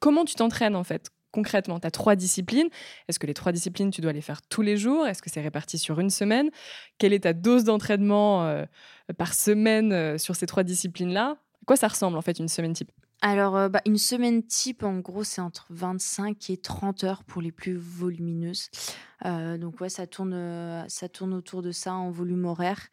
Comment 0.00 0.24
tu 0.24 0.34
t'entraînes 0.34 0.76
en 0.76 0.84
fait 0.84 1.10
concrètement, 1.32 1.78
tu 1.78 1.86
as 1.86 1.90
trois 1.90 2.16
disciplines. 2.16 2.68
Est-ce 3.08 3.18
que 3.18 3.26
les 3.26 3.34
trois 3.34 3.52
disciplines, 3.52 3.90
tu 3.90 4.00
dois 4.00 4.12
les 4.12 4.20
faire 4.20 4.42
tous 4.42 4.62
les 4.62 4.76
jours? 4.76 5.06
Est-ce 5.06 5.22
que 5.22 5.30
c'est 5.30 5.40
réparti 5.40 5.78
sur 5.78 6.00
une 6.00 6.10
semaine? 6.10 6.50
Quelle 6.98 7.12
est 7.12 7.20
ta 7.20 7.32
dose 7.32 7.64
d'entraînement 7.64 8.46
euh, 8.46 8.64
par 9.16 9.34
semaine 9.34 9.92
euh, 9.92 10.18
sur 10.18 10.36
ces 10.36 10.46
trois 10.46 10.64
disciplines-là? 10.64 11.36
À 11.38 11.64
quoi 11.66 11.76
ça 11.76 11.88
ressemble 11.88 12.16
en 12.16 12.22
fait 12.22 12.38
une 12.38 12.48
semaine 12.48 12.72
type? 12.72 12.90
Alors, 13.20 13.56
euh, 13.56 13.68
bah, 13.68 13.80
une 13.84 13.98
semaine 13.98 14.44
type, 14.44 14.84
en 14.84 15.00
gros, 15.00 15.24
c'est 15.24 15.40
entre 15.40 15.66
25 15.70 16.50
et 16.50 16.56
30 16.56 17.02
heures 17.02 17.24
pour 17.24 17.42
les 17.42 17.50
plus 17.50 17.76
volumineuses. 17.76 18.70
Euh, 19.26 19.58
donc, 19.58 19.80
ouais, 19.80 19.88
ça 19.88 20.06
tourne, 20.06 20.34
euh, 20.34 20.84
ça 20.86 21.08
tourne 21.08 21.34
autour 21.34 21.62
de 21.62 21.72
ça 21.72 21.94
en 21.94 22.12
volume 22.12 22.44
horaire. 22.44 22.88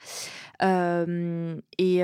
Et 0.62 2.00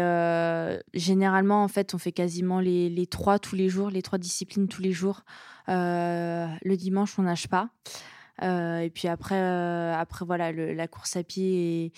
généralement, 0.94 1.64
en 1.64 1.68
fait, 1.68 1.96
on 1.96 1.98
fait 1.98 2.12
quasiment 2.12 2.60
les, 2.60 3.08
trois 3.08 3.40
tous 3.40 3.56
les 3.56 3.70
jours, 3.70 3.90
les 3.90 4.04
trois 4.04 4.20
disciplines 4.20 4.68
tous 4.68 4.84
les 4.84 4.92
jours. 4.92 5.22
Le 5.68 6.76
dimanche, 6.76 7.18
on 7.18 7.24
nage 7.24 7.48
pas. 7.48 7.70
Et 8.44 8.92
puis 8.94 9.08
après, 9.08 9.94
après 9.94 10.26
voilà, 10.26 10.52
la 10.52 10.88
course 10.88 11.16
à 11.16 11.24
pied 11.24 11.92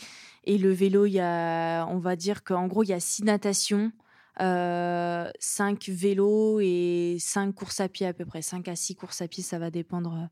et, 0.45 0.57
le 0.57 0.71
vélo, 0.71 1.05
y 1.05 1.19
a, 1.19 1.86
on 1.88 1.99
va 1.99 2.15
dire 2.15 2.45
qu'en 2.45 2.67
gros, 2.67 2.83
il 2.83 2.89
y 2.89 2.93
a 2.93 2.99
six 3.01 3.23
natations, 3.23 3.91
euh, 4.41 5.29
cinq 5.39 5.89
vélos 5.89 6.59
et 6.61 7.17
cinq 7.19 7.53
courses 7.53 7.79
à 7.79 7.89
pied 7.89 8.07
à 8.07 8.13
peu 8.13 8.25
près. 8.25 8.41
Cinq 8.41 8.67
à 8.67 8.75
six 8.75 8.95
courses 8.95 9.21
à 9.21 9.27
pied, 9.27 9.43
ça 9.43 9.59
va 9.59 9.69
dépendre 9.69 10.13
euh, 10.13 10.27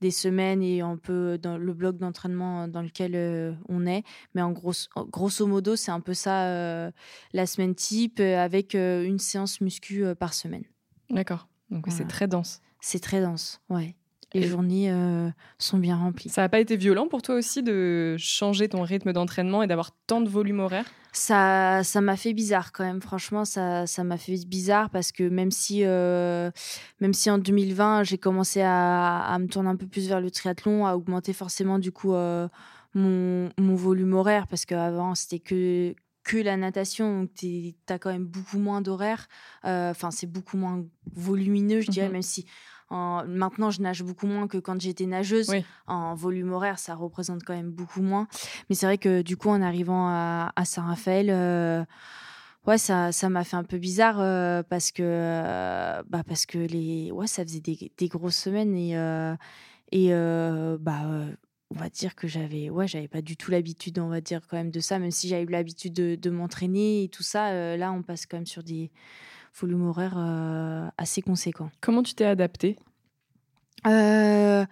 des 0.00 0.10
semaines 0.10 0.62
et 0.62 0.80
un 0.80 0.96
peu 0.96 1.38
dans 1.38 1.56
le 1.58 1.72
bloc 1.72 1.96
d'entraînement 1.96 2.68
dans 2.68 2.82
lequel 2.82 3.12
euh, 3.14 3.52
on 3.68 3.86
est. 3.86 4.02
Mais 4.34 4.42
en 4.42 4.52
gros, 4.52 4.72
grosso 4.96 5.46
modo, 5.46 5.76
c'est 5.76 5.92
un 5.92 6.00
peu 6.00 6.14
ça 6.14 6.46
euh, 6.46 6.90
la 7.32 7.46
semaine 7.46 7.74
type 7.74 8.20
euh, 8.20 8.38
avec 8.38 8.74
euh, 8.74 9.04
une 9.04 9.18
séance 9.18 9.60
muscu 9.60 10.04
euh, 10.04 10.14
par 10.14 10.34
semaine. 10.34 10.64
D'accord. 11.10 11.48
Donc 11.70 11.86
c'est 11.88 12.08
très 12.08 12.28
dense. 12.28 12.60
C'est 12.80 13.00
très 13.00 13.20
dense, 13.20 13.60
ouais. 13.70 13.96
Les 14.34 14.46
journées 14.46 14.90
euh, 14.90 15.28
sont 15.58 15.78
bien 15.78 15.96
remplies. 15.96 16.28
Ça 16.28 16.42
n'a 16.42 16.48
pas 16.48 16.60
été 16.60 16.76
violent 16.76 17.06
pour 17.08 17.22
toi 17.22 17.36
aussi 17.36 17.62
de 17.62 18.16
changer 18.18 18.68
ton 18.68 18.82
rythme 18.82 19.12
d'entraînement 19.12 19.62
et 19.62 19.66
d'avoir 19.66 19.92
tant 20.06 20.20
de 20.20 20.28
volume 20.28 20.60
horaire? 20.60 20.84
Ça, 21.12 21.84
ça 21.84 22.00
m'a 22.00 22.16
fait 22.16 22.32
bizarre 22.32 22.72
quand 22.72 22.82
même. 22.84 23.00
Franchement, 23.00 23.44
ça, 23.44 23.86
ça 23.86 24.02
m'a 24.02 24.18
fait 24.18 24.34
bizarre 24.46 24.90
parce 24.90 25.12
que 25.12 25.22
même 25.28 25.52
si, 25.52 25.82
euh, 25.84 26.50
même 27.00 27.12
si 27.14 27.30
en 27.30 27.38
2020 27.38 28.02
j'ai 28.02 28.18
commencé 28.18 28.60
à, 28.62 29.20
à 29.20 29.38
me 29.38 29.46
tourner 29.46 29.68
un 29.68 29.76
peu 29.76 29.86
plus 29.86 30.08
vers 30.08 30.20
le 30.20 30.30
triathlon, 30.32 30.86
à 30.86 30.94
augmenter 30.96 31.32
forcément 31.32 31.78
du 31.78 31.92
coup 31.92 32.14
euh, 32.14 32.48
mon, 32.94 33.48
mon 33.58 33.76
volume 33.76 34.14
horaire 34.14 34.48
parce 34.48 34.64
qu'avant 34.66 35.14
c'était 35.14 35.38
que 35.38 35.94
que 36.24 36.38
la 36.38 36.56
natation, 36.56 37.20
donc 37.20 37.34
tu 37.34 37.74
as 37.90 37.98
quand 37.98 38.10
même 38.10 38.24
beaucoup 38.24 38.58
moins 38.58 38.80
d'horaire. 38.80 39.28
Euh, 39.66 39.90
Enfin, 39.90 40.10
c'est 40.10 40.26
beaucoup 40.26 40.56
moins 40.56 40.82
volumineux, 41.14 41.82
je 41.82 41.90
dirais, 41.90 42.06
Mhm. 42.06 42.12
même 42.14 42.22
si 42.22 42.46
en- 42.94 43.26
maintenant 43.26 43.70
je 43.70 43.80
nage 43.82 44.02
beaucoup 44.02 44.26
moins 44.26 44.46
que 44.48 44.58
quand 44.58 44.80
j'étais 44.80 45.06
nageuse. 45.06 45.50
Oui. 45.50 45.64
En 45.86 46.14
volume 46.14 46.52
horaire, 46.52 46.78
ça 46.78 46.94
représente 46.94 47.42
quand 47.44 47.54
même 47.54 47.70
beaucoup 47.70 48.02
moins. 48.02 48.26
Mais 48.68 48.74
c'est 48.76 48.86
vrai 48.86 48.98
que 48.98 49.22
du 49.22 49.36
coup, 49.36 49.48
en 49.50 49.60
arrivant 49.60 50.06
à, 50.08 50.52
à 50.56 50.64
Saint-Raphaël, 50.64 51.28
euh, 51.30 51.84
ouais, 52.66 52.78
ça, 52.78 53.12
ça 53.12 53.28
m'a 53.28 53.44
fait 53.44 53.56
un 53.56 53.64
peu 53.64 53.78
bizarre 53.78 54.20
euh, 54.20 54.62
parce 54.62 54.90
que, 54.92 55.02
euh, 55.04 56.02
bah, 56.08 56.22
parce 56.26 56.46
que 56.46 56.58
les, 56.58 57.10
ouais, 57.10 57.26
ça 57.26 57.42
faisait 57.44 57.60
des, 57.60 57.92
des 57.98 58.08
grosses 58.08 58.36
semaines 58.36 58.74
et, 58.76 58.92
et 59.92 60.10
bah, 60.80 61.00
on 61.70 61.76
va 61.78 61.88
dire 61.88 62.14
que 62.14 62.28
j'avais, 62.28 62.70
ouais, 62.70 62.86
j'avais 62.86 63.08
pas 63.08 63.20
du 63.22 63.36
tout 63.36 63.50
l'habitude, 63.50 63.98
on 63.98 64.08
va 64.08 64.20
dire 64.20 64.40
quand 64.48 64.56
même 64.56 64.70
de 64.70 64.80
ça, 64.80 64.98
même 64.98 65.10
si 65.10 65.28
j'avais 65.28 65.42
eu 65.42 65.46
l'habitude 65.46 65.92
de, 65.92 66.14
de 66.14 66.30
m'entraîner 66.30 67.04
et 67.04 67.08
tout 67.08 67.22
ça. 67.24 67.48
euh, 67.48 67.76
là, 67.76 67.90
on 67.92 68.02
passe 68.02 68.26
quand 68.26 68.36
même 68.36 68.46
sur 68.46 68.62
des 68.62 68.90
volumes 69.60 69.86
horaires 69.86 70.16
euh, 70.16 70.88
assez 70.98 71.22
conséquents. 71.22 71.70
Comment 71.80 72.02
tu 72.02 72.14
t'es 72.14 72.24
adapté 72.24 72.76
Euh, 73.86 74.64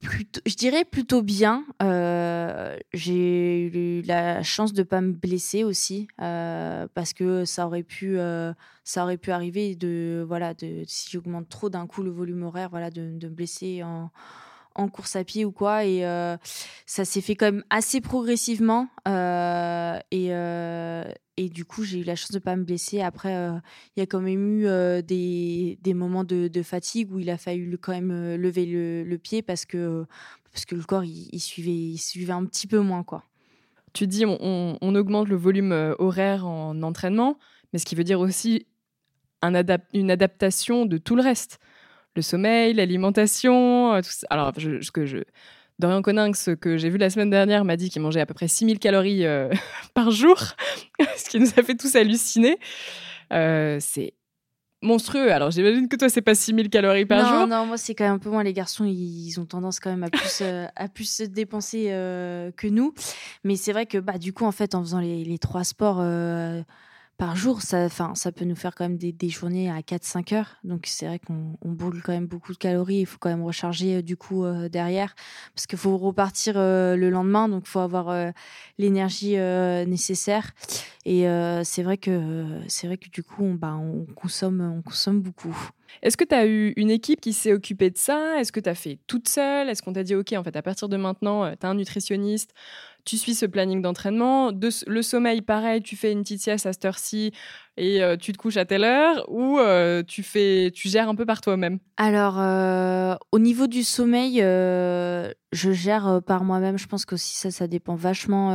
plutôt, 0.00 0.40
je 0.46 0.54
dirais 0.54 0.84
plutôt 0.84 1.22
bien. 1.22 1.64
Euh, 1.82 2.76
j'ai 2.92 3.66
eu 3.66 4.02
la 4.02 4.42
chance 4.42 4.72
de 4.72 4.82
pas 4.82 5.00
me 5.00 5.12
blesser 5.12 5.64
aussi 5.64 6.08
parce 6.16 7.12
que 7.12 7.44
ça 7.44 7.66
aurait 7.66 7.82
pu, 7.82 8.16
ça 8.84 9.02
aurait 9.02 9.18
pu 9.18 9.30
arriver 9.32 9.76
de 9.76 10.24
voilà 10.26 10.54
de 10.54 10.82
si 10.86 11.10
j'augmente 11.10 11.48
trop 11.48 11.68
d'un 11.68 11.86
coup 11.86 12.02
le 12.02 12.10
volume 12.10 12.42
horaire, 12.44 12.70
voilà 12.70 12.90
de, 12.90 13.18
de 13.18 13.28
me 13.28 13.34
blesser 13.34 13.82
en 13.82 14.10
en 14.80 14.88
course 14.88 15.14
à 15.16 15.24
pied 15.24 15.44
ou 15.44 15.52
quoi 15.52 15.84
et 15.84 16.04
euh, 16.04 16.36
ça 16.86 17.04
s'est 17.04 17.20
fait 17.20 17.36
quand 17.36 17.46
même 17.46 17.64
assez 17.70 18.00
progressivement 18.00 18.88
euh, 19.06 19.98
et 20.10 20.28
euh, 20.30 21.04
et 21.36 21.48
du 21.48 21.64
coup 21.64 21.84
j'ai 21.84 21.98
eu 21.98 22.04
la 22.04 22.16
chance 22.16 22.30
de 22.30 22.38
pas 22.38 22.56
me 22.56 22.64
blesser 22.64 23.02
après 23.02 23.32
il 23.96 24.00
y 24.00 24.02
a 24.02 24.06
quand 24.06 24.20
même 24.20 24.60
eu 24.60 25.02
des, 25.02 25.94
moments 25.94 26.24
de, 26.24 26.62
fatigue 26.62 27.12
où 27.12 27.18
il 27.18 27.30
a 27.30 27.36
fallu 27.36 27.78
quand 27.78 27.92
même 27.92 28.36
lever 28.36 28.66
le, 28.66 29.16
pied 29.16 29.42
parce 29.42 29.64
que, 29.64 30.04
parce 30.52 30.64
que 30.64 30.74
le 30.74 30.82
corps, 30.82 31.04
il, 31.04 31.40
suivait, 31.40 31.70
il 31.70 31.98
suivait 31.98 32.34
un 32.34 32.44
petit 32.44 32.66
peu 32.66 32.80
moins. 32.80 33.04
quoi. 33.04 33.24
Tu 33.94 34.06
dis 34.06 34.24
on, 34.26 34.94
augmente 34.94 35.28
le 35.28 35.36
volume 35.36 35.94
horaire 35.98 36.46
en 36.46 36.82
entraînement, 36.82 37.38
mais 37.72 37.78
ce 37.78 37.86
qui 37.86 37.94
veut 37.94 38.04
dire 38.04 38.20
aussi 38.20 38.66
une 39.42 40.10
adaptation 40.10 40.84
de 40.84 40.98
tout 40.98 41.16
le 41.16 41.22
reste. 41.22 41.58
Le 42.16 42.22
sommeil, 42.22 42.74
l'alimentation, 42.74 43.94
euh, 43.94 44.00
tout 44.00 44.10
ça. 44.10 44.26
Alors, 44.30 44.52
je, 44.56 44.80
ce 44.80 44.90
que 44.90 45.06
je... 45.06 45.18
Dorian 45.78 46.02
Coninx, 46.02 46.50
que 46.60 46.76
j'ai 46.76 46.90
vu 46.90 46.98
la 46.98 47.08
semaine 47.08 47.30
dernière, 47.30 47.64
m'a 47.64 47.76
dit 47.76 47.88
qu'il 47.88 48.02
mangeait 48.02 48.20
à 48.20 48.26
peu 48.26 48.34
près 48.34 48.48
6000 48.48 48.78
calories 48.78 49.24
euh, 49.24 49.48
par 49.94 50.10
jour, 50.10 50.38
ce 51.16 51.30
qui 51.30 51.40
nous 51.40 51.48
a 51.56 51.62
fait 51.62 51.76
tous 51.76 51.94
halluciner. 51.96 52.58
Euh, 53.32 53.78
c'est 53.80 54.12
monstrueux. 54.82 55.32
Alors, 55.32 55.50
j'imagine 55.50 55.88
que 55.88 55.96
toi, 55.96 56.08
c'est 56.08 56.22
pas 56.22 56.34
6000 56.34 56.68
calories 56.70 57.06
par 57.06 57.22
non, 57.22 57.38
jour. 57.38 57.46
non, 57.46 57.66
moi, 57.66 57.76
c'est 57.76 57.94
quand 57.94 58.04
même 58.04 58.14
un 58.14 58.18
peu 58.18 58.30
moins. 58.30 58.42
Les 58.42 58.52
garçons, 58.52 58.84
ils, 58.84 59.28
ils 59.28 59.40
ont 59.40 59.44
tendance 59.44 59.80
quand 59.80 59.90
même 59.90 60.04
à 60.04 60.10
plus, 60.10 60.40
euh, 60.42 60.66
à 60.76 60.88
plus 60.88 61.10
se 61.10 61.22
dépenser 61.22 61.88
euh, 61.90 62.50
que 62.56 62.66
nous. 62.66 62.94
Mais 63.44 63.56
c'est 63.56 63.72
vrai 63.72 63.86
que, 63.86 63.98
bah, 63.98 64.18
du 64.18 64.32
coup, 64.32 64.44
en 64.44 64.52
fait, 64.52 64.74
en 64.74 64.80
faisant 64.82 65.00
les, 65.00 65.24
les 65.24 65.38
trois 65.38 65.64
sports 65.64 65.98
euh, 66.00 66.62
par 67.20 67.36
jour, 67.36 67.60
ça, 67.60 67.90
ça 67.90 68.32
peut 68.32 68.46
nous 68.46 68.56
faire 68.56 68.74
quand 68.74 68.84
même 68.84 68.96
des, 68.96 69.28
journées 69.28 69.70
à 69.70 69.80
4-5 69.80 70.34
heures. 70.34 70.56
Donc, 70.64 70.86
c'est 70.86 71.06
vrai 71.06 71.18
qu'on 71.18 71.58
on 71.60 71.72
brûle 71.72 72.00
quand 72.02 72.12
même 72.12 72.26
beaucoup 72.26 72.54
de 72.54 72.56
calories. 72.56 73.00
Il 73.00 73.04
faut 73.04 73.18
quand 73.20 73.28
même 73.28 73.44
recharger, 73.44 73.96
euh, 73.96 74.02
du 74.02 74.16
coup, 74.16 74.42
euh, 74.42 74.70
derrière. 74.70 75.14
Parce 75.54 75.66
qu'il 75.66 75.78
faut 75.78 75.98
repartir 75.98 76.54
euh, 76.56 76.96
le 76.96 77.10
lendemain. 77.10 77.46
Donc, 77.50 77.64
il 77.66 77.68
faut 77.68 77.80
avoir 77.80 78.32
l'énergie 78.78 79.36
nécessaire. 79.86 80.52
Et 81.04 81.26
c'est 81.62 81.82
vrai 81.82 81.98
que, 81.98 82.62
vrai 82.86 82.96
que, 82.96 83.10
du 83.10 83.22
coup, 83.22 83.44
on, 83.44 83.52
bah, 83.54 83.76
on, 83.78 84.06
consomme, 84.14 84.62
on 84.78 84.80
consomme 84.80 85.20
beaucoup. 85.20 85.54
Est-ce 86.02 86.16
que 86.16 86.24
tu 86.24 86.34
as 86.34 86.46
eu 86.46 86.72
une 86.76 86.90
équipe 86.90 87.20
qui 87.20 87.34
s'est 87.34 87.52
occupée 87.52 87.90
de 87.90 87.98
ça? 87.98 88.40
Est-ce 88.40 88.50
que 88.50 88.60
tu 88.60 88.70
as 88.70 88.74
fait 88.74 88.98
toute 89.06 89.28
seule? 89.28 89.68
Est-ce 89.68 89.82
qu'on 89.82 89.92
t'a 89.92 90.04
dit, 90.04 90.14
OK, 90.14 90.32
en 90.32 90.42
fait, 90.42 90.56
à 90.56 90.62
partir 90.62 90.88
de 90.88 90.96
maintenant, 90.96 91.54
tu 91.54 91.66
as 91.66 91.68
un 91.68 91.74
nutritionniste, 91.74 92.54
tu 93.04 93.16
suis 93.18 93.34
ce 93.34 93.46
planning 93.46 93.82
d'entraînement. 93.82 94.52
De- 94.52 94.68
Le 94.86 95.02
sommeil, 95.02 95.42
pareil, 95.42 95.82
tu 95.82 95.96
fais 95.96 96.12
une 96.12 96.22
petite 96.22 96.42
sieste 96.42 96.66
à 96.66 96.72
cette 96.72 96.84
heure-ci 96.84 97.32
et 97.80 98.02
euh, 98.02 98.18
tu 98.18 98.32
te 98.32 98.36
couches 98.36 98.58
à 98.58 98.66
telle 98.66 98.84
heure 98.84 99.24
Ou 99.28 99.58
euh, 99.58 100.02
tu, 100.06 100.22
fais, 100.22 100.70
tu 100.74 100.90
gères 100.90 101.08
un 101.08 101.14
peu 101.14 101.24
par 101.24 101.40
toi-même? 101.40 101.78
Alors, 101.96 102.38
euh, 102.38 103.14
au 103.32 103.38
niveau 103.38 103.66
du 103.68 103.84
sommeil, 103.84 104.36
je 104.40 105.72
gère 105.72 106.20
par 106.26 106.44
moi-même. 106.44 106.76
Je 106.76 106.86
pense 106.86 107.06
qu'aussi 107.06 107.36
ça, 107.36 107.50
ça 107.50 107.66
dépend 107.66 107.94
vachement 107.94 108.50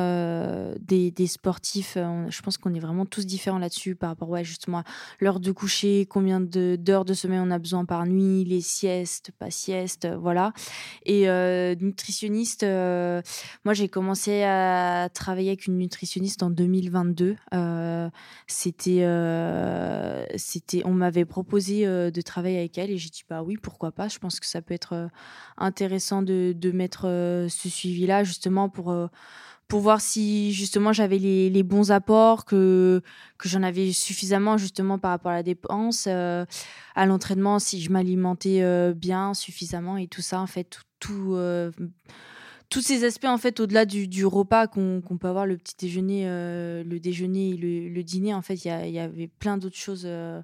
des, 0.79 1.27
sportifs. 1.27 1.97
Je 2.29 2.41
pense 2.41 2.57
qu'on 2.57 2.73
est 2.75 2.79
vraiment 2.79 3.05
tous 3.05 3.25
différents 3.25 3.57
là-dessus 3.57 3.95
par 3.95 4.09
rapport, 4.09 4.29
ouais, 4.29 4.43
justement, 4.43 4.79
à 4.79 4.83
l'heure 5.19 5.39
de 5.39 5.51
coucher, 5.51 6.05
combien 6.07 6.39
d'heures 6.39 7.05
de 7.05 7.13
sommeil 7.15 7.39
on 7.41 7.49
a 7.49 7.57
besoin 7.57 7.85
par 7.85 8.05
nuit, 8.05 8.43
les 8.45 8.61
siestes, 8.61 9.31
pas 9.39 9.49
siestes, 9.49 10.07
voilà. 10.19 10.53
Et 11.05 11.27
nutritionniste, 11.81 12.63
moi 12.63 13.73
j'ai 13.73 13.89
commencé 13.89 14.43
à 14.43 15.09
travailler 15.13 15.49
avec 15.49 15.65
une 15.65 15.77
nutritionniste 15.77 16.43
en 16.43 16.51
2022. 16.51 17.35
Euh, 17.53 18.09
c'était, 18.47 19.01
euh, 19.15 20.25
on 20.83 20.91
m'avait 20.91 21.25
proposé 21.25 21.85
euh, 21.85 22.11
de 22.11 22.21
travailler 22.21 22.59
avec 22.59 22.77
elle 22.77 22.91
et 22.91 22.97
j'ai 22.97 23.09
dit 23.09 23.23
bah 23.29 23.43
oui 23.43 23.57
pourquoi 23.57 23.91
pas. 23.91 24.07
Je 24.07 24.19
pense 24.19 24.39
que 24.39 24.45
ça 24.45 24.61
peut 24.61 24.73
être 24.73 24.93
euh, 24.93 25.07
intéressant 25.57 26.21
de, 26.21 26.53
de 26.55 26.71
mettre 26.71 27.03
ce 27.49 27.69
suivi-là 27.69 28.23
justement 28.23 28.69
pour 28.69 28.95
pour 29.67 29.79
voir 29.79 29.99
si 29.99 30.53
justement 30.53 30.93
j'avais 30.93 31.17
les, 31.17 31.63
bons 31.63 31.91
apports, 31.91 32.45
que, 32.45 33.01
que 33.39 33.49
j'en 33.49 33.63
avais 33.63 33.91
suffisamment 33.93 34.57
justement 34.57 34.99
par 34.99 35.11
rapport 35.11 35.31
à 35.31 35.35
la 35.35 35.43
dépense, 35.43 36.05
à 36.05 37.05
l'entraînement, 37.07 37.57
si 37.57 37.81
je 37.81 37.89
m'alimentais 37.91 38.93
bien, 38.93 39.33
suffisamment 39.33 39.97
et 39.97 40.07
tout 40.07 40.21
ça, 40.21 40.39
en 40.39 40.45
fait, 40.45 40.81
tout, 40.99 41.35
tous 42.69 42.81
ces 42.81 43.03
aspects, 43.03 43.25
en 43.25 43.37
fait, 43.37 43.59
au-delà 43.59 43.85
du, 43.85 44.07
du 44.07 44.25
repas 44.25 44.67
qu'on 44.67 45.01
peut 45.19 45.27
avoir, 45.27 45.45
le 45.45 45.57
petit 45.57 45.75
déjeuner, 45.77 46.23
euh, 46.27 46.83
le 46.83 46.99
déjeuner 46.99 47.51
et 47.51 47.57
le, 47.57 47.89
le 47.89 48.03
dîner, 48.03 48.33
en 48.33 48.41
fait, 48.41 48.55
il 48.55 48.67
y, 48.67 48.99
avait 48.99 49.27
plein 49.27 49.57
d'autres 49.57 49.77
choses 49.77 50.03
euh, 50.05 50.41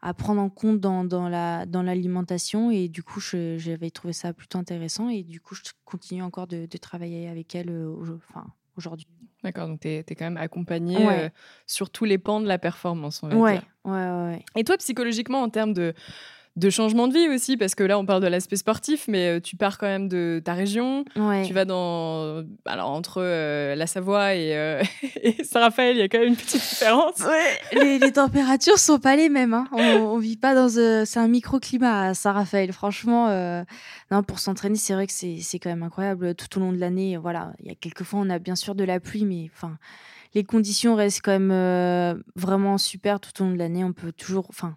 à 0.00 0.14
prendre 0.14 0.40
en 0.40 0.50
compte 0.50 0.80
dans, 0.80 1.04
dans 1.04 1.28
la 1.28 1.64
dans 1.66 1.82
l'alimentation 1.82 2.70
et 2.70 2.88
du 2.88 3.02
coup, 3.02 3.20
j'avais 3.20 3.90
trouvé 3.90 4.12
ça 4.12 4.32
plutôt 4.32 4.58
intéressant 4.58 5.08
et 5.08 5.22
du 5.22 5.40
coup, 5.40 5.54
je 5.54 5.62
continue 5.84 6.22
encore 6.22 6.46
de, 6.46 6.66
de 6.66 6.78
travailler 6.78 7.28
avec 7.28 7.54
elle 7.54 7.70
euh, 7.70 8.16
enfin, 8.30 8.46
aujourd'hui. 8.76 9.06
D'accord, 9.44 9.68
donc 9.68 9.80
tu 9.80 9.88
es, 9.88 10.04
quand 10.04 10.24
même 10.24 10.36
accompagné 10.36 11.06
Ouais. 11.06 11.24
euh, 11.24 11.28
sur 11.66 11.90
tous 11.90 12.04
les 12.04 12.18
pans 12.18 12.40
de 12.40 12.46
la 12.46 12.58
performance, 12.58 13.22
on 13.22 13.28
va 13.28 13.36
Ouais, 13.36 13.54
dire. 13.54 13.66
ouais, 13.84 13.92
ouais, 13.92 14.26
ouais. 14.26 14.44
Et 14.56 14.64
toi, 14.64 14.76
psychologiquement, 14.76 15.42
en 15.42 15.50
termes 15.50 15.72
de, 15.72 15.94
de 16.56 16.68
changement 16.68 17.08
de 17.08 17.14
vie 17.14 17.28
aussi, 17.28 17.56
parce 17.56 17.74
que 17.74 17.82
là, 17.82 17.98
on 17.98 18.04
parle 18.04 18.22
de 18.22 18.26
l'aspect 18.26 18.56
sportif, 18.56 19.06
mais 19.08 19.28
euh, 19.28 19.40
tu 19.40 19.56
pars 19.56 19.78
quand 19.78 19.86
même 19.86 20.08
de 20.08 20.40
ta 20.44 20.52
région. 20.52 21.04
Ouais. 21.16 21.44
Tu 21.46 21.54
vas 21.54 21.64
dans. 21.64 22.42
Alors, 22.66 22.90
entre 22.90 23.22
euh, 23.22 23.74
la 23.74 23.86
Savoie 23.86 24.34
et, 24.34 24.54
euh, 24.56 24.82
et 25.22 25.42
Saint-Raphaël, 25.44 25.96
il 25.96 26.00
y 26.00 26.02
a 26.02 26.08
quand 26.08 26.18
même 26.18 26.28
une 26.28 26.36
petite 26.36 26.60
différence. 26.60 27.20
Ouais, 27.20 27.58
les, 27.80 27.98
les 27.98 28.12
températures 28.12 28.78
sont 28.78 28.98
pas 28.98 29.16
les 29.16 29.28
mêmes. 29.30 29.54
Hein. 29.54 29.66
On, 29.72 29.78
on 29.80 30.18
vit 30.18 30.36
pas 30.36 30.54
dans. 30.54 30.68
euh, 30.76 31.04
c'est 31.06 31.20
un 31.20 31.28
microclimat 31.28 32.08
à 32.08 32.14
Saint-Raphaël. 32.14 32.72
Franchement, 32.72 33.28
non, 34.10 34.22
pour 34.22 34.38
s'entraîner, 34.38 34.76
c'est 34.76 34.92
vrai 34.92 35.06
que 35.06 35.12
c'est 35.12 35.38
c'est 35.40 35.58
quand 35.58 35.70
même 35.70 35.82
incroyable 35.82 36.34
tout 36.34 36.58
au 36.58 36.60
long 36.60 36.72
de 36.72 36.78
l'année. 36.78 37.16
Voilà, 37.16 37.52
il 37.60 37.68
y 37.68 37.70
a 37.70 37.74
quelques 37.74 38.02
fois, 38.04 38.20
on 38.20 38.28
a 38.28 38.38
bien 38.38 38.56
sûr 38.56 38.74
de 38.74 38.84
la 38.84 39.00
pluie, 39.00 39.24
mais 39.24 39.50
enfin, 39.54 39.78
les 40.34 40.44
conditions 40.44 40.94
restent 40.96 41.22
quand 41.22 41.32
même 41.32 41.50
euh, 41.50 42.14
vraiment 42.36 42.76
super 42.78 43.20
tout 43.20 43.30
au 43.40 43.46
long 43.46 43.52
de 43.52 43.58
l'année. 43.58 43.84
On 43.84 43.92
peut 43.92 44.12
toujours. 44.12 44.46
Enfin, 44.50 44.76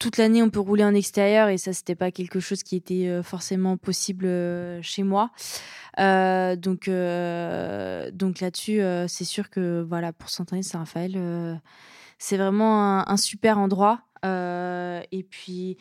Toute 0.00 0.16
l'année, 0.16 0.42
on 0.42 0.50
peut 0.50 0.58
rouler 0.58 0.82
en 0.82 0.94
extérieur 0.94 1.48
et 1.48 1.58
ça, 1.58 1.72
c'était 1.72 1.94
pas 1.94 2.10
quelque 2.10 2.40
chose 2.40 2.64
qui 2.64 2.74
était 2.74 3.06
euh, 3.06 3.22
forcément 3.22 3.76
possible 3.76 4.26
euh, 4.26 4.80
chez 4.82 5.04
moi. 5.04 5.30
Euh, 5.98 6.56
donc, 6.56 6.88
euh, 6.88 8.10
donc 8.10 8.40
là-dessus, 8.40 8.80
euh, 8.80 9.06
c'est 9.06 9.24
sûr 9.24 9.50
que 9.50 9.84
voilà, 9.86 10.12
pour 10.12 10.30
s'entraîner, 10.30 10.62
Saint-Raphaël, 10.62 11.60
c'est 12.18 12.38
vraiment 12.38 12.82
un, 12.82 13.04
un 13.06 13.16
super 13.16 13.58
endroit. 13.58 14.00
Et 14.24 15.26
puis, 15.28 15.76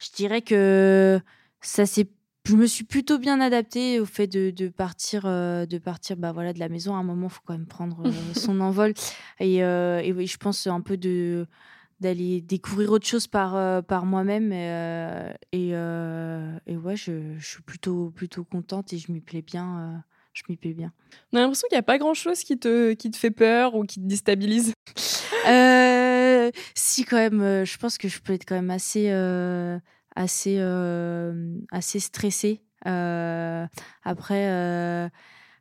je 0.00 0.10
dirais 0.14 0.40
que 0.40 1.20
ça 1.60 1.84
s'est 1.84 2.08
je 2.46 2.56
me 2.56 2.66
suis 2.66 2.84
plutôt 2.84 3.18
bien 3.18 3.40
adaptée 3.40 4.00
au 4.00 4.04
fait 4.04 4.26
de, 4.26 4.50
de 4.50 4.68
partir, 4.68 5.22
euh, 5.24 5.64
de 5.64 5.78
partir, 5.78 6.16
bah 6.16 6.32
voilà, 6.32 6.52
de 6.52 6.58
la 6.58 6.68
maison. 6.68 6.94
À 6.94 6.98
un 6.98 7.02
moment, 7.02 7.28
il 7.28 7.32
faut 7.32 7.40
quand 7.46 7.54
même 7.54 7.66
prendre 7.66 8.06
euh, 8.06 8.10
son 8.34 8.60
envol. 8.60 8.92
Et, 9.40 9.64
euh, 9.64 10.00
et 10.00 10.12
oui, 10.12 10.26
je 10.26 10.36
pense 10.36 10.66
un 10.66 10.82
peu 10.82 10.98
de 10.98 11.46
d'aller 12.00 12.40
découvrir 12.40 12.90
autre 12.92 13.06
chose 13.06 13.26
par, 13.26 13.56
euh, 13.56 13.82
par 13.82 14.06
moi-même. 14.06 14.50
euh, 14.52 15.32
et, 15.52 15.70
euh, 15.74 16.58
et 16.66 16.76
ouais, 16.76 16.96
je, 16.96 17.36
je 17.38 17.46
suis 17.46 17.62
plutôt, 17.62 18.10
plutôt 18.10 18.44
contente 18.44 18.92
et 18.92 18.98
je 18.98 19.10
m'y 19.12 19.20
plais 19.20 19.42
bien. 19.42 19.94
euh, 19.94 19.98
je 20.32 20.42
m'y 20.48 20.56
plais 20.56 20.74
bien. 20.74 20.92
On 21.32 21.36
a 21.36 21.40
l'impression 21.42 21.68
qu'il 21.68 21.76
n'y 21.76 21.80
a 21.80 21.84
pas 21.84 21.96
grand-chose 21.98 22.40
qui 22.42 22.58
te, 22.58 22.92
qui 22.94 23.10
te 23.10 23.16
fait 23.16 23.30
peur 23.30 23.74
ou 23.76 23.84
qui 23.84 24.00
te 24.00 24.06
déstabilise. 24.06 24.72
Euh, 25.46 26.50
si, 26.74 27.04
quand 27.04 27.16
même, 27.18 27.42
euh, 27.42 27.64
je 27.66 27.76
pense 27.76 27.98
que 27.98 28.08
je 28.08 28.18
peux 28.20 28.32
être 28.32 28.46
quand 28.46 28.54
même 28.54 28.70
assez, 28.70 29.10
euh, 29.10 29.78
assez, 30.16 30.56
euh, 30.58 31.54
assez 31.70 32.00
stressée. 32.00 32.62
Euh, 32.86 33.66
après, 34.04 34.46
euh, 34.48 35.08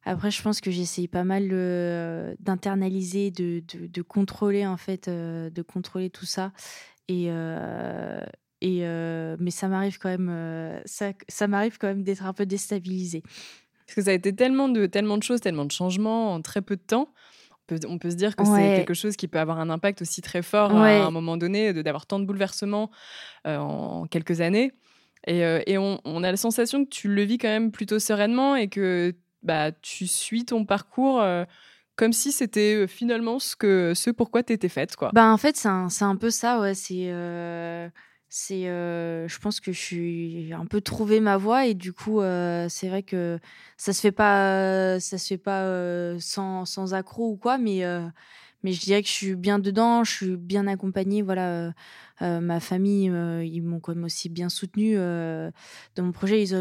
après, 0.06 0.32
je 0.32 0.42
pense 0.42 0.60
que 0.62 0.72
j'essaye 0.72 1.08
pas 1.08 1.24
mal 1.24 1.50
euh, 1.52 2.36
d'internaliser, 2.40 3.32
de, 3.32 3.64
de, 3.74 3.88
de 3.88 4.02
contrôler, 4.02 4.66
en 4.66 4.78
fait, 4.78 5.08
euh, 5.08 5.50
de 5.50 5.62
contrôler 5.62 6.10
tout 6.10 6.26
ça. 6.26 6.52
Et. 7.08 7.26
euh, 7.30 8.22
et 8.66 8.80
mais 9.40 9.52
ça 9.52 9.68
m'arrive 9.68 9.98
quand 10.00 10.08
même, 10.08 10.82
ça, 10.86 11.12
ça 11.28 11.48
m'arrive 11.48 11.78
quand 11.78 11.88
même 11.88 12.04
d'être 12.04 12.26
un 12.26 12.32
peu 12.32 12.46
déstabilisée. 12.46 13.22
Parce 13.86 13.96
que 13.96 14.02
ça 14.04 14.12
a 14.12 14.14
été 14.14 14.34
tellement 14.34 14.70
de, 14.70 14.86
tellement 14.86 15.18
de 15.18 15.24
choses, 15.24 15.42
tellement 15.42 15.66
de 15.66 15.72
changements 15.74 16.34
en 16.34 16.42
très 16.42 16.62
peu 16.62 16.78
de 16.78 16.82
temps. 16.82 17.10
On 17.52 17.66
peut, 17.68 17.80
on 17.90 17.98
peut 17.98 18.10
se 18.10 18.16
dire 18.16 18.38
que 18.38 18.46
c'est 18.46 18.76
quelque 18.76 18.94
chose 18.94 19.18
qui 19.18 19.28
peut 19.28 19.40
avoir 19.40 19.60
un 19.60 19.70
impact 19.70 20.02
aussi 20.02 20.22
très 20.22 20.42
fort 20.42 20.74
Ouais. 20.74 20.96
à 21.02 21.06
un 21.06 21.12
moment 21.12 21.36
donné, 21.36 21.74
d'avoir 21.74 22.06
tant 22.06 22.20
de 22.22 22.26
bouleversements 22.26 22.90
en 23.44 24.06
quelques 24.10 24.40
années. 24.40 24.72
Et, 25.28 25.40
et 25.68 25.78
on, 25.78 26.00
on 26.06 26.24
a 26.24 26.32
la 26.32 26.38
sensation 26.38 26.86
que 26.86 26.90
tu 26.90 27.10
le 27.10 27.22
vis 27.24 27.38
quand 27.40 27.50
même 27.50 27.72
plutôt 27.72 28.00
sereinement 28.00 28.56
et 28.56 28.70
que 28.70 29.14
bah, 29.44 29.72
tu 29.72 30.08
suis 30.08 30.46
ton 30.46 30.66
parcours 30.66 31.22
euh, 31.22 31.46
comme 31.96 32.14
si 32.14 32.32
c'était 32.32 32.76
euh, 32.76 32.88
finalement 32.88 33.40
ce, 33.40 33.56
que, 33.56 33.94
ce 33.96 34.10
pourquoi 34.10 34.44
tu 34.44 34.54
étais 34.54 34.70
faite. 34.70 34.96
Quoi. 34.96 35.12
Bah, 35.14 35.32
en 35.32 35.38
fait, 35.38 35.56
c'est 35.56 35.70
un, 35.70 35.88
un 36.02 36.16
peu 36.16 36.30
ça, 36.30 36.60
ouais. 36.60 36.74
C'est, 36.74 37.12
euh, 37.12 37.90
c'est, 38.30 38.64
je 38.64 39.40
pense 39.40 39.60
que 39.60 39.72
je 39.72 39.80
suis 39.80 40.54
un 40.54 40.66
peu 40.66 40.82
trouvé 40.82 41.20
ma 41.20 41.38
voie 41.38 41.68
et 41.68 41.76
du 41.76 41.94
coup, 41.94 42.22
c'est 42.22 42.90
vrai 42.90 43.04
que 43.04 43.40
ça 43.78 43.94
se 43.94 44.02
fait 44.02 44.12
pas, 44.12 45.00
ça 45.00 45.18
se 45.20 45.28
fait 45.28 45.38
pas 45.38 46.18
sans, 46.20 46.66
sans 46.66 46.94
accroc 46.96 47.30
ou 47.34 47.38
quoi, 47.38 47.60
mais, 47.60 47.86
mais 48.64 48.72
je 48.72 48.80
dirais 48.82 49.02
que 49.02 49.08
je 49.08 49.14
suis 49.14 49.36
bien 49.36 49.60
dedans, 49.60 50.04
je 50.04 50.12
suis 50.12 50.38
bien 50.38 50.68
accompagnée. 50.68 51.22
Voilà, 51.22 51.50
euh, 51.50 51.72
euh, 52.22 52.40
ma 52.40 52.60
famille, 52.60 53.10
euh, 53.10 53.44
ils 53.44 53.62
m'ont 53.62 53.80
quand 53.80 53.94
même 53.94 54.06
aussi 54.06 54.30
bien 54.30 54.50
soutenue 54.50 54.96
dans 54.96 56.04
mon 56.04 56.12
projet. 56.12 56.42
Ils 56.42 56.56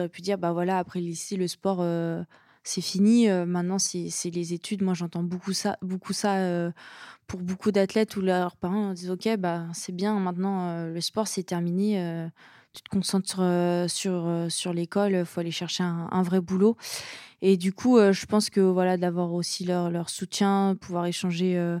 auraient, 0.00 0.08
pu 0.08 0.22
dire, 0.22 0.38
bah 0.38 0.52
voilà, 0.52 0.78
après 0.78 1.00
lycée, 1.00 1.36
le 1.36 1.48
sport. 1.48 1.84
c'est 2.62 2.80
fini, 2.80 3.28
maintenant 3.28 3.78
c'est 3.78 4.30
les 4.30 4.52
études. 4.54 4.82
Moi, 4.82 4.94
j'entends 4.94 5.22
beaucoup 5.22 5.52
ça, 5.52 5.76
beaucoup 5.82 6.12
ça 6.12 6.72
pour 7.26 7.40
beaucoup 7.40 7.70
d'athlètes 7.72 8.16
où 8.16 8.20
leurs 8.20 8.56
parents 8.56 8.92
disent 8.92 9.10
Ok, 9.10 9.28
bah, 9.38 9.66
c'est 9.72 9.94
bien, 9.94 10.18
maintenant 10.20 10.86
le 10.86 11.00
sport 11.00 11.28
c'est 11.28 11.42
terminé, 11.42 12.28
tu 12.72 12.82
te 12.82 12.88
concentres 12.88 13.40
euh, 13.40 13.88
sur, 13.88 14.26
euh, 14.26 14.48
sur 14.48 14.72
l'école, 14.72 15.12
il 15.12 15.24
faut 15.24 15.40
aller 15.40 15.50
chercher 15.50 15.82
un, 15.82 16.22
vrai 16.22 16.40
boulot. 16.40 16.76
Et 17.42 17.56
du 17.56 17.72
coup, 17.72 17.98
euh, 17.98 18.12
je 18.12 18.26
pense 18.26 18.50
que 18.50 18.60
voilà, 18.60 18.96
d'avoir 18.96 19.32
aussi 19.32 19.64
leur, 19.64 19.90
leur 19.90 20.10
soutien, 20.10 20.76
pouvoir 20.80 21.06
échanger 21.06 21.56
euh, 21.58 21.78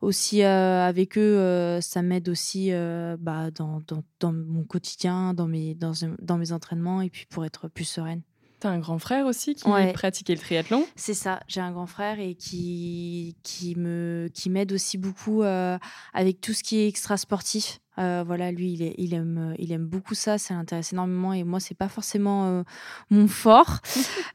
aussi 0.00 0.42
euh, 0.42 0.86
avec 0.86 1.16
eux, 1.16 1.38
euh, 1.38 1.80
ça 1.80 2.02
m'aide 2.02 2.28
aussi 2.28 2.72
euh, 2.72 3.16
bah, 3.18 3.50
dans, 3.50 3.82
dans, 4.20 4.32
mon 4.32 4.64
quotidien, 4.64 5.32
dans 5.34 5.46
mes, 5.46 5.74
dans 5.76 6.38
mes 6.38 6.52
entraînements 6.52 7.02
et 7.02 7.10
puis 7.10 7.26
pour 7.26 7.44
être 7.44 7.68
plus 7.68 7.84
sereine. 7.84 8.22
Tu 8.62 8.68
as 8.68 8.70
un 8.70 8.78
grand 8.78 9.00
frère 9.00 9.26
aussi 9.26 9.56
qui 9.56 9.68
Ouais. 9.68 9.92
pratiquait 9.92 10.34
le 10.34 10.38
triathlon? 10.38 10.86
C'est 10.94 11.14
ça, 11.14 11.40
j'ai 11.48 11.60
un 11.60 11.72
grand 11.72 11.88
frère 11.88 12.20
et 12.20 12.36
qui, 12.36 13.34
qui 13.42 13.74
me 13.74 14.28
qui 14.32 14.50
m'aide 14.50 14.72
aussi 14.72 14.98
beaucoup 14.98 15.42
euh, 15.42 15.76
avec 16.14 16.40
tout 16.40 16.52
ce 16.52 16.62
qui 16.62 16.78
est 16.78 16.86
extra 16.86 17.16
sportif. 17.16 17.80
Euh, 17.98 18.22
voilà, 18.24 18.52
lui, 18.52 18.72
il, 18.74 18.82
est- 18.82 18.94
il 18.98 19.14
aime 19.14 19.54
il 19.58 19.72
aime 19.72 19.84
beaucoup 19.86 20.14
ça, 20.14 20.38
ça 20.38 20.54
l'intéresse 20.54 20.92
énormément 20.92 21.32
et 21.32 21.42
moi, 21.42 21.58
c'est 21.58 21.74
pas 21.76 21.88
forcément 21.88 22.46
euh, 22.46 22.62
mon 23.10 23.26
fort. 23.26 23.80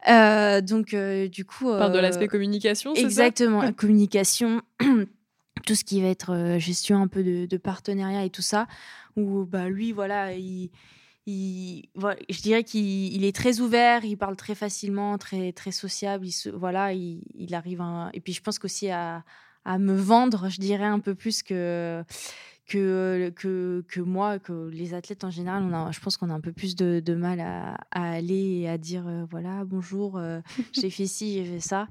Donc 0.67 0.93
du 1.31 1.45
coup, 1.45 1.69
parle 1.71 1.93
de 1.93 1.99
l'aspect 1.99 2.27
communication, 2.27 2.93
c'est 2.95 3.01
ça? 3.03 3.07
Exactement, 3.07 3.71
communication, 3.77 4.61
tout 5.65 5.75
ce 5.75 5.85
qui 5.85 6.01
va 6.01 6.09
être 6.09 6.57
gestion 6.59 7.01
un 7.01 7.07
peu 7.07 7.23
de, 7.23 7.45
de 7.45 7.57
partenariat 7.57 8.25
et 8.25 8.29
tout 8.29 8.41
ça. 8.41 8.67
Où 9.15 9.45
bah, 9.45 9.69
lui, 9.69 9.93
voilà, 9.93 10.33
il, 10.33 10.69
je 11.27 12.41
dirais 12.41 12.63
qu'il 12.63 13.13
il 13.13 13.25
est 13.25 13.35
très 13.35 13.59
ouvert, 13.59 14.05
il 14.05 14.17
parle 14.17 14.35
très 14.35 14.55
facilement, 14.55 15.17
très, 15.17 15.51
très 15.51 15.71
sociable. 15.71 16.25
Voilà, 16.53 16.93
il, 16.93 17.53
arrive 17.53 17.81
Et 18.13 18.21
puis 18.21 18.33
je 18.33 18.41
pense 18.41 18.59
qu'aussi 18.59 18.89
à, 18.89 19.23
à 19.65 19.77
me 19.77 19.95
vendre, 19.95 20.49
je 20.49 20.59
dirais, 20.59 20.85
un 20.85 20.99
peu 20.99 21.15
plus 21.15 21.43
que. 21.43 22.03
Que, 22.67 23.31
que, 23.35 23.85
que 23.87 24.01
moi, 24.01 24.39
que 24.39 24.69
les 24.73 24.93
athlètes 24.93 25.23
en 25.23 25.29
général, 25.29 25.63
on 25.63 25.73
a, 25.73 25.91
je 25.91 26.01
pense 26.01 26.17
qu'on 26.17 26.29
a 26.29 26.33
un 26.33 26.41
peu 26.41 26.51
plus 26.51 26.75
de, 26.75 26.99
de 26.99 27.15
mal 27.15 27.39
à, 27.39 27.75
à 27.91 28.11
aller 28.11 28.59
et 28.59 28.67
à 28.69 28.77
dire 28.77 29.07
euh, 29.07 29.23
voilà, 29.31 29.63
bonjour, 29.63 30.17
euh, 30.17 30.41
j'ai 30.73 30.89
fait 30.89 31.05
ci, 31.07 31.35
j'ai 31.35 31.45
fait 31.45 31.59
ça. 31.61 31.87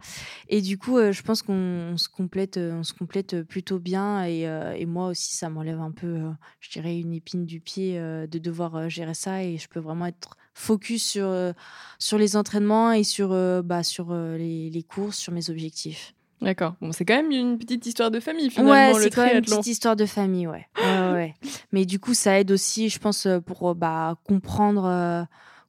Et 0.49 0.61
du 0.61 0.77
coup, 0.77 0.99
euh, 0.99 1.12
je 1.12 1.23
pense 1.23 1.41
qu'on 1.41 1.55
on 1.55 1.97
se 1.97 2.09
complète, 2.11 2.59
euh, 2.59 2.75
on 2.75 2.83
se 2.83 2.93
complète 2.93 3.43
plutôt 3.43 3.79
bien. 3.79 4.25
Et, 4.25 4.47
euh, 4.47 4.73
et 4.75 4.85
moi 4.87 5.09
aussi, 5.09 5.35
ça 5.35 5.49
m'enlève 5.49 5.81
un 5.81 5.93
peu, 5.93 6.07
euh, 6.09 6.31
je 6.61 6.71
dirais, 6.71 6.99
une 7.01 7.15
épine 7.15 7.47
du 7.47 7.61
pied 7.61 7.99
euh, 7.99 8.27
de 8.27 8.39
devoir 8.39 8.77
euh, 8.77 8.89
gérer 8.91 9.15
ça. 9.15 9.43
Et 9.45 9.57
je 9.59 9.69
peux 9.69 9.81
vraiment 9.81 10.07
être 10.07 10.37
focus 10.55 11.05
sur, 11.05 11.27
euh, 11.27 11.53
sur 11.99 12.19
les 12.19 12.37
entraînements 12.37 12.93
et 12.93 13.05
sur, 13.05 13.33
euh, 13.33 13.62
bah, 13.62 13.83
sur 13.83 14.11
euh, 14.11 14.37
les, 14.37 14.71
les 14.71 14.83
courses, 14.83 15.17
sur 15.17 15.33
mes 15.33 15.51
objectifs. 15.51 16.15
D'accord. 16.42 16.75
Bon, 16.81 16.92
c'est 16.92 17.05
quand 17.05 17.16
même 17.16 17.31
une 17.31 17.59
petite 17.59 17.87
histoire 17.87 18.11
de 18.11 18.20
famille 18.20 18.51
finalement, 18.51 18.92
ouais, 18.92 19.03
c'est 19.03 19.11
quand 19.11 19.25
même 19.25 19.37
une 19.38 19.42
petite 19.44 19.66
histoire 19.66 19.96
de 19.96 20.05
famille, 20.07 20.46
ouais. 20.46 20.66
ouais, 20.79 21.12
ouais. 21.12 21.35
Mais 21.72 21.87
du 21.87 21.99
coup, 21.99 22.12
ça 22.14 22.38
aide 22.38 22.51
aussi, 22.51 22.88
je 22.90 22.99
pense, 22.99 23.27
euh, 23.27 23.40
pour 23.40 23.70
euh, 23.70 23.75
bah, 23.75 24.18
comprendre, 24.25 24.85
euh, 24.85 25.22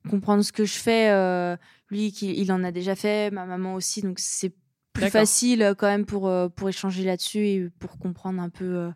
comprendre 0.10 0.44
ce 0.44 0.52
que 0.52 0.66
je 0.66 0.74
fais. 0.78 1.10
euh, 1.10 1.56
lui, 1.90 2.12
qui, 2.12 2.34
il 2.38 2.52
en 2.52 2.64
a 2.66 2.72
déjà 2.72 2.96
fait, 2.96 3.32
ma 3.32 3.46
maman 3.46 3.76
aussi, 3.76 4.02
donc 4.02 4.20
c'est 4.20 4.54
plus 4.92 5.10
facile 5.10 5.74
quand 5.78 5.88
même 5.88 6.06
pour, 6.06 6.28
euh, 6.28 6.50
pour 6.50 6.68
échanger 6.68 7.04
là-dessus 7.06 7.48
et 7.48 7.70
pour 7.80 7.98
comprendre 7.98 8.42
un 8.42 8.50
peu 8.50 8.90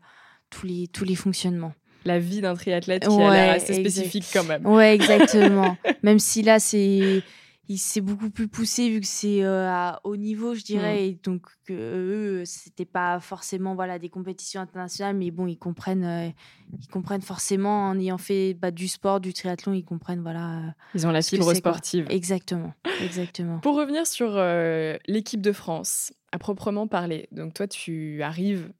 tous, 0.49 0.65
les, 0.65 0.87
tous 0.89 1.05
les 1.05 1.15
fonctionnements. 1.15 1.73
La 2.03 2.19
vie 2.19 2.41
d'un 2.41 2.55
triathlète 2.55 3.03
qui 3.03 3.13
a 3.13 3.15
Ouais, 3.15 3.31
l'air 3.31 3.51
assez 3.55 3.75
spécifique 3.75 4.25
quand 4.33 4.43
même. 4.43 4.65
Ouais, 4.65 4.93
exactement. 4.95 5.77
même 6.03 6.19
si 6.19 6.41
là, 6.41 6.59
c'est. 6.59 7.21
Il 7.71 7.77
s'est 7.77 8.01
beaucoup 8.01 8.29
plus 8.29 8.47
poussé 8.47 8.89
vu 8.89 8.99
que 8.99 9.07
c'est 9.07 9.43
euh, 9.43 9.69
à 9.69 10.01
haut 10.03 10.17
niveau, 10.17 10.53
je 10.55 10.63
dirais. 10.63 10.95
Mm. 10.95 11.03
Et 11.03 11.19
donc, 11.23 11.45
que 11.65 11.73
eux, 11.73 12.43
c'était 12.45 12.85
pas 12.85 13.19
forcément 13.19 13.75
voilà, 13.75 13.97
des 13.99 14.09
compétitions 14.09 14.59
internationales, 14.59 15.15
mais 15.15 15.31
bon, 15.31 15.47
ils 15.47 15.57
comprennent, 15.57 16.03
euh, 16.03 16.29
ils 16.79 16.87
comprennent 16.87 17.21
forcément 17.21 17.87
en 17.89 17.97
ayant 17.97 18.17
fait 18.17 18.53
bah, 18.53 18.71
du 18.71 18.87
sport, 18.87 19.21
du 19.21 19.33
triathlon, 19.33 19.73
ils 19.73 19.85
comprennent, 19.85 20.21
voilà. 20.21 20.57
euh, 20.57 20.71
Ils 20.95 21.07
ont 21.07 21.11
la 21.11 21.21
fibre 21.21 21.45
quoi. 21.45 21.55
sportive. 21.55 22.05
Exactement. 22.09 22.73
Exactement. 23.01 23.59
Pour 23.59 23.75
revenir 23.75 24.05
sur 24.05 24.33
euh, 24.35 24.97
l'équipe 25.07 25.41
de 25.41 25.51
France, 25.51 26.13
à 26.33 26.39
proprement 26.39 26.87
parler, 26.87 27.27
donc 27.31 27.53
toi, 27.53 27.67
tu 27.67 28.21
arrives 28.21 28.71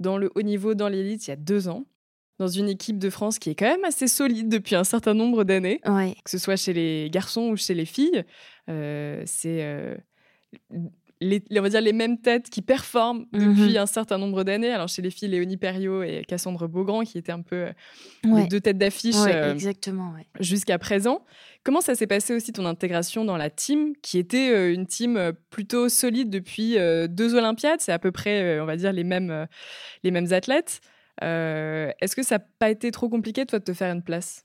dans 0.00 0.16
le 0.16 0.30
haut 0.34 0.42
niveau, 0.42 0.74
dans 0.74 0.88
l'élite, 0.88 1.26
il 1.26 1.30
y 1.30 1.32
a 1.32 1.36
deux 1.36 1.68
ans, 1.68 1.84
dans 2.38 2.48
une 2.48 2.68
équipe 2.68 2.98
de 2.98 3.10
France 3.10 3.38
qui 3.38 3.50
est 3.50 3.54
quand 3.54 3.66
même 3.68 3.84
assez 3.84 4.06
solide 4.08 4.48
depuis 4.48 4.74
un 4.76 4.84
certain 4.84 5.14
nombre 5.14 5.44
d'années, 5.44 5.80
Ouais. 5.86 6.14
que 6.24 6.30
ce 6.30 6.38
soit 6.38 6.56
chez 6.56 6.72
les 6.72 7.08
garçons 7.10 7.48
ou 7.50 7.56
chez 7.56 7.74
les 7.74 7.84
filles. 7.84 8.24
Euh, 8.70 9.22
c'est 9.26 9.62
euh, 9.64 9.96
les, 11.20 11.42
on 11.50 11.62
va 11.62 11.68
dire 11.68 11.80
les 11.80 11.92
mêmes 11.92 12.20
têtes 12.20 12.48
qui 12.48 12.62
performent 12.62 13.26
depuis 13.32 13.76
un 13.76 13.86
certain 13.86 14.18
nombre 14.18 14.44
d'années. 14.44 14.70
Alors 14.70 14.86
chez 14.86 15.02
les 15.02 15.10
filles, 15.10 15.26
Léonie 15.28 15.56
Perriot 15.56 16.04
et 16.04 16.22
Cassandre 16.28 16.68
Beaugrand, 16.68 17.02
qui 17.02 17.18
étaient 17.18 17.32
un 17.32 17.42
peu 17.42 17.56
euh, 17.56 17.72
Ouais. 18.24 18.42
les 18.42 18.48
deux 18.48 18.60
têtes 18.60 18.78
d'affiche 18.78 19.16
Ouais, 19.16 19.50
exactement, 19.50 20.12
ouais. 20.12 20.24
jusqu'à 20.38 20.78
présent. 20.78 21.24
Comment 21.64 21.80
ça 21.80 21.96
s'est 21.96 22.06
passé 22.06 22.34
aussi 22.34 22.52
ton 22.52 22.66
intégration 22.66 23.24
dans 23.24 23.36
la 23.36 23.50
team, 23.50 23.94
qui 24.00 24.18
était 24.18 24.72
une 24.72 24.86
team 24.86 25.32
plutôt 25.50 25.88
solide 25.88 26.30
depuis 26.30 26.76
deux 27.08 27.34
Olympiades? 27.34 27.80
C'est 27.80 27.92
à 27.92 27.98
peu 27.98 28.12
près, 28.12 28.60
on 28.60 28.64
va 28.64 28.76
dire, 28.76 28.92
les 28.92 29.04
mêmes, 29.04 29.46
les 30.04 30.10
mêmes 30.12 30.32
athlètes. 30.32 30.80
Euh, 31.22 31.90
Est-ce 32.00 32.14
que 32.16 32.22
ça 32.22 32.36
n'a 32.36 32.44
pas 32.58 32.70
été 32.70 32.90
trop 32.90 33.08
compliqué, 33.08 33.46
toi, 33.46 33.58
de 33.58 33.64
te 33.64 33.72
faire 33.72 33.92
une 33.92 34.02
place? 34.02 34.42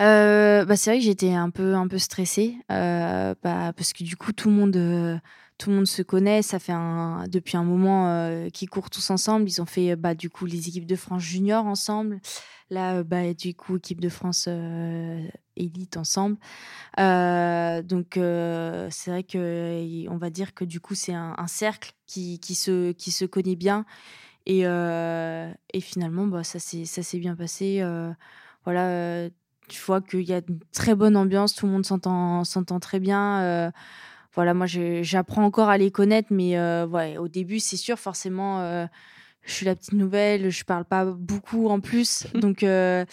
Euh, 0.00 0.64
bah, 0.64 0.76
c'est 0.76 0.90
vrai 0.90 0.98
que 0.98 1.04
j'étais 1.04 1.32
un 1.32 1.50
peu, 1.50 1.74
un 1.74 1.88
peu 1.88 1.98
stressée 1.98 2.56
euh, 2.70 3.34
bah, 3.42 3.72
parce 3.76 3.92
que 3.92 4.04
du 4.04 4.16
coup, 4.16 4.32
tout 4.32 4.48
le 4.48 4.54
monde. 4.54 5.20
tout 5.58 5.70
le 5.70 5.76
monde 5.76 5.86
se 5.86 6.02
connaît, 6.02 6.42
ça 6.42 6.58
fait 6.58 6.72
depuis 7.28 7.56
un 7.56 7.64
moment 7.64 8.48
qu'ils 8.52 8.70
courent 8.70 8.90
tous 8.90 9.10
ensemble. 9.10 9.48
Ils 9.48 9.60
ont 9.60 9.66
fait 9.66 9.96
bah, 9.96 10.14
du 10.14 10.30
coup 10.30 10.46
les 10.46 10.68
équipes 10.68 10.86
de 10.86 10.96
France 10.96 11.22
junior 11.22 11.66
ensemble. 11.66 12.20
Là, 12.70 13.02
bah, 13.02 13.32
du 13.32 13.54
coup, 13.54 13.78
équipe 13.78 14.00
de 14.00 14.10
France 14.10 14.46
élite 15.56 15.96
ensemble. 15.96 16.36
Donc, 16.96 18.10
c'est 18.14 19.10
vrai 19.10 19.22
que 19.22 20.08
on 20.08 20.16
va 20.16 20.30
dire 20.30 20.54
que 20.54 20.64
du 20.64 20.80
coup, 20.80 20.94
c'est 20.94 21.14
un, 21.14 21.34
un 21.38 21.46
cercle 21.46 21.92
qui, 22.06 22.38
qui, 22.40 22.54
se, 22.54 22.92
qui 22.92 23.10
se 23.10 23.24
connaît 23.24 23.56
bien. 23.56 23.84
Et, 24.48 24.62
euh, 24.66 25.52
et 25.74 25.80
finalement, 25.82 26.26
bah, 26.26 26.42
ça 26.44 26.58
s'est 26.58 27.18
bien 27.18 27.36
passé. 27.36 27.80
euh, 27.82 28.12
voilà, 28.64 28.88
euh, 28.88 29.30
tu 29.68 29.80
vois 29.82 30.00
qu'il 30.00 30.22
y 30.22 30.32
a 30.32 30.38
une 30.48 30.60
très 30.72 30.94
bonne 30.94 31.16
ambiance, 31.16 31.54
tout 31.54 31.66
le 31.66 31.72
monde 31.72 31.84
s'entend 31.86 32.44
s'entend 32.44 32.80
très 32.80 33.00
bien. 33.00 33.72
voilà, 34.34 34.54
moi, 34.54 34.66
j'apprends 34.66 35.44
encore 35.44 35.68
à 35.68 35.78
les 35.78 35.90
connaître, 35.90 36.28
mais 36.32 36.58
euh, 36.58 36.86
ouais, 36.86 37.18
au 37.18 37.28
début, 37.28 37.58
c'est 37.60 37.76
sûr, 37.76 37.98
forcément, 37.98 38.60
euh, 38.60 38.86
je 39.42 39.52
suis 39.52 39.66
la 39.66 39.74
petite 39.76 39.94
nouvelle, 39.94 40.50
je 40.50 40.64
parle 40.64 40.84
pas 40.86 41.04
beaucoup 41.06 41.68
en 41.68 41.80
plus, 41.80 42.26
donc 42.34 42.62
euh, 42.62 43.04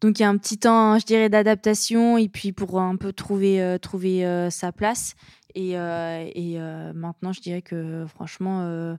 donc 0.00 0.18
il 0.20 0.22
y 0.22 0.24
a 0.26 0.28
un 0.30 0.38
petit 0.38 0.58
temps, 0.58 0.98
je 0.98 1.06
dirais, 1.06 1.28
d'adaptation 1.30 2.18
et 2.18 2.28
puis 2.28 2.52
pour 2.52 2.80
un 2.80 2.96
peu 2.96 3.12
trouver 3.12 3.78
trouver 3.82 4.48
sa 4.50 4.72
place. 4.72 5.14
Et, 5.54 5.72
et 5.72 6.58
maintenant, 6.94 7.32
je 7.32 7.40
dirais 7.42 7.62
que 7.62 8.06
franchement. 8.08 8.96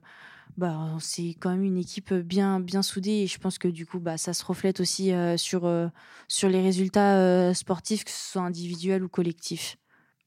Euh, 0.62 0.66
bah, 0.68 0.96
c'est 1.00 1.34
quand 1.40 1.50
même 1.50 1.64
une 1.64 1.76
équipe 1.78 2.12
bien, 2.12 2.60
bien 2.60 2.82
soudée 2.82 3.10
et 3.22 3.26
je 3.26 3.38
pense 3.38 3.58
que 3.58 3.68
du 3.68 3.86
coup, 3.86 3.98
bah, 4.00 4.16
ça 4.18 4.32
se 4.32 4.44
reflète 4.44 4.80
aussi 4.80 5.12
euh, 5.12 5.36
sur, 5.36 5.66
euh, 5.66 5.88
sur 6.28 6.48
les 6.48 6.60
résultats 6.62 7.16
euh, 7.18 7.54
sportifs, 7.54 8.04
que 8.04 8.10
ce 8.10 8.32
soit 8.32 8.42
individuels 8.42 9.02
ou 9.02 9.08
collectifs. 9.08 9.76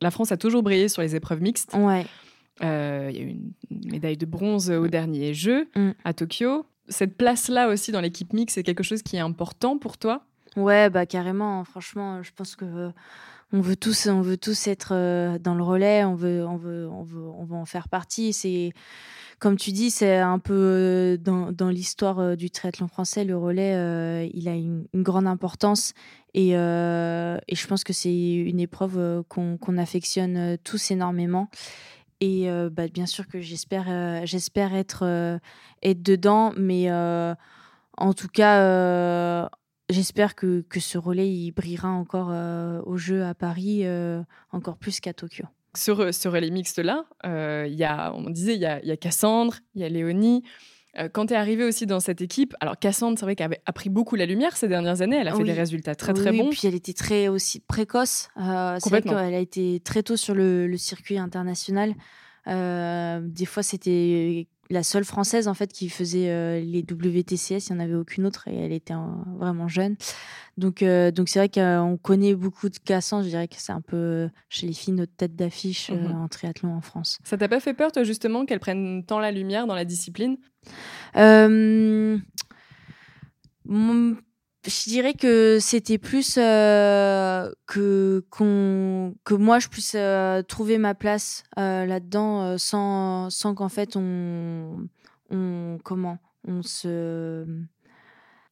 La 0.02 0.12
France 0.12 0.32
a 0.32 0.38
toujours 0.38 0.64
brillé 0.64 0.90
sur 0.90 1.02
les 1.02 1.16
épreuves 1.16 1.42
mixtes. 1.42 1.74
Ouais. 1.74 2.06
Il 2.62 2.66
y 2.66 2.68
a 2.68 3.10
eu 3.12 3.36
une 3.72 3.92
médaille 3.92 4.18
de 4.18 4.26
bronze 4.26 4.70
au 4.70 4.88
dernier 4.88 5.34
jeu 5.34 5.70
Mm. 5.76 5.92
à 6.04 6.14
Tokyo. 6.14 6.66
Cette 6.90 7.18
place-là 7.18 7.70
aussi 7.70 7.92
dans 7.92 8.02
l'équipe 8.02 8.34
mixte, 8.34 8.56
c'est 8.56 8.64
quelque 8.64 8.84
chose 8.84 9.02
qui 9.02 9.16
est 9.16 9.20
important 9.20 9.78
pour 9.78 9.98
toi? 9.98 10.26
Ouais, 10.56 10.90
bah 10.90 11.06
carrément. 11.06 11.64
Franchement, 11.64 12.22
je 12.22 12.32
pense 12.32 12.56
que 12.56 12.66
euh, 12.66 12.92
on 13.52 13.62
veut 13.62 13.76
tous, 13.76 14.08
on 14.08 14.22
veut 14.22 14.38
tous 14.38 14.68
être 14.68 14.94
euh, 14.94 15.40
dans 15.40 15.56
le 15.56 15.64
relais. 15.64 16.04
On 16.06 16.16
veut, 16.16 16.46
on 16.46 16.58
veut, 16.58 16.88
on 16.90 17.04
veut, 17.04 17.22
on 17.24 17.44
veut 17.46 17.56
en 17.56 17.66
faire 17.66 17.90
partie. 17.90 18.34
C'est 18.34 18.72
comme 19.40 19.58
tu 19.58 19.72
dis, 19.72 19.92
c'est 19.92 20.18
un 20.18 20.40
peu 20.40 20.54
euh, 20.54 21.18
dans, 21.18 21.52
dans 21.52 21.70
l'histoire 21.70 22.38
du 22.38 22.52
triathlon 22.52 22.88
français, 22.88 23.24
le 23.26 23.38
relais, 23.38 24.30
il 24.34 24.48
a 24.48 24.54
une, 24.56 24.86
grande 24.94 25.28
importance 25.28 25.94
et, 26.34 26.56
euh, 26.58 27.38
et 27.48 27.56
je 27.56 27.68
pense 27.68 27.84
que 27.84 27.94
c'est 27.94 28.14
une 28.16 28.60
épreuve 28.60 29.24
qu'on 29.28 29.58
qu'on 29.58 29.78
affectionne 29.78 30.58
tous 30.64 30.92
énormément. 30.92 31.50
Et 32.22 32.48
bah, 32.72 32.88
bien 32.88 33.06
sûr 33.06 33.28
que 33.28 33.42
j'espère, 33.42 34.26
j'espère 34.26 34.74
être, 34.76 35.40
être 35.82 36.02
dedans, 36.04 36.54
mais 36.58 36.90
euh, 36.90 37.36
en 37.98 38.14
tout 38.14 38.30
cas. 38.30 38.62
euh, 38.62 39.48
J'espère 39.94 40.34
que, 40.36 40.62
que 40.68 40.80
ce 40.80 40.98
relais 40.98 41.30
il 41.30 41.52
brillera 41.52 41.90
encore 41.90 42.30
euh, 42.32 42.82
au 42.86 42.98
jeu 42.98 43.24
à 43.24 43.36
Paris, 43.36 43.82
euh, 43.84 44.22
encore 44.52 44.78
plus 44.78 45.00
qu'à 45.00 45.14
Tokyo. 45.14 45.46
Sur, 45.76 46.14
sur 46.14 46.32
les 46.34 46.52
mixtes-là, 46.52 47.06
euh, 47.26 47.66
il 47.68 47.76
y 47.76 47.84
a, 47.84 48.14
on 48.16 48.30
disait, 48.30 48.56
il 48.56 48.62
y 48.62 48.66
a, 48.66 48.80
il 48.82 48.88
y 48.88 48.92
a 48.92 48.98
Cassandre, 48.98 49.56
il 49.76 49.82
y 49.82 49.86
a 49.86 49.90
Léonie. 49.90 50.44
Euh, 51.00 51.10
quand 51.12 51.28
tu 51.28 51.34
es 51.34 51.36
arrivée 51.36 51.64
aussi 51.64 51.86
dans 51.86 52.00
cette 52.00 52.22
équipe, 52.22 52.56
alors 52.60 52.78
Cassandre, 52.78 53.18
c'est 53.18 53.26
vrai 53.26 53.36
qu'elle 53.36 53.58
a 53.66 53.74
pris 53.74 53.90
beaucoup 53.90 54.16
la 54.16 54.26
lumière 54.26 54.56
ces 54.56 54.68
dernières 54.68 55.02
années. 55.02 55.18
Elle 55.18 55.28
a 55.28 55.36
fait 55.36 55.44
des 55.44 55.54
résultats 55.54 55.96
très 55.96 56.14
Oui, 56.14 56.20
très 56.20 56.32
bons. 56.32 56.50
Puis 56.50 56.68
elle 56.68 56.76
était 56.76 56.94
très 56.94 57.28
aussi 57.28 57.60
précoce. 57.60 58.30
Euh, 58.38 58.78
c'est 58.80 58.90
vrai 58.90 59.02
qu'elle 59.02 59.18
a 59.18 59.40
été 59.40 59.80
très 59.80 60.04
tôt 60.04 60.18
sur 60.18 60.36
le, 60.36 60.68
le 60.68 60.78
circuit 60.78 61.18
international. 61.18 61.94
Euh, 62.48 63.22
des 63.24 63.46
fois, 63.46 63.64
c'était 63.64 64.48
la 64.74 64.84
seule 64.84 65.06
française 65.06 65.48
en 65.48 65.54
fait 65.54 65.72
qui 65.72 65.88
faisait 65.90 66.30
euh, 66.30 66.60
les 66.60 66.82
WTCS. 66.82 67.70
Il 67.70 67.74
n'y 67.74 67.78
en 67.78 67.84
avait 67.84 67.94
aucune 67.96 68.26
autre 68.26 68.48
et 68.48 68.56
elle 68.56 68.74
était 68.74 68.94
euh, 68.94 68.98
vraiment 69.38 69.68
jeune. 69.68 69.96
Donc, 70.58 70.82
euh, 70.84 71.12
donc 71.12 71.30
c'est 71.30 71.40
vrai 71.40 71.50
qu'on 71.50 71.98
connaît 72.02 72.36
beaucoup 72.36 72.70
de 72.70 72.78
Cassandre. 72.78 73.24
Je 73.24 73.30
dirais 73.30 73.48
que 73.48 73.56
c'est 73.58 73.72
un 73.72 73.82
peu 73.82 74.30
chez 74.50 74.68
les 74.68 74.74
filles 74.74 74.94
notre 74.94 75.16
tête 75.16 75.36
d'affiche 75.36 75.90
euh, 75.92 75.96
Mhm. 75.96 76.16
en 76.24 76.28
triathlon 76.28 76.74
en 76.76 76.82
France. 76.82 77.20
Ça 77.24 77.38
t'a 77.38 77.48
pas 77.48 77.60
fait 77.60 77.74
peur, 77.74 77.92
toi, 77.92 78.04
justement, 78.04 78.46
qu'elle 78.46 78.60
prenne 78.60 79.04
tant 79.06 79.20
la 79.20 79.32
lumière 79.32 79.66
dans 79.68 79.76
la 79.76 79.86
discipline? 79.86 80.38
Mon- 83.66 84.18
je 84.66 84.90
dirais 84.90 85.14
que 85.14 85.58
c'était 85.60 85.98
plus 85.98 86.38
euh, 86.38 87.52
que 87.68 88.26
qu'on 88.30 89.14
que 89.24 89.34
moi 89.34 89.60
je 89.60 89.68
puisse 89.68 89.94
euh, 89.96 90.42
trouver 90.42 90.78
ma 90.78 90.96
place 90.96 91.44
euh, 91.58 91.86
là-dedans 91.86 92.44
euh, 92.44 92.56
sans 92.58 93.30
sans 93.30 93.56
qu'en 93.56 93.70
fait 93.70 93.96
on 93.96 94.88
on 95.30 95.78
comment 95.84 96.18
on 96.48 96.62
se 96.62 97.46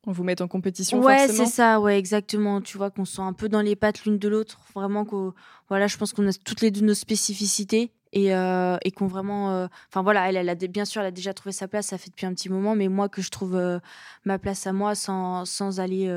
On 0.06 0.12
vous 0.12 0.24
met 0.24 0.42
en 0.42 0.48
compétition 0.48 1.00
ouais 1.02 1.28
c'est 1.28 1.46
ça 1.46 1.80
ouais 1.80 1.98
exactement. 1.98 2.62
Tu 2.62 2.78
vois 2.78 2.90
qu'on 2.90 3.06
soit 3.06 3.26
un 3.26 3.34
peu 3.34 3.48
dans 3.48 3.62
les 3.62 3.76
pattes 3.76 4.04
l'une 4.04 4.18
de 4.18 4.28
l'autre. 4.28 4.60
Vraiment 4.76 5.06
qu'au 5.06 5.34
voilà 5.70 5.88
je 5.88 5.98
pense 5.98 6.12
qu'on 6.14 6.28
a 6.28 6.34
toutes 6.34 6.62
les 6.62 6.72
deux 6.72 6.82
nos 6.82 6.94
spécificités 6.94 7.92
et, 8.14 8.36
euh, 8.36 8.78
et 8.84 8.92
qu'on 8.92 9.08
vraiment 9.08 9.52
euh, 9.52 9.68
enfin 9.90 10.02
voilà 10.02 10.30
elle, 10.30 10.38
elle 10.38 10.50
a 10.50 10.56
bien 10.56 10.86
sûr 10.86 11.02
elle 11.02 11.08
a 11.08 11.12
déjà 11.12 11.34
trouvé 11.34 11.54
sa 11.54 11.68
place 11.68 11.88
ça 11.88 11.98
fait 11.98 12.10
depuis 12.10 12.26
un 12.26 12.34
petit 12.34 12.50
moment 12.50 12.76
mais 12.76 12.88
moi 12.88 13.10
que 13.10 13.22
je 13.22 13.30
trouve 13.30 13.56
euh, 13.56 13.80
ma 14.26 14.40
place 14.40 14.68
à 14.68 14.74
moi 14.74 14.96
sans, 14.96 15.46
sans 15.46 15.80
aller 15.80 16.08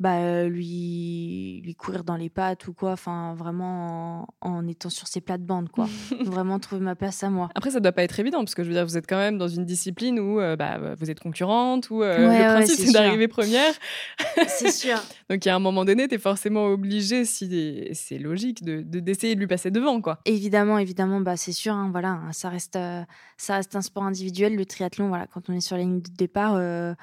bah, 0.00 0.16
euh, 0.18 0.48
lui 0.48 1.60
lui 1.64 1.74
courir 1.74 2.04
dans 2.04 2.16
les 2.16 2.28
pattes 2.28 2.66
ou 2.66 2.72
quoi 2.72 2.92
enfin 2.92 3.34
vraiment 3.34 4.26
en, 4.40 4.50
en 4.56 4.66
étant 4.66 4.90
sur 4.90 5.06
ses 5.06 5.20
plates-bandes 5.20 5.68
quoi 5.68 5.88
vraiment 6.24 6.58
trouver 6.58 6.80
ma 6.80 6.94
place 6.96 7.22
à 7.22 7.30
moi 7.30 7.48
Après, 7.54 7.70
ça 7.70 7.80
doit 7.80 7.92
pas 7.92 8.02
être 8.02 8.18
évident, 8.18 8.38
parce 8.38 8.54
que 8.54 8.62
je 8.64 8.68
veux 8.68 8.74
dire, 8.74 8.84
vous 8.84 8.96
êtes 8.96 9.08
quand 9.08 9.16
même 9.16 9.38
dans 9.38 9.48
une 9.48 9.64
discipline 9.64 10.18
où 10.18 10.40
euh, 10.40 10.56
bah, 10.56 10.78
vous 10.98 11.10
êtes 11.10 11.20
concurrente, 11.20 11.90
où 11.90 12.02
euh, 12.02 12.28
Ouais, 12.28 12.38
le 12.38 12.54
principe 12.54 12.86
c'est 12.86 12.92
d'arriver 12.92 13.28
première. 13.28 13.72
c'est 14.48 14.70
sûr 14.70 14.96
Donc, 15.30 15.44
il 15.44 15.48
y 15.48 15.50
a 15.50 15.54
un 15.56 15.60
moment 15.60 15.84
donné, 15.84 16.06
tu 16.08 16.16
es 16.16 16.18
forcément 16.18 16.66
obligé, 16.66 17.24
si 17.24 17.88
c'est 17.94 18.18
logique, 18.18 18.62
de 18.64 18.82
de- 18.82 19.00
d'essayer 19.00 19.34
de, 19.34 19.40
lui 19.40 19.46
passer 19.46 19.70
devant, 19.70 20.00
quoi. 20.00 20.20
Évidemment, 20.24 20.78
évidemment, 20.78 21.20
bah 21.20 21.36
c'est 21.36 21.52
sûr. 21.52 21.72
hein, 21.74 21.88
voilà, 21.90 22.10
hein, 22.10 22.32
ça 22.32 22.48
reste, 22.48 22.76
euh, 22.76 23.02
ça 23.36 23.56
reste 23.56 23.74
un 23.76 23.82
sport 23.82 24.04
individuel. 24.04 24.56
Le 24.56 24.66
triathlon, 24.66 25.08
voilà, 25.08 25.26
quand 25.26 25.48
on 25.48 25.52
est 25.54 25.60
sur 25.60 25.76
la 25.76 25.82
ligne 25.82 26.00
de 26.00 26.10
départ, 26.10 26.54
euh, 26.56 26.94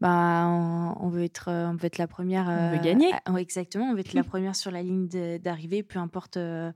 bah 0.00 0.46
on, 0.46 0.94
on 1.00 1.08
veut 1.08 1.24
être, 1.24 1.48
euh, 1.48 1.68
on 1.68 1.74
veut 1.74 1.86
être 1.86 1.98
la 1.98 2.06
première. 2.06 2.46
On 2.48 2.70
veut 2.70 2.78
euh, 2.78 2.82
gagner. 2.82 3.10
exactement, 3.38 3.86
on 3.86 3.94
veut 3.94 4.00
être 4.00 4.14
la 4.14 4.24
première 4.24 4.56
sur 4.56 4.70
la 4.70 4.82
ligne 4.82 5.08
d'arrivée, 5.38 5.82
peu 5.82 5.98
importe, 5.98 6.36
euh, 6.36 6.72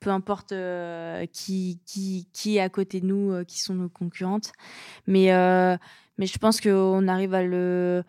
peu 0.00 0.10
importe 0.10 0.52
euh, 0.52 1.26
qui, 1.32 1.80
qui, 1.86 2.28
qui 2.32 2.56
est 2.56 2.60
à 2.60 2.68
côté 2.68 3.00
de 3.00 3.06
nous, 3.06 3.32
euh, 3.32 3.44
qui 3.44 3.58
sont 3.60 3.74
nos 3.74 3.88
concurrentes. 3.88 4.52
Mais, 5.06 5.32
euh, 5.32 5.76
mais 6.18 6.26
je 6.26 6.38
pense 6.38 6.60
qu'on 6.60 7.08
arrive 7.08 7.34
à 7.34 7.42
le 7.42 8.04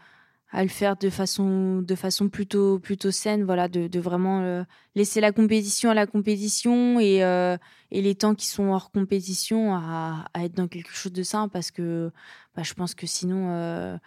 à 0.51 0.63
le 0.63 0.69
faire 0.69 0.95
de 0.97 1.11
façon 1.11 1.83
de 1.83 1.93
façon 1.93 2.27
plutôt 2.27 2.79
plutôt 2.79 3.11
saine 3.11 3.43
voilà 3.43 3.67
de, 3.67 3.87
de 3.87 3.99
vraiment 3.99 4.65
laisser 4.95 5.21
la 5.21 5.31
compétition 5.31 5.91
à 5.91 5.93
la 5.93 6.07
compétition 6.07 6.99
et 6.99 7.23
euh, 7.23 7.55
et 7.91 8.01
les 8.01 8.15
temps 8.15 8.33
qui 8.33 8.47
sont 8.47 8.69
hors 8.71 8.89
compétition 8.89 9.75
à, 9.75 10.25
à 10.33 10.45
être 10.45 10.55
dans 10.55 10.67
quelque 10.67 10.91
chose 10.91 11.13
de 11.13 11.21
sain 11.21 11.49
parce 11.49 11.69
que 11.69 12.11
bah, 12.55 12.63
je 12.63 12.73
pense 12.73 12.95
que 12.95 13.05
sinon 13.05 13.51
euh, 13.51 13.97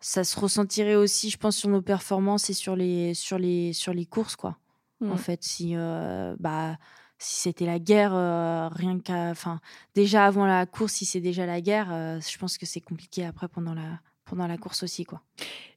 ça 0.00 0.24
se 0.24 0.38
ressentirait 0.38 0.94
aussi 0.94 1.30
je 1.30 1.36
pense 1.36 1.56
sur 1.56 1.68
nos 1.68 1.82
performances 1.82 2.50
et 2.50 2.54
sur 2.54 2.76
les 2.76 3.14
sur 3.14 3.38
les 3.38 3.72
sur 3.72 3.92
les 3.92 4.06
courses 4.06 4.36
quoi 4.36 4.58
en 5.02 5.16
fait 5.16 5.42
si 5.42 5.72
euh, 5.76 6.34
bah 6.38 6.76
si 7.20 7.40
c'était 7.40 7.66
la 7.66 7.78
guerre, 7.78 8.14
euh, 8.14 8.68
rien 8.68 8.98
qu'à, 8.98 9.28
enfin, 9.30 9.60
déjà 9.94 10.24
avant 10.24 10.46
la 10.46 10.64
course, 10.64 10.94
si 10.94 11.04
c'est 11.04 11.20
déjà 11.20 11.44
la 11.44 11.60
guerre, 11.60 11.92
euh, 11.92 12.18
je 12.20 12.38
pense 12.38 12.56
que 12.56 12.64
c'est 12.64 12.80
compliqué 12.80 13.26
après 13.26 13.46
pendant 13.46 13.74
la, 13.74 14.00
pendant 14.24 14.46
la 14.46 14.56
course 14.56 14.82
aussi, 14.82 15.04
quoi. 15.04 15.20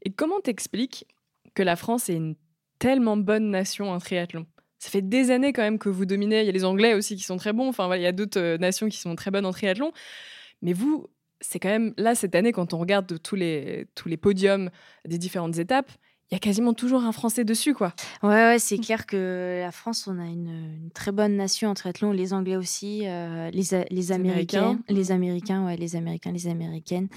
Et 0.04 0.10
comment 0.10 0.40
t'expliques 0.40 1.06
que 1.54 1.62
la 1.62 1.76
France 1.76 2.10
est 2.10 2.16
une 2.16 2.36
tellement 2.80 3.18
bonne 3.18 3.52
nation 3.52 3.92
en 3.92 4.00
triathlon? 4.00 4.46
Ça 4.80 4.90
fait 4.90 5.02
des 5.02 5.32
années 5.32 5.52
quand 5.52 5.62
même 5.62 5.80
que 5.80 5.90
vous 5.90 6.06
dominez. 6.06 6.42
Il 6.42 6.46
y 6.46 6.50
a 6.50 6.54
les 6.54 6.66
Anglais 6.66 6.94
aussi 6.94 7.16
qui 7.18 7.24
sont 7.24 7.38
très 7.38 7.54
bons. 7.54 7.68
Enfin, 7.68 7.88
voilà, 7.88 8.02
il 8.02 8.06
y 8.06 8.08
a 8.08 8.14
d'autres 8.14 8.58
nations 8.58 8.88
qui 8.88 8.98
sont 8.98 9.16
très 9.16 9.32
bonnes 9.32 9.46
en 9.46 9.52
triathlon. 9.52 9.92
Mais 10.62 10.74
vous, 10.74 11.08
c'est 11.46 11.60
quand 11.60 11.70
même 11.70 11.94
là 11.98 12.16
cette 12.16 12.34
année 12.36 12.52
quand 12.52 12.74
on 12.74 12.80
regarde 12.80 13.06
de 13.06 13.18
tous 13.18 13.36
les 13.36 13.88
tous 13.96 14.08
les 14.10 14.18
podiums 14.18 14.70
des 15.06 15.18
différentes 15.18 15.58
étapes, 15.60 15.92
il 16.32 16.36
y 16.36 16.38
a 16.38 16.40
quasiment 16.40 16.74
toujours 16.74 17.04
un 17.04 17.12
Français 17.12 17.44
dessus, 17.44 17.76
quoi. 17.76 17.94
Ouais, 18.24 18.30
ouais 18.30 18.58
c'est 18.58 18.80
clair 18.80 19.06
que 19.06 19.60
la 19.62 19.72
France, 19.72 20.08
on 20.08 20.18
a 20.18 20.26
une, 20.26 20.80
une 20.84 20.90
très 20.92 21.12
bonne 21.12 21.36
nation 21.36 21.70
en 21.70 21.76
triathlon, 21.76 22.12
les 22.12 22.34
Anglais 22.34 22.56
aussi, 22.56 23.08
euh, 23.08 23.52
les, 23.52 23.76
A- 23.76 23.86
les 23.92 24.12
Américains, 24.12 24.62
Américains. 24.62 24.84
les 24.90 25.12
Américains, 25.12 25.66
ouais, 25.66 25.76
les 25.76 25.96
Américains, 25.96 26.32
les 26.32 26.48
Américaines. 26.48 27.08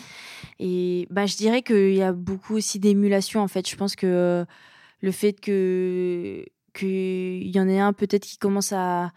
Et 0.59 1.07
bah, 1.11 1.25
je 1.25 1.37
dirais 1.37 1.63
qu'il 1.63 1.95
y 1.95 2.03
a 2.03 2.13
beaucoup 2.13 2.57
aussi 2.57 2.79
d'émulation, 2.79 3.41
en 3.41 3.49
fait. 3.49 3.67
Je 3.67 3.77
pense 3.77 3.97
que 3.97 4.45
le 5.01 5.13
fait 5.13 5.41
que 5.41 6.45
qu'il 6.75 7.49
y 7.49 7.59
en 7.59 7.69
ait 7.69 7.81
un 7.81 7.95
peut-être 7.95 8.27
qui 8.27 8.37
commence 8.37 8.73
à, 8.73 9.13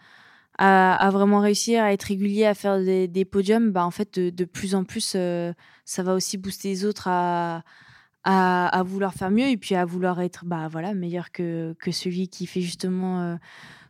à, 0.62 1.10
vraiment 1.10 1.40
réussir, 1.40 1.82
à 1.82 1.92
être 1.92 2.02
régulier, 2.02 2.44
à 2.44 2.54
faire 2.54 2.78
des, 2.78 3.24
podiums, 3.24 3.72
bah, 3.72 3.84
en 3.86 3.90
fait, 3.90 4.18
de, 4.18 4.44
plus 4.44 4.74
en 4.74 4.84
plus, 4.84 5.14
euh, 5.16 5.54
ça 5.86 6.02
va 6.02 6.14
aussi 6.14 6.36
booster 6.36 6.68
les 6.68 6.84
autres 6.84 7.08
à, 7.08 7.62
à, 8.24 8.66
à 8.66 8.82
vouloir 8.82 9.14
faire 9.14 9.30
mieux 9.30 9.48
et 9.48 9.56
puis 9.56 9.74
à 9.74 9.86
vouloir 9.86 10.20
être 10.20 10.44
bah, 10.44 10.68
voilà, 10.70 10.92
meilleur 10.92 11.32
que, 11.32 11.74
que 11.80 11.90
celui 11.92 12.28
qui 12.28 12.46
fait 12.46 12.60
justement 12.60 13.22
euh, 13.22 13.36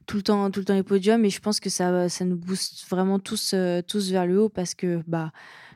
tout, 0.06 0.18
le 0.18 0.22
temps, 0.22 0.48
tout 0.52 0.60
le 0.60 0.64
temps 0.64 0.74
les 0.74 0.84
podiums. 0.84 1.24
Et 1.24 1.30
je 1.30 1.40
pense 1.40 1.58
que 1.58 1.70
ça, 1.70 2.08
ça 2.08 2.24
nous 2.24 2.36
booste 2.36 2.88
vraiment 2.88 3.18
tous, 3.18 3.50
euh, 3.52 3.82
tous 3.82 4.12
vers 4.12 4.26
le 4.26 4.40
haut 4.40 4.48
parce 4.48 4.76
que, 4.76 5.02
bah, 5.08 5.32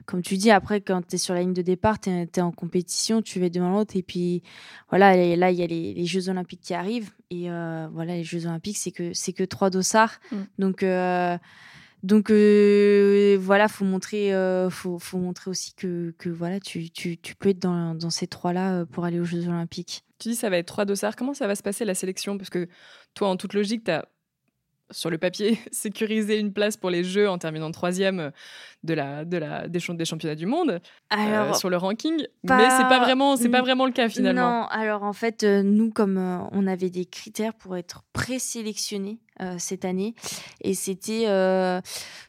comme 0.07 0.22
tu 0.22 0.36
dis, 0.36 0.50
après, 0.50 0.80
quand 0.80 1.07
tu 1.07 1.16
es 1.16 1.18
sur 1.18 1.34
la 1.34 1.40
ligne 1.40 1.55
de 1.55 1.62
départ, 1.62 2.00
tu 2.00 2.11
es, 2.11 2.40
en 2.40 2.52
compétition, 2.52 3.22
tu 3.22 3.40
vas 3.40 3.48
devant 3.48 3.70
l'autre. 3.70 3.96
Et 3.96 4.02
puis, 4.02 4.42
voilà, 4.90 5.16
et 5.16 5.36
là, 5.36 5.50
il 5.50 5.59
y 5.59 5.62
a 5.62 5.66
les, 5.66 5.94
les 5.94 6.07
Jeux 6.07 6.28
Olympiques 6.28 6.61
qui 6.61 6.74
arrivent. 6.74 7.12
Et 7.30 7.50
euh, 7.50 7.88
voilà, 7.92 8.14
les 8.14 8.24
Jeux 8.24 8.46
Olympiques, 8.46 8.76
c'est 8.76 8.90
que, 8.90 9.12
c'est 9.14 9.32
que 9.32 9.44
trois 9.44 9.70
dossards. 9.70 10.20
Mm. 10.30 10.36
Donc, 10.59 10.82
euh, 10.82 11.38
donc 12.02 12.30
euh, 12.30 13.38
voilà, 13.40 13.68
faut 13.68 13.84
montrer, 13.84 14.32
faut, 14.70 14.98
faut 14.98 15.18
montrer 15.18 15.50
aussi 15.50 15.74
que, 15.74 16.14
que 16.18 16.28
voilà, 16.28 16.61
tu, 16.61 16.90
tu, 16.90 17.16
tu 17.16 17.34
peux 17.34 17.48
être 17.48 17.62
dans, 17.62 17.94
dans 17.94 18.11
ces 18.11 18.26
trois-là 18.26 18.84
pour 18.86 19.05
aller 19.05 19.20
aux 19.20 19.24
Jeux 19.24 19.48
Olympiques. 19.48 20.05
Tu 20.18 20.28
dis 20.28 20.36
ça 20.36 20.50
va 20.50 20.59
être 20.59 20.66
trois 20.66 20.84
dossards. 20.84 21.16
Comment 21.16 21.34
ça 21.34 21.46
va 21.46 21.55
se 21.55 21.62
passer 21.62 21.84
la 21.84 21.94
sélection? 21.94 22.38
Parce 22.38 22.50
que 22.50 22.68
toi, 23.14 23.28
en 23.28 23.36
toute 23.36 23.55
logique, 23.55 23.84
tu 23.84 23.90
as 23.90 24.07
sur 24.91 25.11
le 25.11 25.18
papier 25.18 25.59
sécurisé 25.72 26.39
une 26.39 26.53
place 26.53 26.76
pour 26.76 26.91
les 26.91 27.05
Jeux 27.05 27.28
en 27.28 27.39
terminant 27.39 27.70
troisième 27.70 28.32
de 28.82 28.93
la, 28.95 29.24
de 29.24 29.39
la, 29.39 29.66
des, 29.66 29.80
champ- 29.80 29.95
des 29.95 30.05
championnats 30.05 30.35
du 30.35 30.47
monde 30.47 30.80
euh, 31.12 31.53
sur 31.55 31.70
le 31.70 31.76
ranking. 31.78 32.26
pas- 32.47 32.57
Mais 32.57 32.68
c'est 32.70 32.89
pas 32.89 33.01
vraiment, 33.01 33.37
c'est 33.37 33.49
pas 33.49 33.62
vraiment 33.62 33.87
le 33.87 33.93
cas 33.93 34.09
finalement. 34.09 34.61
Non, 34.61 34.66
alors 34.66 35.03
en 35.05 35.12
fait, 35.14 35.43
euh, 35.43 35.62
nous, 35.62 35.91
comme 35.91 36.18
euh, 36.18 36.39
on 36.53 36.66
avait 36.66 36.91
des 36.91 37.07
critères 37.07 37.55
pour 37.55 37.76
être 37.76 38.03
présélectionnés 38.12 39.18
cette 39.59 39.85
année, 39.85 40.14
et 40.61 40.74
c'était 40.74 41.24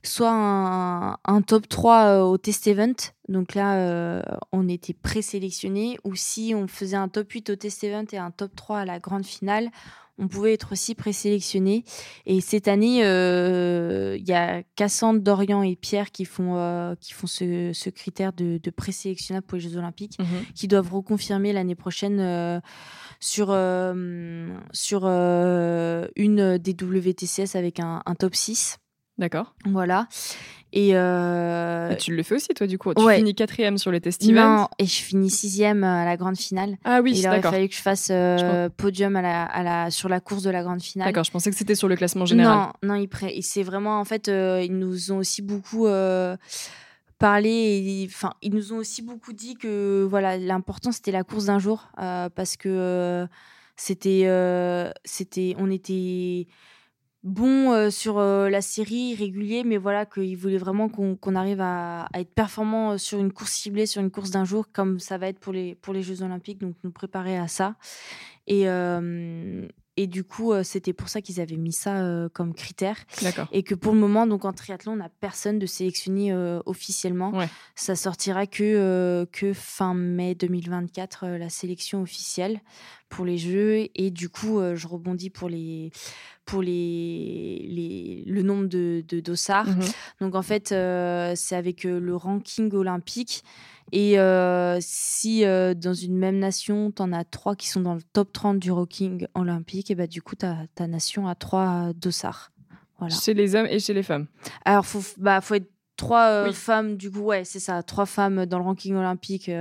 soit 0.01 0.31
un, 0.31 1.17
un 1.23 1.41
top 1.43 1.67
3 1.69 2.03
euh, 2.05 2.21
au 2.23 2.37
test 2.39 2.65
event, 2.67 2.93
donc 3.27 3.53
là, 3.53 4.23
on 4.51 4.67
était 4.67 4.93
présélectionnés, 4.93 5.97
ou 6.03 6.15
si 6.15 6.53
on 6.55 6.67
faisait 6.67 6.97
un 6.97 7.07
top 7.07 7.31
8 7.31 7.49
au 7.51 7.55
test 7.55 7.83
event 7.83 8.05
et 8.11 8.17
un 8.17 8.31
top 8.31 8.55
3 8.55 8.79
à 8.79 8.85
la 8.85 8.99
grande 8.99 9.25
finale, 9.25 9.69
on 10.17 10.27
pouvait 10.29 10.53
être 10.53 10.71
aussi 10.71 10.95
présélectionné. 10.95 11.83
Et 12.25 12.39
cette 12.41 12.67
année, 12.67 13.05
euh, 13.05 14.15
il 14.17 14.25
y 14.27 14.33
a 14.33 14.63
Cassandre, 14.75 15.19
Dorian 15.19 15.61
et 15.61 15.75
Pierre 15.75 16.11
qui 16.11 16.23
font, 16.25 16.55
euh, 16.57 16.95
qui 17.01 17.13
font 17.13 17.27
ce, 17.27 17.71
ce 17.73 17.89
critère 17.89 18.31
de, 18.31 18.57
de 18.61 18.69
présélectionnable 18.69 19.45
pour 19.45 19.57
les 19.57 19.63
Jeux 19.63 19.77
Olympiques 19.77 20.17
Mhm. 20.19 20.45
qui 20.55 20.67
doivent 20.67 20.93
reconfirmer 20.93 21.51
l'année 21.51 21.75
prochaine 21.75 22.19
euh, 22.19 22.59
sur, 23.19 23.47
sur 24.71 25.05
une 25.05 26.57
des 26.57 26.73
WTCS 26.73 27.55
avec 27.55 27.79
un, 27.79 28.01
un 28.05 28.15
top 28.15 28.35
6. 28.35 28.77
D'accord. 29.17 29.55
Voilà. 29.65 30.07
Et, 30.77 30.91
euh, 30.93 31.91
Et 31.91 31.95
tu 31.97 32.13
le 32.13 32.21
fais 32.21 32.35
aussi, 32.35 32.49
toi, 32.49 32.67
du 32.67 32.77
coup. 32.77 32.93
Tu 32.93 33.01
ouais. 33.01 33.15
finis 33.15 33.33
quatrième 33.33 33.77
sur 33.77 33.91
les 33.91 34.01
test 34.01 34.21
events. 34.23 34.33
non, 34.57 34.67
et 34.77 34.85
je 34.85 35.01
finis 35.01 35.29
sixième 35.29 35.85
à 35.85 36.03
la 36.03 36.17
grande 36.17 36.35
finale. 36.37 36.75
Ah 36.83 36.99
oui, 37.01 37.13
il 37.17 37.25
aurait 37.27 37.41
fallu 37.41 37.69
que 37.69 37.75
je 37.75 37.81
fasse 37.81 38.09
euh, 38.11 38.67
podium 38.75 39.15
à 39.15 39.21
la, 39.21 39.43
à 39.45 39.63
la, 39.63 39.89
sur 39.89 40.09
la 40.09 40.19
course 40.19 40.43
de 40.43 40.49
la 40.49 40.63
grande 40.63 40.81
finale. 40.81 41.07
D'accord, 41.07 41.23
je 41.23 41.31
pensais 41.31 41.49
que 41.49 41.55
c'était 41.55 41.75
sur 41.75 41.87
le 41.87 41.95
classement 41.95 42.25
général. 42.25 42.57
Non, 42.83 42.89
non, 42.89 42.95
ils 42.95 43.07
pré- 43.07 43.33
et 43.37 43.41
c'est 43.41 43.63
vraiment 43.63 44.01
en 44.01 44.03
fait, 44.05 44.27
euh, 44.27 44.61
ils 44.65 44.77
nous 44.77 45.13
ont 45.13 45.17
aussi 45.19 45.41
beaucoup 45.41 45.87
euh, 45.87 46.35
parlé. 47.19 48.05
Enfin, 48.09 48.33
ils 48.41 48.53
nous 48.53 48.73
ont 48.73 48.77
aussi 48.77 49.01
beaucoup 49.01 49.33
dit 49.33 49.55
que 49.55 50.05
voilà, 50.09 50.37
l'important 50.37 50.91
c'était 50.91 51.11
la 51.11 51.23
course 51.23 51.45
d'un 51.45 51.59
jour 51.59 51.87
euh, 52.01 52.29
parce 52.35 52.57
que 52.57 52.67
euh, 52.69 53.27
c'était, 53.77 54.23
euh, 54.25 54.89
c'était, 55.05 55.55
on 55.57 55.71
était 55.71 56.47
bon 57.25 57.73
euh, 57.73 57.89
sur 57.89 58.19
euh, 58.19 58.49
la 58.49 58.61
série 58.61 59.15
régulier, 59.15 59.63
mais 59.65 59.77
voilà 59.77 60.05
qu'ils 60.05 60.37
voulaient 60.37 60.57
vraiment 60.59 60.87
qu'on 60.87 61.15
qu'on 61.15 61.35
arrive 61.35 61.59
à, 61.59 62.03
à 62.13 62.19
être 62.21 62.33
performant 62.33 62.91
euh, 62.91 62.97
sur 62.97 63.19
une 63.19 63.33
course 63.33 63.51
ciblée, 63.51 63.87
sur 63.87 64.01
une 64.01 64.11
course 64.11 64.31
d'un 64.31 64.45
jour, 64.45 64.65
comme 64.71 64.99
ça 64.99 65.17
va 65.17 65.27
être 65.27 65.39
pour 65.39 65.51
les 65.51 65.75
pour 65.75 65.93
les 65.93 66.03
Jeux 66.03 66.21
Olympiques, 66.21 66.59
donc 66.59 66.75
nous 66.83 66.91
préparer 66.91 67.37
à 67.37 67.47
ça. 67.47 67.75
Et 68.47 68.69
euh, 68.69 69.67
et 69.97 70.07
du 70.07 70.25
coup, 70.25 70.51
euh, 70.51 70.63
c'était 70.63 70.91
pour 70.91 71.07
ça 71.07 71.21
qu'ils 71.21 71.39
avaient 71.39 71.55
mis 71.55 71.71
ça 71.71 72.01
euh, 72.01 72.27
comme 72.27 72.53
critère. 72.53 72.97
Et 73.53 73.63
que 73.63 73.75
pour 73.75 73.93
le 73.93 73.99
moment, 73.99 74.27
donc 74.27 74.43
en 74.43 74.51
triathlon, 74.51 74.93
on 74.93 74.97
n'a 74.97 75.09
personne 75.21 75.57
de 75.57 75.65
sélectionné 75.65 76.33
euh, 76.33 76.59
officiellement. 76.65 77.31
Ouais. 77.31 77.47
Ça 77.75 77.95
sortira 77.95 78.45
que, 78.45 79.25
que 79.31 79.53
fin 79.53 79.93
mai 79.93 80.35
2024, 80.35 81.23
euh, 81.23 81.37
la 81.37 81.49
sélection 81.49 82.01
officielle 82.01 82.59
pour 83.07 83.23
les 83.23 83.37
Jeux. 83.37 83.87
Et 83.95 84.11
du 84.11 84.27
coup, 84.27 84.59
je 84.73 84.87
rebondis 84.87 85.29
pour, 85.29 85.47
les, 85.47 85.91
pour 86.43 86.61
les, 86.61 87.65
les, 87.69 88.23
le 88.25 88.41
nombre 88.41 88.67
de, 88.67 89.01
de 89.07 89.19
dossards. 89.21 89.67
Mhm. 89.67 89.85
Donc 90.19 90.35
en 90.35 90.41
fait, 90.41 90.69
c'est 90.69 91.55
avec 91.55 91.83
le 91.83 92.15
ranking 92.15 92.73
olympique. 92.73 93.43
Et 93.91 94.19
euh, 94.19 94.77
si 94.81 95.45
euh, 95.45 95.73
dans 95.73 95.93
une 95.93 96.17
même 96.17 96.39
nation, 96.39 96.91
tu 96.91 97.01
en 97.01 97.13
as 97.13 97.23
trois 97.23 97.55
qui 97.55 97.69
sont 97.69 97.81
dans 97.81 97.93
le 97.93 98.01
top 98.01 98.33
30 98.33 98.59
du 98.59 98.71
ranking 98.71 99.27
olympique, 99.35 99.91
et 99.91 99.95
bah, 99.95 100.07
du 100.07 100.21
coup, 100.21 100.35
ta, 100.35 100.67
nation 100.87 101.27
a 101.27 101.35
trois 101.35 101.91
dossards. 101.95 102.51
Voilà. 102.99 103.13
Chez 103.13 103.33
les 103.33 103.55
hommes 103.55 103.67
et 103.69 103.79
chez 103.79 103.93
les 103.93 104.03
femmes. 104.03 104.27
Alors, 104.63 104.85
faut, 104.85 105.03
bah, 105.17 105.41
faut 105.41 105.55
être 105.55 105.69
trois 105.97 106.29
euh, 106.29 106.47
Oui. 106.47 106.53
femmes, 106.53 106.97
du 106.97 107.11
coup, 107.11 107.19
ouais, 107.19 107.45
c'est 107.45 107.59
ça, 107.59 107.83
trois 107.83 108.05
femmes 108.05 108.45
dans 108.45 108.57
le 108.57 108.63
ranking 108.63 108.95
olympique. 108.95 109.51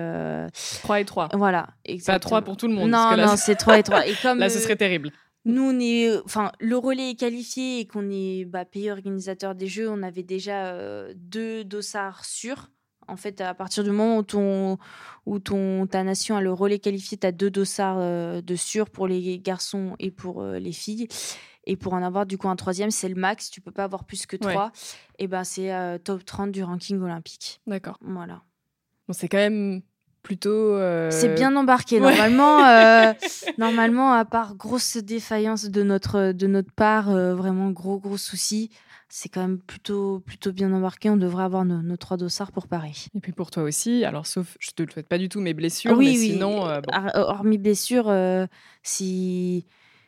3 0.82 1.00
et 1.00 1.04
3. 1.04 1.28
voilà. 1.34 1.62
Pas 1.62 1.74
exactement. 1.84 2.30
3 2.30 2.42
pour 2.42 2.56
tout 2.56 2.68
le 2.68 2.74
monde. 2.74 2.90
Non, 2.90 3.10
là, 3.10 3.26
non, 3.26 3.36
c'est 3.36 3.56
trois 3.56 3.78
et 3.78 3.82
trois. 3.82 4.06
Et 4.06 4.14
comme 4.22 4.38
là, 4.38 4.48
ce 4.48 4.58
serait 4.58 4.76
terrible. 4.76 5.10
nous, 5.44 5.62
on 5.62 5.78
est, 5.78 6.16
enfin, 6.24 6.50
le 6.60 6.78
relais 6.78 7.10
est 7.10 7.14
qualifié 7.16 7.80
et 7.80 7.86
qu'on 7.86 8.08
est 8.10 8.46
bah, 8.46 8.64
payé 8.64 8.90
organisateur 8.90 9.54
des 9.54 9.66
jeux, 9.66 9.90
on 9.90 10.02
avait 10.02 10.22
déjà 10.22 10.74
deux 11.14 11.62
dossards 11.62 12.24
sûrs. 12.24 12.70
En 13.08 13.16
fait, 13.16 13.40
à 13.40 13.54
partir 13.54 13.84
du 13.84 13.90
moment 13.90 14.18
où, 14.18 14.22
ton, 14.22 14.78
où 15.26 15.38
ton, 15.38 15.86
ta 15.86 16.02
nation 16.02 16.36
a 16.36 16.40
le 16.40 16.52
relais 16.52 16.78
qualifié, 16.78 17.16
tu 17.18 17.26
as 17.26 17.32
deux 17.32 17.50
dossards 17.50 17.96
euh, 17.98 18.40
de 18.40 18.56
sûr 18.56 18.90
pour 18.90 19.06
les 19.06 19.38
garçons 19.38 19.94
et 19.98 20.10
pour 20.10 20.42
euh, 20.42 20.58
les 20.58 20.72
filles. 20.72 21.08
Et 21.66 21.76
pour 21.76 21.94
en 21.94 22.02
avoir 22.02 22.26
du 22.26 22.36
coup 22.36 22.48
un 22.48 22.56
troisième, 22.56 22.90
c'est 22.90 23.08
le 23.08 23.14
max. 23.14 23.50
Tu 23.50 23.60
peux 23.60 23.70
pas 23.70 23.84
avoir 23.84 24.04
plus 24.04 24.26
que 24.26 24.36
Ouais. 24.44 24.52
trois. 24.52 24.70
Et 25.18 25.26
ben 25.26 25.44
c'est 25.44 25.72
euh, 25.72 25.96
top 25.98 26.24
30 26.24 26.52
du 26.52 26.62
ranking 26.62 27.00
olympique. 27.00 27.60
D'accord. 27.66 27.98
Voilà. 28.02 28.42
Bon, 29.08 29.14
c'est 29.14 29.28
quand 29.28 29.38
même 29.38 29.80
plutôt. 30.22 30.78
C'est 31.10 31.34
bien 31.34 31.54
embarqué. 31.56 32.00
ouais. 32.00 32.10
Normalement, 32.10 32.58
normalement, 33.58 34.12
à 34.12 34.24
part 34.24 34.54
grosse 34.56 34.96
défaillance 34.98 35.64
de 35.66 35.82
notre, 35.82 36.32
de 36.32 36.46
notre 36.46 36.72
part, 36.72 37.10
vraiment 37.10 37.70
gros, 37.70 37.98
gros 37.98 38.16
souci, 38.18 38.70
c'est 39.08 39.28
quand 39.28 39.40
même 39.42 39.58
plutôt, 39.58 40.20
plutôt 40.20 40.52
bien 40.52 40.72
embarqué. 40.72 41.10
On 41.10 41.16
devrait 41.16 41.44
avoir 41.44 41.64
nos, 41.64 41.82
nos 41.82 41.96
trois 41.96 42.16
dossards 42.16 42.52
pour 42.52 42.68
Paris. 42.68 43.06
Et 43.14 43.20
puis 43.20 43.32
pour 43.32 43.50
toi 43.50 43.62
aussi, 43.62 44.04
alors 44.04 44.26
sauf, 44.26 44.56
je 44.60 44.70
te 44.72 44.82
le 44.82 44.90
souhaite 44.90 45.08
pas 45.08 45.18
du 45.18 45.28
tout, 45.28 45.40
mes 45.40 45.54
blessures, 45.54 45.96
oui, 45.96 46.06
mais 46.06 46.18
oui. 46.18 46.30
sinon, 46.32 46.66
euh, 46.68 46.80
bon, 46.80 46.92
Ar- 46.92 47.14
Hormis 47.14 47.58
blessure, 47.58 48.08
euh, 48.08 48.46
si, 48.82 49.66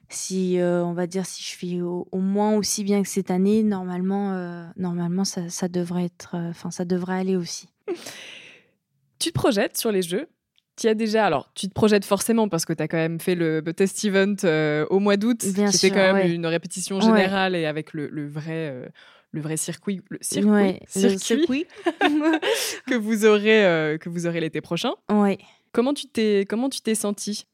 si 0.08 0.58
euh, 0.58 0.84
on 0.84 0.92
va 0.92 1.06
dire, 1.06 1.26
si 1.26 1.42
je 1.42 1.56
fais 1.56 1.80
au, 1.82 2.08
au 2.10 2.18
moins 2.18 2.54
aussi 2.56 2.84
bien 2.84 3.02
que 3.02 3.08
cette 3.08 3.30
année, 3.30 3.62
normalement, 3.62 4.32
euh, 4.32 4.66
normalement 4.76 5.24
ça, 5.24 5.48
ça 5.48 5.68
devrait 5.68 6.04
être, 6.06 6.34
euh, 6.34 6.50
enfin, 6.50 6.70
ça 6.70 6.84
devrait 6.84 7.18
aller 7.18 7.36
aussi. 7.36 7.68
tu 9.18 9.28
te 9.30 9.34
projettes 9.34 9.76
sur 9.76 9.92
les 9.92 10.02
jeux? 10.02 10.28
Tu 10.76 10.88
as 10.88 10.94
déjà, 10.94 11.26
alors 11.26 11.50
tu 11.54 11.68
te 11.68 11.72
projettes 11.74 12.04
forcément 12.04 12.48
parce 12.48 12.64
que 12.64 12.72
tu 12.72 12.82
as 12.82 12.88
quand 12.88 12.96
même 12.96 13.18
fait 13.20 13.34
le, 13.34 13.62
test 13.74 14.04
event 14.04 14.34
euh, 14.44 14.86
au 14.90 14.98
mois 14.98 15.16
d'août, 15.16 15.44
Bien 15.54 15.70
qui 15.70 15.76
était 15.76 15.88
sûr, 15.88 15.90
quand 15.90 16.12
même 16.12 16.16
ouais. 16.16 16.30
une 16.34 16.46
répétition 16.46 16.96
Ouais. 16.96 17.02
générale 17.02 17.54
et 17.56 17.66
avec 17.66 17.92
le, 17.92 18.08
le 18.08 18.28
vrai, 18.28 18.70
euh, 18.70 18.86
le 19.32 19.40
vrai 19.40 19.56
circuit, 19.56 20.02
le 20.10 20.18
circuit, 20.20 20.50
Ouais, 20.50 20.80
le 20.94 21.18
circuit 21.18 21.66
que 22.86 22.94
vous 22.94 23.24
aurez, 23.26 23.64
euh, 23.64 23.98
que 23.98 24.08
vous 24.08 24.26
aurez 24.26 24.40
l'été 24.40 24.60
prochain. 24.60 24.92
Ouais. 25.10 25.38
Comment 25.72 25.94
tu 25.94 26.06
t'es, 26.06 26.46
comment 26.48 26.68
tu 26.68 26.80
t'es 26.80 26.94
senti 26.94 27.46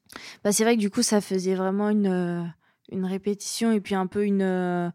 Bah, 0.43 0.51
c'est 0.51 0.63
vrai 0.63 0.75
que 0.75 0.81
du 0.81 0.89
coup, 0.89 1.01
ça 1.01 1.19
faisait 1.21 1.55
vraiment 1.55 1.89
une, 1.89 2.53
une 2.91 3.05
répétition 3.05 3.71
et 3.71 3.81
puis 3.81 3.95
un 3.95 4.07
peu 4.07 4.23
une, 4.25 4.91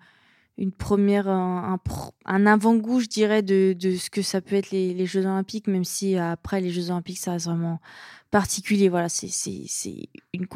une 0.59 0.73
première, 0.73 1.29
un, 1.29 1.75
un 1.75 2.11
un 2.25 2.47
avant-goût, 2.47 3.01
je 3.01 3.07
dirais, 3.07 3.43
de, 3.43 3.75
de 3.79 3.97
ce 3.97 4.11
que 4.11 4.23
ça 4.23 4.41
peut 4.41 4.57
être 4.57 4.71
les, 4.73 4.93
les 4.93 5.07
Jeux 5.07 5.25
Olympiques, 5.25 5.69
même 5.69 5.85
si 5.85 6.17
euh, 6.17 6.33
après 6.33 6.61
les 6.61 6.71
Jeux 6.71 6.91
Olympiques, 6.91 7.19
ça 7.19 7.33
reste 7.33 7.47
vraiment 7.47 7.81
particulier. 8.31 8.89
Voilà, 8.89 9.09
c'est 9.09 9.31
une, 10.35 10.47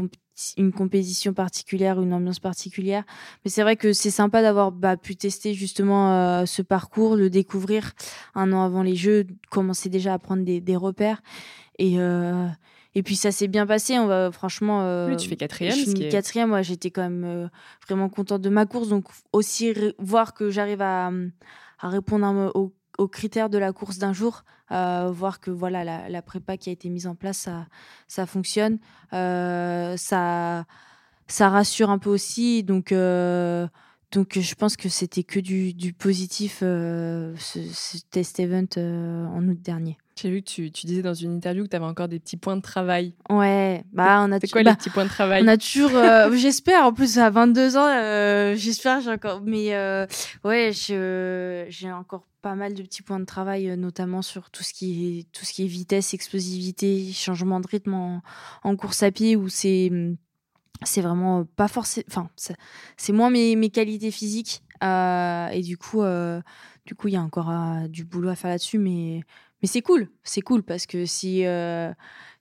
une 0.59 0.73
compétition 0.73 1.33
particulière, 1.33 2.03
une 2.03 2.13
ambiance 2.13 2.41
particulière. 2.41 3.05
Mais 3.45 3.51
c'est 3.51 3.63
vrai 3.63 3.77
que 3.77 3.93
c'est 3.93 4.11
sympa 4.11 4.43
d'avoir 4.43 4.73
bah, 4.73 4.97
pu 4.97 5.15
tester 5.15 5.55
justement 5.55 6.13
euh, 6.13 6.47
ce 6.47 6.63
parcours, 6.63 7.15
le 7.17 7.31
découvrir 7.31 7.93
un 8.35 8.53
an 8.53 8.65
avant 8.65 8.83
les 8.83 8.97
Jeux, 8.97 9.25
commencer 9.51 9.89
déjà 9.89 10.15
à 10.15 10.19
prendre 10.19 10.45
des, 10.45 10.61
des 10.61 10.77
repères. 10.77 11.23
Et, 11.79 11.99
euh, 11.99 12.49
et 12.95 13.03
puis 13.03 13.17
ça 13.17 13.33
s'est 13.33 13.49
bien 13.49 13.67
passé. 13.67 13.99
On 13.99 14.07
va 14.07 14.31
franchement. 14.33 14.83
euh, 14.85 15.11
Oui, 15.11 15.17
tu 15.17 15.29
fais 15.29 15.37
quatrième, 15.37 15.75
je 15.75 15.91
est- 15.91 16.09
quatrième. 16.11 16.49
Moi, 16.51 16.63
j'étais 16.63 16.91
quand 16.91 17.03
même 17.03 17.25
euh, 17.25 17.49
vraiment 17.87 18.09
contente 18.09 18.43
de 18.43 18.49
ma 18.51 18.67
course. 18.67 18.89
Donc 18.89 19.07
aussi 19.33 19.73
voir 19.99 20.35
que 20.35 20.51
j'arrive 20.51 20.83
à, 20.83 21.11
à 21.81 21.89
répondre 21.89 22.25
un- 22.27 22.51
aux, 22.55 22.73
aux 22.99 23.09
critères 23.09 23.49
de 23.51 23.59
la 23.59 23.73
course 23.73 23.99
d'un 23.99 24.13
jour, 24.13 24.45
euh, 24.71 25.11
voir 25.13 25.41
que 25.41 25.51
voilà 25.51 25.85
la, 25.85 26.09
la 26.09 26.23
prépa 26.23 26.57
qui 26.57 26.69
a 26.69 26.73
été 26.73 26.89
mise 26.91 27.07
en 27.07 27.15
place, 27.15 27.39
ça, 27.39 27.67
ça 28.09 28.27
fonctionne, 28.27 28.79
ça, 29.97 30.65
ça 31.29 31.49
rassure 31.49 31.91
un 31.91 31.99
peu 31.99 32.11
aussi. 32.11 32.63
Donc 32.63 32.93
donc 34.13 34.39
je 34.39 34.55
pense 34.55 34.77
que 34.77 34.89
c'était 34.91 35.23
que 35.23 35.41
du, 35.41 35.73
du 35.73 35.93
positif 35.95 36.59
ce, 36.61 37.33
ce 37.39 37.99
test 38.11 38.39
event 38.41 38.67
en 38.77 39.49
août 39.49 39.59
dernier. 39.63 39.97
J'ai 40.23 40.31
vu 40.31 40.43
que 40.43 40.49
tu, 40.49 40.71
tu 40.71 40.87
disais 40.87 41.03
dans 41.03 41.15
une 41.15 41.35
interview 41.35 41.65
que 41.65 41.69
tu 41.71 41.77
avais 41.77 41.85
encore 41.85 42.09
des 42.09 42.21
petits 42.21 42.37
points 42.37 42.57
de 42.57 42.63
travail. 42.63 43.15
Ouais, 43.29 43.85
bah 43.93 44.25
on 44.27 44.33
a 44.33 44.39
C'est 44.41 44.51
quoi 44.51 44.63
bah, 44.63 44.71
les 44.71 44.77
petits 44.77 44.91
points 44.91 45.05
de 45.05 45.11
travail 45.11 45.43
On 45.45 45.49
a 45.49 45.57
toujours, 45.57 45.91
euh, 45.97 46.31
j'espère, 46.37 46.85
en 46.85 46.93
plus 46.93 47.19
à 47.19 47.29
22 47.31 47.77
ans, 47.77 47.87
euh, 47.89 48.55
j'espère, 48.57 49.01
j'ai 49.01 49.11
encore, 49.11 49.41
mais 49.43 49.75
euh, 49.75 50.07
ouais, 50.45 50.71
je- 50.73 51.67
j'ai 51.69 51.91
encore 51.91 52.27
pas 52.41 52.55
mal 52.55 52.75
de 52.75 52.83
petits 52.83 53.03
points 53.03 53.21
de 53.21 53.25
travail, 53.25 53.69
euh, 53.71 53.77
notamment 53.77 54.23
sur 54.23 54.51
tout 54.51 54.63
ce 54.63 54.73
qui 54.73 55.19
est, 55.21 55.33
tout 55.33 55.45
ce 55.45 55.53
qui 55.53 55.65
est 55.65 55.69
vitesse, 55.69 56.13
explosivité, 56.15 57.13
changement 57.13 57.61
de 57.61 57.67
rythme 57.69 57.95
en, 57.95 58.23
en 58.65 58.77
course 58.77 59.03
à 59.03 59.11
pied, 59.11 59.37
où 59.37 59.49
c'est, 59.49 59.91
c'est 60.85 61.01
vraiment 61.03 61.45
pas 61.45 61.69
forcément, 61.69 62.05
enfin, 62.09 62.29
c'est- 62.37 63.13
moins 63.13 63.31
mes, 63.31 63.55
mes 63.57 63.71
qualités 63.71 64.11
physiques, 64.11 64.63
et 64.83 65.61
du 65.63 65.77
coup, 65.79 66.03
du 66.87 66.95
coup, 66.97 67.07
il 67.09 67.15
y 67.15 67.17
a 67.17 67.23
encore 67.23 67.53
du 67.89 68.05
boulot 68.05 68.29
à 68.31 68.35
faire 68.35 68.51
là-dessus, 68.51 68.79
mais, 68.79 69.21
mais 69.63 69.69
c'est 69.69 69.81
cool, 69.83 70.09
c'est 70.25 70.41
cool 70.43 70.63
parce 70.63 70.87
que 70.87 71.07
si, 71.07 71.47
euh, 71.47 71.93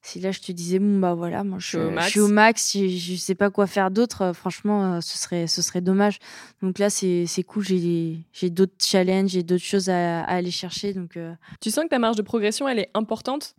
si 0.02 0.20
là 0.20 0.32
je 0.32 0.40
te 0.40 0.52
disais 0.52 0.80
bon 0.80 1.00
bah 1.00 1.14
voilà, 1.14 1.44
moi 1.44 1.60
je, 1.60 1.68
suis 1.68 1.78
au 1.78 1.90
je 1.90 1.94
max. 1.96 2.10
suis 2.10 2.20
au 2.20 2.28
max, 2.28 2.74
je, 2.78 2.88
je 2.88 3.16
sais 3.16 3.36
pas 3.36 3.50
quoi 3.52 3.68
faire 3.68 3.92
d'autre, 3.92 4.22
euh, 4.24 4.34
franchement, 4.34 4.96
euh, 4.96 5.02
ce 5.02 5.18
serait, 5.18 5.46
ce 5.48 5.62
serait 5.62 5.82
dommage. 5.82 6.18
Donc 6.62 6.80
là 6.80 6.90
c'est, 6.90 7.26
cool, 7.48 7.64
j'ai, 7.64 8.50
d'autres 8.50 8.74
challenges, 8.80 9.30
j'ai 9.32 9.44
d'autres 9.44 9.64
choses 9.64 9.90
à, 9.90 10.22
à 10.22 10.34
aller 10.36 10.52
chercher, 10.52 10.94
donc. 10.94 11.16
euh, 11.18 11.34
Tu 11.60 11.70
sens 11.70 11.84
que 11.84 11.90
ta 11.90 12.00
marge 12.00 12.16
de 12.18 12.24
progression, 12.24 12.68
elle 12.68 12.80
est 12.80 12.90
importante? 12.96 13.56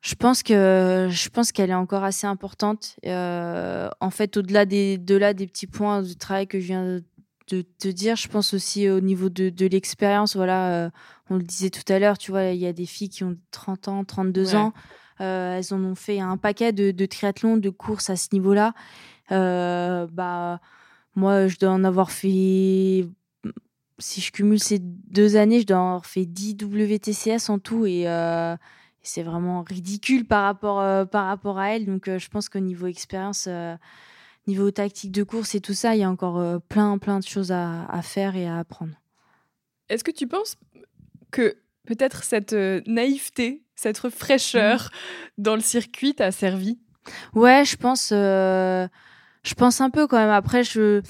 Je 0.00 0.14
pense 0.14 0.44
que 0.44 1.08
je 1.10 1.28
pense 1.28 1.50
qu'elle 1.50 1.70
est 1.70 1.74
encore 1.74 2.04
assez 2.04 2.26
importante. 2.28 2.94
En 3.04 4.10
fait, 4.10 4.36
au-delà 4.36 4.64
des 4.64 4.96
de 4.96 5.16
là 5.16 5.34
des 5.34 5.48
petits 5.48 5.66
points 5.66 6.02
de 6.02 6.12
travail 6.12 6.46
que 6.46 6.60
je 6.60 6.66
viens 6.66 7.00
de 7.48 7.62
te 7.62 7.88
dire, 7.88 8.16
je 8.16 8.28
pense 8.28 8.54
aussi 8.54 8.88
au 8.88 9.00
niveau 9.00 9.28
de, 9.28 9.48
de 9.50 9.66
l'expérience. 9.66 10.36
Voilà, 10.36 10.86
euh, 10.86 10.90
on 11.30 11.36
le 11.36 11.42
disait 11.42 11.70
tout 11.70 11.90
à 11.92 11.98
l'heure, 11.98 12.18
tu 12.18 12.30
vois, 12.30 12.44
il 12.44 12.58
y 12.60 12.66
a 12.66 12.72
des 12.72 12.86
filles 12.86 13.08
qui 13.08 13.24
ont 13.24 13.36
30 13.50 13.88
ans, 13.88 14.04
32 14.04 14.46
Ouais. 14.48 14.54
ans. 14.56 14.72
Euh, 15.20 15.58
elles 15.58 15.74
en 15.74 15.82
ont 15.82 15.94
fait 15.96 16.20
un 16.20 16.36
paquet 16.36 16.72
de, 16.72 16.90
de 16.92 17.06
triathlons, 17.06 17.56
de 17.56 17.70
courses 17.70 18.08
à 18.10 18.16
ce 18.16 18.28
niveau-là. 18.32 18.72
Euh, 19.32 20.06
bah, 20.12 20.60
moi, 21.16 21.48
je 21.48 21.58
dois 21.58 21.70
en 21.70 21.84
avoir 21.84 22.10
fait. 22.10 23.06
Si 24.00 24.20
je 24.20 24.30
cumule 24.30 24.60
ces 24.60 24.78
deux 24.78 25.36
années, 25.36 25.60
je 25.60 25.66
dois 25.66 25.78
en 25.78 25.86
avoir 25.88 26.06
fait 26.06 26.24
10 26.24 26.54
WTCS 26.62 27.50
en 27.50 27.58
tout. 27.58 27.84
Et, 27.86 28.08
euh, 28.08 28.56
c'est 29.02 29.22
vraiment 29.22 29.62
ridicule 29.62 30.24
par 30.26 30.44
rapport, 30.44 30.80
euh, 30.80 31.04
par 31.04 31.26
rapport 31.26 31.58
à 31.58 31.70
elle. 31.74 31.86
Donc, 31.86 32.08
euh, 32.08 32.18
je 32.18 32.28
pense 32.28 32.48
qu'au 32.48 32.58
niveau 32.60 32.86
expérience, 32.86 33.46
euh, 33.48 33.74
niveau 34.48 34.70
tactique 34.70 35.12
de 35.12 35.22
course 35.22 35.54
et 35.54 35.60
tout 35.60 35.74
ça, 35.74 35.94
il 35.94 36.00
y 36.00 36.04
a 36.04 36.10
encore 36.10 36.38
euh, 36.40 36.58
plein, 36.58 36.98
plein 36.98 37.20
de 37.20 37.24
choses 37.24 37.52
à, 37.52 37.84
à 37.86 38.02
faire 38.02 38.34
et 38.34 38.48
à 38.48 38.58
apprendre. 38.58 38.94
Est-ce 39.88 40.02
que 40.02 40.10
tu 40.10 40.26
penses 40.26 40.56
que 41.30 41.56
peut-être 41.86 42.24
cette 42.24 42.54
euh, 42.54 42.80
naïveté, 42.86 43.62
cette 43.76 44.08
fraîcheur 44.08 44.90
dans 45.36 45.54
le 45.54 45.60
circuit 45.60 46.14
t'a 46.14 46.32
servi? 46.32 46.78
Ouais, 47.34 47.64
je 47.64 47.76
pense, 47.76 48.10
euh, 48.12 48.86
je 49.42 49.54
pense 49.54 49.80
un 49.80 49.90
peu 49.90 50.06
quand 50.06 50.18
même. 50.18 50.28
Après, 50.28 50.62
je, 50.62 51.00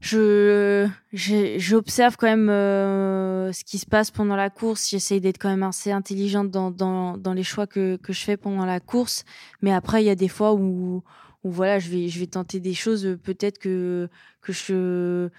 je, 0.00 0.88
j'observe 1.12 2.16
quand 2.16 2.28
même 2.28 2.48
euh, 2.48 3.52
ce 3.52 3.64
qui 3.64 3.78
se 3.78 3.86
passe 3.86 4.12
pendant 4.12 4.36
la 4.36 4.50
course. 4.50 4.88
J'essaye 4.88 5.20
d'être 5.20 5.38
quand 5.38 5.48
même 5.48 5.64
assez 5.64 5.90
intelligente 5.90 6.50
dans, 6.50 6.70
dans, 6.70 7.16
dans 7.16 7.32
les 7.32 7.42
choix 7.42 7.66
que, 7.66 7.96
que 7.96 8.12
je 8.12 8.20
fais 8.20 8.36
pendant 8.36 8.66
la 8.66 8.78
course. 8.78 9.24
Mais 9.62 9.72
après, 9.72 10.02
il 10.02 10.06
y 10.06 10.10
a 10.10 10.14
des 10.14 10.28
fois 10.28 10.54
où, 10.54 11.02
où 11.46 11.50
voilà, 11.50 11.78
je 11.78 11.88
vais, 11.90 12.08
je 12.08 12.18
vais 12.18 12.26
tenter 12.26 12.58
des 12.60 12.74
choses 12.74 13.06
euh, 13.06 13.16
peut-être 13.16 13.58
que, 13.58 14.08
que 14.42 14.52
je, 14.52 15.30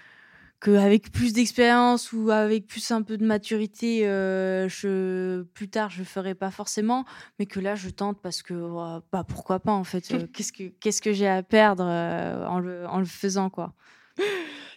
que 0.60 0.70
avec 0.72 1.12
plus 1.12 1.32
d'expérience 1.32 2.12
ou 2.12 2.30
avec 2.30 2.66
plus 2.66 2.90
un 2.90 3.02
peu 3.02 3.16
de 3.16 3.24
maturité, 3.24 4.08
euh, 4.08 4.68
je, 4.68 5.42
plus 5.42 5.68
tard, 5.68 5.90
je 5.90 6.02
ferai 6.02 6.34
pas 6.34 6.50
forcément. 6.50 7.04
Mais 7.38 7.46
que 7.46 7.60
là 7.60 7.74
je 7.74 7.90
tente 7.90 8.20
parce 8.22 8.42
que 8.42 8.54
bah 9.12 9.24
pourquoi 9.26 9.60
pas 9.60 9.72
en 9.72 9.84
fait 9.84 10.12
euh, 10.12 10.26
qu'est-ce 10.32 10.52
que 10.52 10.64
qu'est-ce 10.80 11.02
que 11.02 11.12
j'ai 11.12 11.28
à 11.28 11.42
perdre 11.42 11.84
euh, 11.86 12.46
en 12.46 12.58
le 12.58 12.86
en 12.86 12.98
le 12.98 13.06
faisant 13.06 13.50
quoi. 13.50 13.74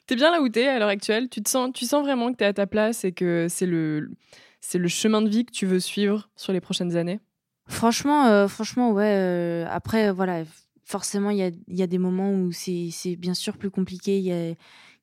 T'es 0.08 0.16
bien 0.16 0.32
là 0.32 0.42
où 0.42 0.50
t'es 0.50 0.68
à 0.68 0.78
l'heure 0.78 0.90
actuelle? 0.90 1.30
Tu, 1.30 1.42
te 1.42 1.50
sens, 1.50 1.72
tu 1.74 1.86
sens 1.86 2.04
vraiment 2.04 2.32
que 2.34 2.38
t'es 2.38 2.46
à 2.46 2.52
ta 2.52 2.68
place 2.68 3.06
et 3.06 3.14
que 3.14 3.48
c'est 3.50 3.68
le, 3.68 4.12
c'est 4.60 4.78
le 4.78 4.90
chemin 4.90 5.22
de 5.22 5.30
vie 5.30 5.46
que 5.46 5.52
tu 5.52 5.66
veux 5.66 5.80
suivre 5.80 6.30
sur 6.36 6.52
les 6.52 6.60
prochaines 6.60 6.98
années? 6.98 7.22
Franchement 7.68 8.26
euh, 8.26 8.48
franchement 8.48 8.92
ouais 8.92 9.16
euh, 9.16 9.66
après 9.70 10.10
euh, 10.10 10.14
voilà 10.14 10.44
forcément 10.84 11.30
il 11.30 11.38
y 11.38 11.44
a 11.44 11.52
y 11.68 11.82
a 11.82 11.88
des 11.88 11.98
moments 11.98 12.34
où 12.34 12.52
c'est 12.52 13.16
bien 13.18 13.34
sûr 13.34 13.58
plus 13.58 13.72
compliqué. 13.72 14.18
Il 14.18 14.26
y 14.26 14.32
a 14.32 14.56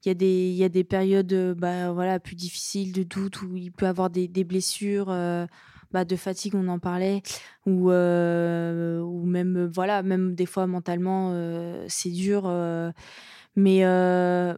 y 0.04 0.10
a 0.10 0.12
y 0.12 0.64
a 0.64 0.68
des 0.68 0.84
périodes 0.84 1.32
euh, 1.32 1.54
bah 1.54 1.92
voilà 1.92 2.20
plus 2.20 2.36
difficiles 2.36 2.92
de 2.92 3.02
doute 3.02 3.42
où 3.42 3.56
il 3.56 3.72
peut 3.72 3.86
avoir 3.86 4.10
des, 4.10 4.28
des 4.28 4.44
blessures 4.44 5.10
euh, 5.10 5.46
bah, 5.90 6.04
de 6.04 6.16
fatigue 6.16 6.54
on 6.54 6.68
en 6.68 6.78
parlait 6.78 7.22
ou 7.66 7.90
euh, 7.90 9.00
ou 9.00 9.24
même 9.24 9.66
voilà 9.66 10.02
même 10.02 10.34
des 10.34 10.46
fois 10.46 10.66
mentalement 10.66 11.32
c'est 11.88 12.10
dur 12.10 12.44
mais 13.56 13.82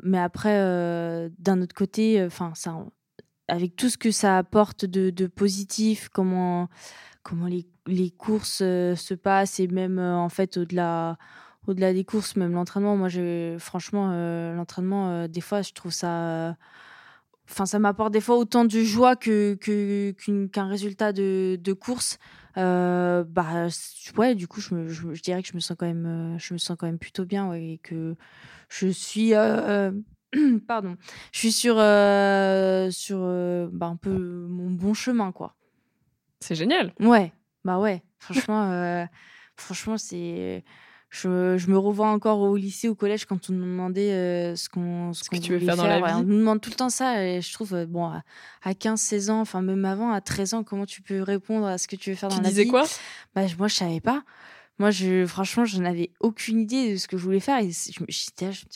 mais 0.02 0.18
après 0.18 1.30
d'un 1.38 1.62
autre 1.62 1.74
côté 1.74 2.22
enfin 2.24 2.52
ça 2.54 2.84
avec 3.48 3.74
tout 3.74 3.88
ce 3.88 3.98
que 3.98 4.10
ça 4.10 4.38
apporte 4.38 4.84
de 4.84 5.26
positif 5.26 6.08
comment 6.12 6.68
comment 7.22 7.46
les, 7.46 7.66
les 7.86 8.10
courses 8.10 8.60
euh, 8.62 8.94
se 8.96 9.14
passent 9.14 9.60
et 9.60 9.68
même 9.68 9.98
euh, 9.98 10.16
en 10.16 10.28
fait 10.28 10.56
au-delà 10.56 11.18
au-delà 11.66 11.92
des 11.92 12.04
courses 12.04 12.36
même 12.36 12.52
l'entraînement. 12.52 12.96
Moi 12.96 13.08
franchement 13.58 14.10
euh, 14.12 14.54
l'entraînement 14.54 15.28
des 15.28 15.40
fois 15.40 15.62
je 15.62 15.72
trouve 15.72 15.92
ça 15.92 16.56
enfin 17.48 17.66
ça 17.66 17.78
m'apporte 17.78 18.12
des 18.12 18.20
fois 18.20 18.36
autant 18.36 18.64
de 18.64 18.80
joie 18.80 19.14
que 19.14 19.54
qu'un 20.46 20.68
résultat 20.68 21.12
de, 21.12 21.58
de 21.60 21.72
course. 21.72 22.18
Bah 22.56 23.68
ouais 24.16 24.34
du 24.34 24.48
coup 24.48 24.60
je, 24.60 24.74
me, 24.74 24.88
je, 24.88 25.22
dirais 25.22 25.42
que 25.42 25.48
je 25.48 25.54
me 25.54 25.60
sens 25.60 25.76
quand 25.78 25.86
même 25.86 26.36
je 26.38 26.54
me 26.54 26.58
sens 26.58 26.76
quand 26.78 26.86
même 26.86 26.98
plutôt 26.98 27.26
bien 27.26 27.52
et 27.52 27.78
que 27.82 28.16
je 28.68 28.88
suis 28.88 29.32
pardon 30.66 30.96
je 31.32 31.38
suis 31.38 31.52
sur 31.52 31.74
sur 32.90 33.18
bah, 33.70 33.86
un 33.86 33.96
peu 33.96 34.46
mon 34.48 34.70
bon 34.70 34.94
chemin 34.94 35.30
quoi 35.30 35.56
C'est 36.40 36.54
génial 36.54 36.92
Ouais, 37.00 37.32
bah 37.64 37.78
ouais. 37.78 38.02
Franchement, 38.18 38.70
euh, 38.70 39.04
franchement, 39.56 39.96
c'est. 39.98 40.64
Je, 41.12 41.58
je 41.58 41.66
me 41.68 41.76
revois 41.76 42.08
encore 42.08 42.38
au 42.38 42.54
lycée, 42.56 42.88
au 42.88 42.94
collège, 42.94 43.24
quand 43.24 43.50
on 43.50 43.52
nous 43.52 43.64
demandait 43.64 44.12
euh, 44.12 44.54
ce 44.54 44.68
qu'on 44.68 45.12
ce 45.12 45.28
que 45.28 45.36
tu 45.38 45.52
veux 45.52 45.58
faire 45.58 45.76
dans 45.76 45.86
la 45.88 46.00
ouais. 46.00 46.08
vie. 46.12 46.14
On 46.14 46.22
nous 46.22 46.38
demande 46.38 46.60
tout 46.60 46.70
le 46.70 46.76
temps 46.76 46.88
ça, 46.88 47.24
et 47.26 47.40
je 47.42 47.52
trouve, 47.52 47.74
euh, 47.74 47.84
bon, 47.86 48.04
à, 48.06 48.22
à 48.62 48.74
15, 48.74 49.00
16 49.00 49.28
ans, 49.30 49.40
enfin 49.40 49.60
même 49.60 49.84
avant, 49.84 50.12
à 50.12 50.20
13 50.20 50.54
ans, 50.54 50.62
comment 50.62 50.86
tu 50.86 51.02
peux 51.02 51.20
répondre 51.20 51.66
à 51.66 51.78
ce 51.78 51.88
que 51.88 51.96
tu 51.96 52.10
veux 52.10 52.16
faire 52.16 52.28
Tu 52.28 52.36
dans 52.36 52.42
la 52.42 52.48
disais 52.48 52.62
vie? 52.62 52.70
quoi? 52.70 52.84
Bah, 53.34 53.42
Moi, 53.58 53.66
je 53.66 53.74
savais 53.74 54.00
pas. 54.00 54.22
Moi, 54.78 54.92
je, 54.92 55.26
franchement, 55.26 55.64
je 55.64 55.78
n'avais 55.82 56.12
aucune 56.20 56.60
idée 56.60 56.92
de 56.92 56.96
ce 56.96 57.08
que 57.08 57.16
je 57.18 57.24
voulais 57.24 57.40
faire. 57.40 57.58
Et 57.58 57.70
je 57.72 58.00
me 58.02 58.06
disais, 58.06 58.30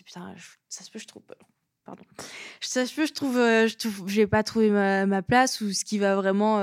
putain, 0.04 0.34
je- 0.36 0.42
ça 0.68 0.82
se 0.82 0.90
peut, 0.90 0.98
je 0.98 1.06
trouve. 1.06 1.22
Pardon. 1.84 2.02
Ça 2.60 2.84
se 2.84 2.92
peut, 2.94 3.06
je 3.06 3.12
trouve, 3.12 3.36
je 3.36 3.76
trouve, 3.76 4.08
j'ai 4.08 4.26
pas 4.26 4.42
trouvé 4.42 4.70
ma, 4.70 5.06
ma 5.06 5.22
place 5.22 5.60
ou 5.60 5.72
ce 5.72 5.84
qui 5.84 5.98
va 5.98 6.16
vraiment 6.16 6.58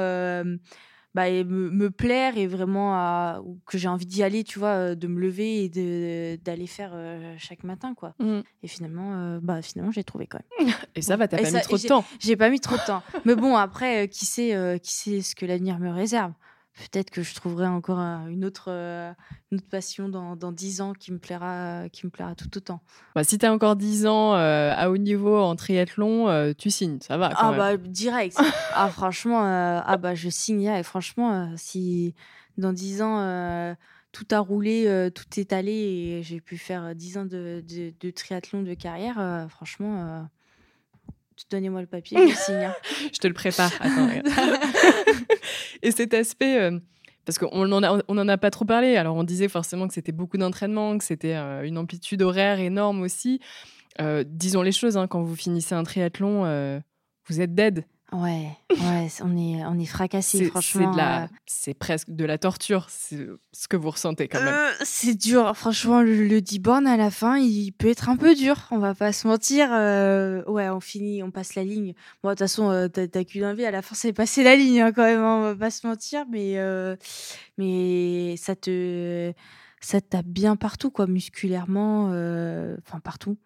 bah, 1.13 1.27
et 1.29 1.43
me, 1.43 1.69
me 1.69 1.89
plaire 1.91 2.37
et 2.37 2.47
vraiment 2.47 2.93
à- 2.95 3.41
que 3.65 3.77
j'ai 3.77 3.87
envie 3.87 4.05
d'y 4.05 4.23
aller, 4.23 4.43
tu 4.43 4.59
vois, 4.59 4.69
euh, 4.69 4.95
de 4.95 5.07
me 5.07 5.19
lever 5.19 5.65
et 5.65 6.37
d'aller 6.37 6.67
faire 6.67 6.91
euh, 6.93 7.35
chaque 7.37 7.63
matin, 7.63 7.93
quoi. 7.93 8.13
Mhm. 8.19 8.43
Et 8.63 8.67
finalement, 8.67 9.13
euh, 9.15 9.39
bah, 9.41 9.61
finalement, 9.61 9.91
j'ai 9.91 10.03
trouvé 10.03 10.27
quand 10.27 10.39
même. 10.59 10.67
Et 10.95 11.01
ça 11.01 11.17
va, 11.17 11.27
t'as 11.27 11.37
pas 11.37 11.45
ça- 11.45 11.57
mis 11.57 11.63
trop 11.63 11.75
de 11.75 11.81
j'ai- 11.81 11.87
temps. 11.87 12.05
J'ai 12.19 12.35
pas 12.35 12.49
mis 12.49 12.59
trop 12.59 12.75
de 12.75 12.85
temps. 12.85 13.01
Mais 13.25 13.35
bon, 13.35 13.55
après, 13.55 14.07
qui 14.07 14.25
sait, 14.25 14.79
qui 14.83 14.93
sait 14.93 15.21
ce 15.21 15.35
que 15.35 15.45
l'avenir 15.45 15.79
me 15.79 15.89
réserve. 15.91 16.33
Peut-être 16.75 17.09
que 17.11 17.21
je 17.21 17.35
trouverai 17.35 17.67
encore 17.67 17.99
euh, 17.99 18.27
une 18.27 18.45
autre, 18.45 18.65
euh, 18.69 19.11
une 19.51 19.57
autre 19.59 19.67
passion 19.69 20.09
dans, 20.09 20.35
dans 20.35 20.51
10 20.51 20.81
ans 20.81 20.93
qui 20.93 21.11
me 21.11 21.17
plaira, 21.19 21.89
qui 21.91 22.05
me 22.05 22.11
plaira 22.11 22.35
tout 22.35 22.55
autant. 22.57 22.81
Bah, 23.15 23.23
si 23.23 23.37
tu 23.37 23.45
as 23.45 23.53
encore 23.53 23.75
10 23.75 24.07
ans 24.07 24.35
euh, 24.35 24.73
à 24.75 24.89
haut 24.89 24.97
niveau 24.97 25.37
en 25.37 25.55
triathlon, 25.55 26.29
euh, 26.29 26.53
tu 26.57 26.69
signes, 26.71 26.99
ça 27.01 27.17
va. 27.17 27.29
Quand 27.29 27.35
Ah 27.39 27.51
même. 27.51 27.57
bah 27.59 27.77
direct. 27.77 28.37
ah 28.73 28.89
franchement, 28.89 29.45
euh, 29.45 29.79
ah 29.85 29.97
bah 29.97 30.15
je 30.15 30.29
signe. 30.29 30.63
Et 30.63 30.83
franchement, 30.83 31.33
euh, 31.33 31.53
si 31.57 32.15
dans 32.57 32.73
10 32.73 33.01
ans 33.01 33.19
euh, 33.19 33.73
tout 34.11 34.27
a 34.31 34.39
roulé, 34.39 34.85
euh, 34.87 35.09
tout 35.09 35.25
est 35.39 35.53
allé 35.53 35.71
et 35.71 36.23
j'ai 36.23 36.41
pu 36.41 36.57
faire 36.57 36.95
10 36.95 37.17
ans 37.17 37.25
de, 37.25 37.63
de, 37.67 37.93
de 37.99 38.11
triathlon 38.11 38.61
de 38.63 38.73
carrière, 38.73 39.19
euh, 39.19 39.47
franchement, 39.47 40.05
euh, 40.05 40.21
donnez-moi 41.49 41.81
le 41.81 41.87
papier, 41.87 42.17
je 42.29 42.35
signe. 42.45 42.55
hein. 42.55 42.75
Je 43.13 43.17
te 43.19 43.27
le 43.27 43.33
prépare. 43.33 43.71
Attends. 43.79 44.09
Et 45.81 45.91
cet 45.91 46.13
aspect, 46.13 46.59
euh, 46.59 46.79
parce 47.25 47.37
qu'on 47.37 47.65
n'en 47.67 47.83
a, 47.83 48.01
on 48.07 48.17
en 48.17 48.27
a 48.27 48.37
pas 48.37 48.51
trop 48.51 48.65
parlé. 48.65 48.95
Alors, 48.97 49.15
on 49.15 49.23
disait 49.23 49.47
forcément 49.47 49.87
que 49.87 49.93
c'était 49.93 50.11
beaucoup 50.11 50.37
d'entraînement, 50.37 50.97
que 50.97 51.03
c'était 51.03 51.35
euh, 51.35 51.63
une 51.63 51.77
amplitude 51.77 52.21
horaire 52.21 52.59
énorme 52.59 53.01
aussi. 53.01 53.39
Euh, 53.99 54.23
disons 54.25 54.61
les 54.61 54.71
choses, 54.71 54.97
hein, 54.97 55.07
quand 55.07 55.21
vous 55.21 55.35
finissez 55.35 55.75
un 55.75 55.83
triathlon, 55.83 56.81
vous 57.27 57.41
êtes 57.41 57.53
dead. 57.53 57.85
Ouais, 58.13 58.49
ouais, 58.69 59.07
on 59.23 59.37
est, 59.37 59.63
on 59.65 59.79
est 59.79 59.85
fracassé, 59.85 60.43
franchement. 60.45 60.93
C'est 60.93 61.01
euh, 61.01 61.27
c'est 61.45 61.73
presque 61.73 62.09
de 62.09 62.25
la 62.25 62.37
torture, 62.37 62.87
c'est 62.89 63.25
ce 63.53 63.69
que 63.69 63.77
vous 63.77 63.89
ressentez 63.89 64.27
quand 64.27 64.41
même. 64.43 64.53
Euh, 64.53 64.71
c'est 64.83 65.15
dur, 65.15 65.55
franchement, 65.55 66.01
le, 66.01 66.27
le 66.27 66.41
10 66.41 66.59
bornes 66.59 66.87
à 66.87 66.97
la 66.97 67.09
fin, 67.09 67.37
il 67.37 67.71
peut 67.71 67.87
être 67.87 68.09
un 68.09 68.17
peu 68.17 68.35
dur, 68.35 68.67
on 68.71 68.79
va 68.79 68.93
pas 68.95 69.13
se 69.13 69.27
mentir. 69.29 69.69
euh, 69.71 70.43
ouais, 70.43 70.67
on 70.67 70.81
finit, 70.81 71.23
on 71.23 71.31
passe 71.31 71.55
la 71.55 71.63
ligne. 71.63 71.93
Bon, 72.21 72.29
de 72.29 72.33
toute 72.33 72.39
façon, 72.39 72.89
t'as 72.91 73.23
qu'une 73.23 73.45
envie, 73.45 73.63
à 73.63 73.71
la 73.71 73.81
fin, 73.81 73.95
c'est 73.95 74.11
passer 74.11 74.43
la 74.43 74.57
ligne 74.57 74.81
hein, 74.81 74.91
quand 74.91 75.03
même, 75.03 75.21
hein, 75.21 75.37
on 75.37 75.41
va 75.43 75.55
pas 75.55 75.71
se 75.71 75.87
mentir, 75.87 76.25
mais, 76.29 76.57
mais 77.57 78.35
ça 78.37 78.55
te 78.55 79.31
ça 79.79 79.99
te 80.01 80.07
tape 80.09 80.25
bien 80.27 80.57
partout, 80.57 80.91
quoi, 80.91 81.07
musculairement, 81.07 82.07
enfin 82.07 82.99
partout. 83.01 83.37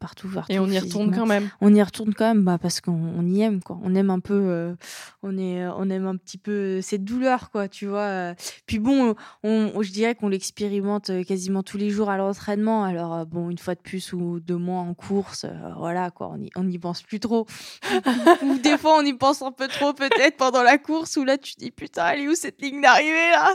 Partout, 0.00 0.28
partout, 0.28 0.50
Et 0.50 0.58
on 0.58 0.66
y 0.66 0.78
retourne 0.78 1.14
quand 1.14 1.26
même. 1.26 1.50
on 1.60 1.74
y 1.74 1.82
retourne 1.82 2.14
quand 2.14 2.26
même 2.26 2.42
bah, 2.42 2.56
parce 2.60 2.80
qu'on 2.80 2.92
on 3.18 3.26
y 3.26 3.42
aime 3.42 3.62
quoi 3.62 3.78
on 3.82 3.94
aime 3.94 4.08
un 4.08 4.18
peu 4.18 4.32
euh, 4.34 4.74
on 5.22 5.36
est 5.36 5.66
on 5.66 5.90
aime 5.90 6.06
un 6.06 6.16
petit 6.16 6.38
peu 6.38 6.80
cette 6.80 7.04
douleur 7.04 7.50
quoi 7.50 7.68
tu 7.68 7.84
vois 7.86 8.00
euh. 8.00 8.34
puis 8.64 8.78
bon 8.78 9.14
on, 9.44 9.70
on- 9.74 9.82
je 9.82 9.92
dirais 9.92 10.14
qu'on 10.14 10.28
l'expérimente 10.30 11.10
euh, 11.10 11.22
quasiment 11.22 11.62
tous 11.62 11.76
les 11.76 11.90
jours 11.90 12.08
à 12.08 12.16
l'entraînement 12.16 12.82
alors 12.84 13.14
euh, 13.14 13.24
bon 13.26 13.50
une 13.50 13.58
fois 13.58 13.74
de 13.74 13.80
plus 13.80 14.14
ou 14.14 14.40
deux 14.40 14.56
mois 14.56 14.80
en 14.80 14.94
course 14.94 15.44
euh, 15.44 15.50
voilà 15.76 16.10
quoi 16.10 16.30
on 16.34 16.40
y, 16.40 16.48
on 16.56 16.66
y 16.66 16.78
pense 16.78 17.02
plus 17.02 17.20
trop 17.20 17.46
ou 18.42 18.58
des 18.58 18.78
fois 18.78 18.96
on 18.98 19.04
y 19.04 19.12
pense 19.12 19.42
un 19.42 19.52
peu 19.52 19.68
trop 19.68 19.92
peut-être 19.92 20.38
pendant 20.38 20.62
la 20.62 20.78
course 20.78 21.18
où 21.18 21.24
là 21.24 21.36
tu 21.36 21.54
te 21.54 21.60
dis 21.60 21.70
putain 21.72 22.08
elle 22.12 22.20
est 22.20 22.28
où 22.28 22.34
cette 22.34 22.62
ligne 22.62 22.80
d'arrivée 22.80 23.30
là? 23.32 23.54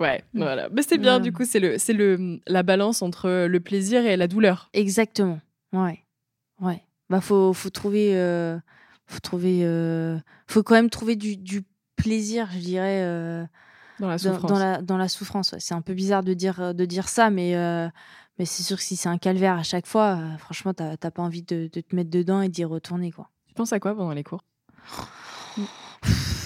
Ouais, 0.00 0.22
voilà. 0.34 0.68
Mais 0.72 0.82
c'est 0.82 0.98
bien, 0.98 1.16
Ouais. 1.16 1.20
du 1.22 1.32
coup, 1.32 1.44
c'est 1.44 1.60
le, 1.60 1.78
c'est 1.78 1.92
le, 1.92 2.40
la 2.46 2.62
balance 2.62 3.02
entre 3.02 3.46
le 3.46 3.60
plaisir 3.60 4.04
et 4.04 4.13
la 4.16 4.28
douleur. 4.28 4.68
Exactement. 4.72 5.40
Ouais. 5.72 6.04
Ouais. 6.60 6.82
Bah 7.10 7.20
faut 7.20 7.52
faut 7.52 7.70
trouver 7.70 8.16
euh, 8.16 8.58
faut 9.06 9.20
trouver 9.20 9.60
euh, 9.62 10.18
faut 10.46 10.62
quand 10.62 10.74
même 10.74 10.90
trouver 10.90 11.16
du, 11.16 11.36
du 11.36 11.62
plaisir, 11.96 12.48
je 12.52 12.58
dirais 12.58 13.02
euh, 13.02 13.44
Dans 14.00 14.08
la 14.08 14.18
souffrance. 14.18 14.50
dans 14.50 14.58
la 14.58 14.80
dans 14.82 14.96
la 14.96 15.08
souffrance. 15.08 15.52
ouais. 15.52 15.60
C'est 15.60 15.74
un 15.74 15.82
peu 15.82 15.94
bizarre 15.94 16.22
de 16.22 16.32
dire 16.34 16.74
de 16.74 16.84
dire 16.84 17.08
ça 17.08 17.30
mais 17.30 17.54
mais 18.38 18.44
c'est 18.46 18.62
sûr 18.62 18.76
que 18.78 18.82
si 18.82 18.96
c'est 18.96 19.08
un 19.08 19.18
calvaire 19.18 19.54
à 19.58 19.62
chaque 19.62 19.86
fois, 19.86 20.18
franchement 20.38 20.72
t'as 20.74 20.96
pas 20.96 21.22
envie 21.22 21.42
de, 21.42 21.68
de 21.72 21.80
te 21.80 21.94
mettre 21.94 22.10
dedans 22.10 22.40
et 22.40 22.48
d'y 22.48 22.64
retourner 22.64 23.12
quoi. 23.12 23.30
Tu 23.46 23.54
penses 23.54 23.72
à 23.72 23.80
quoi 23.80 23.94
pendant 23.94 24.12
les 24.12 24.24
cours? 24.24 24.42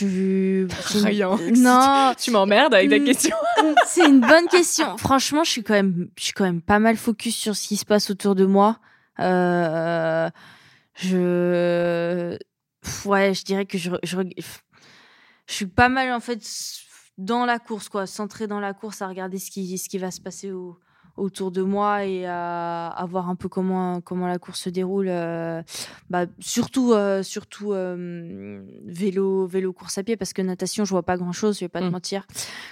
Je 0.00 0.66
une- 0.98 1.04
Rien. 1.04 1.36
Non, 1.56 2.12
Tu 2.18 2.30
m'emmerdes 2.30 2.74
avec 2.74 2.90
ta 2.90 2.98
Mm. 2.98 3.04
question. 3.04 3.36
c'est 3.86 4.06
une 4.06 4.20
bonne 4.20 4.48
question. 4.48 4.96
Franchement, 4.98 5.44
je 5.44 5.50
suis 5.50 5.62
quand 5.62 5.74
même, 5.74 6.08
je 6.18 6.24
suis 6.24 6.32
quand 6.32 6.44
même 6.44 6.62
pas 6.62 6.78
mal 6.78 6.96
focus 6.96 7.36
sur 7.36 7.54
ce 7.56 7.68
qui 7.68 7.76
se 7.76 7.84
passe 7.84 8.10
autour 8.10 8.34
de 8.34 8.44
moi. 8.46 8.78
Euh, 9.20 10.28
je, 10.96 12.36
ouais, 13.04 13.34
je 13.34 13.44
dirais 13.44 13.66
que 13.66 13.78
je, 13.78 13.90
je, 14.02 14.16
je 15.46 15.52
suis 15.54 15.66
pas 15.66 15.88
mal 15.88 16.12
en 16.12 16.20
fait 16.20 16.42
dans 17.18 17.44
la 17.46 17.58
course, 17.58 17.88
quoi, 17.88 18.06
centrée 18.06 18.46
dans 18.46 18.60
la 18.60 18.74
course, 18.74 19.02
à 19.02 19.08
regarder 19.08 19.38
ce 19.38 19.50
qui, 19.50 19.78
ce 19.78 19.88
qui 19.88 19.98
va 19.98 20.10
se 20.10 20.20
passer 20.20 20.50
au- 20.52 20.78
autour 21.16 21.50
de 21.52 21.62
moi 21.62 22.04
et 22.04 22.26
à, 22.26 22.88
à 22.88 23.06
voir 23.06 23.28
un 23.28 23.36
peu 23.36 23.48
comment 23.48 24.00
comment 24.00 24.26
la 24.26 24.38
course 24.38 24.60
se 24.62 24.70
déroule. 24.70 25.06
euh, 25.08 25.62
bah, 26.10 26.26
surtout 26.40 26.92
euh, 26.92 27.22
surtout 27.22 27.72
euh, 27.72 28.62
vélo 28.84 29.46
vélo 29.46 29.72
course 29.72 29.96
à 29.98 30.02
pied 30.02 30.16
parce 30.16 30.32
que 30.32 30.42
natation, 30.42 30.84
je 30.84 30.90
vois 30.90 31.02
pas 31.04 31.16
grand 31.16 31.32
chose. 31.32 31.56
Je 31.58 31.64
vais 31.64 31.68
pas 31.68 31.80
te 31.80 31.84
Mm. 31.86 31.90
mentir. 31.90 32.26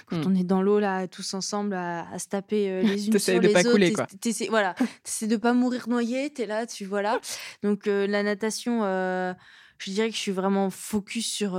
Quand 0.07 0.17
Mm. 0.17 0.23
on 0.27 0.35
est 0.35 0.43
dans 0.43 0.61
l'eau 0.61 0.79
là, 0.79 1.07
tous 1.07 1.33
ensemble 1.33 1.73
à, 1.75 2.09
à 2.11 2.19
se 2.19 2.27
taper 2.27 2.83
les 2.83 3.07
unes 3.07 3.11
sur 3.19 3.35
de 3.41 3.47
les 3.47 3.53
pas 3.53 3.59
autres, 3.61 3.71
couler, 3.71 3.93
quoi. 3.93 4.07
voilà, 4.49 4.75
t'essaies 5.03 5.27
de 5.27 5.37
pas 5.37 5.53
mourir 5.53 5.87
noyé. 5.87 6.29
T'es 6.31 6.45
là, 6.45 6.65
tu 6.65 6.85
voilà. 6.85 7.19
Donc 7.63 7.85
la 7.85 8.23
natation, 8.23 8.81
je 8.83 9.91
dirais 9.91 10.09
que 10.09 10.15
je 10.15 10.19
suis 10.21 10.31
vraiment 10.31 10.69
focus 10.69 11.31
sur 11.31 11.53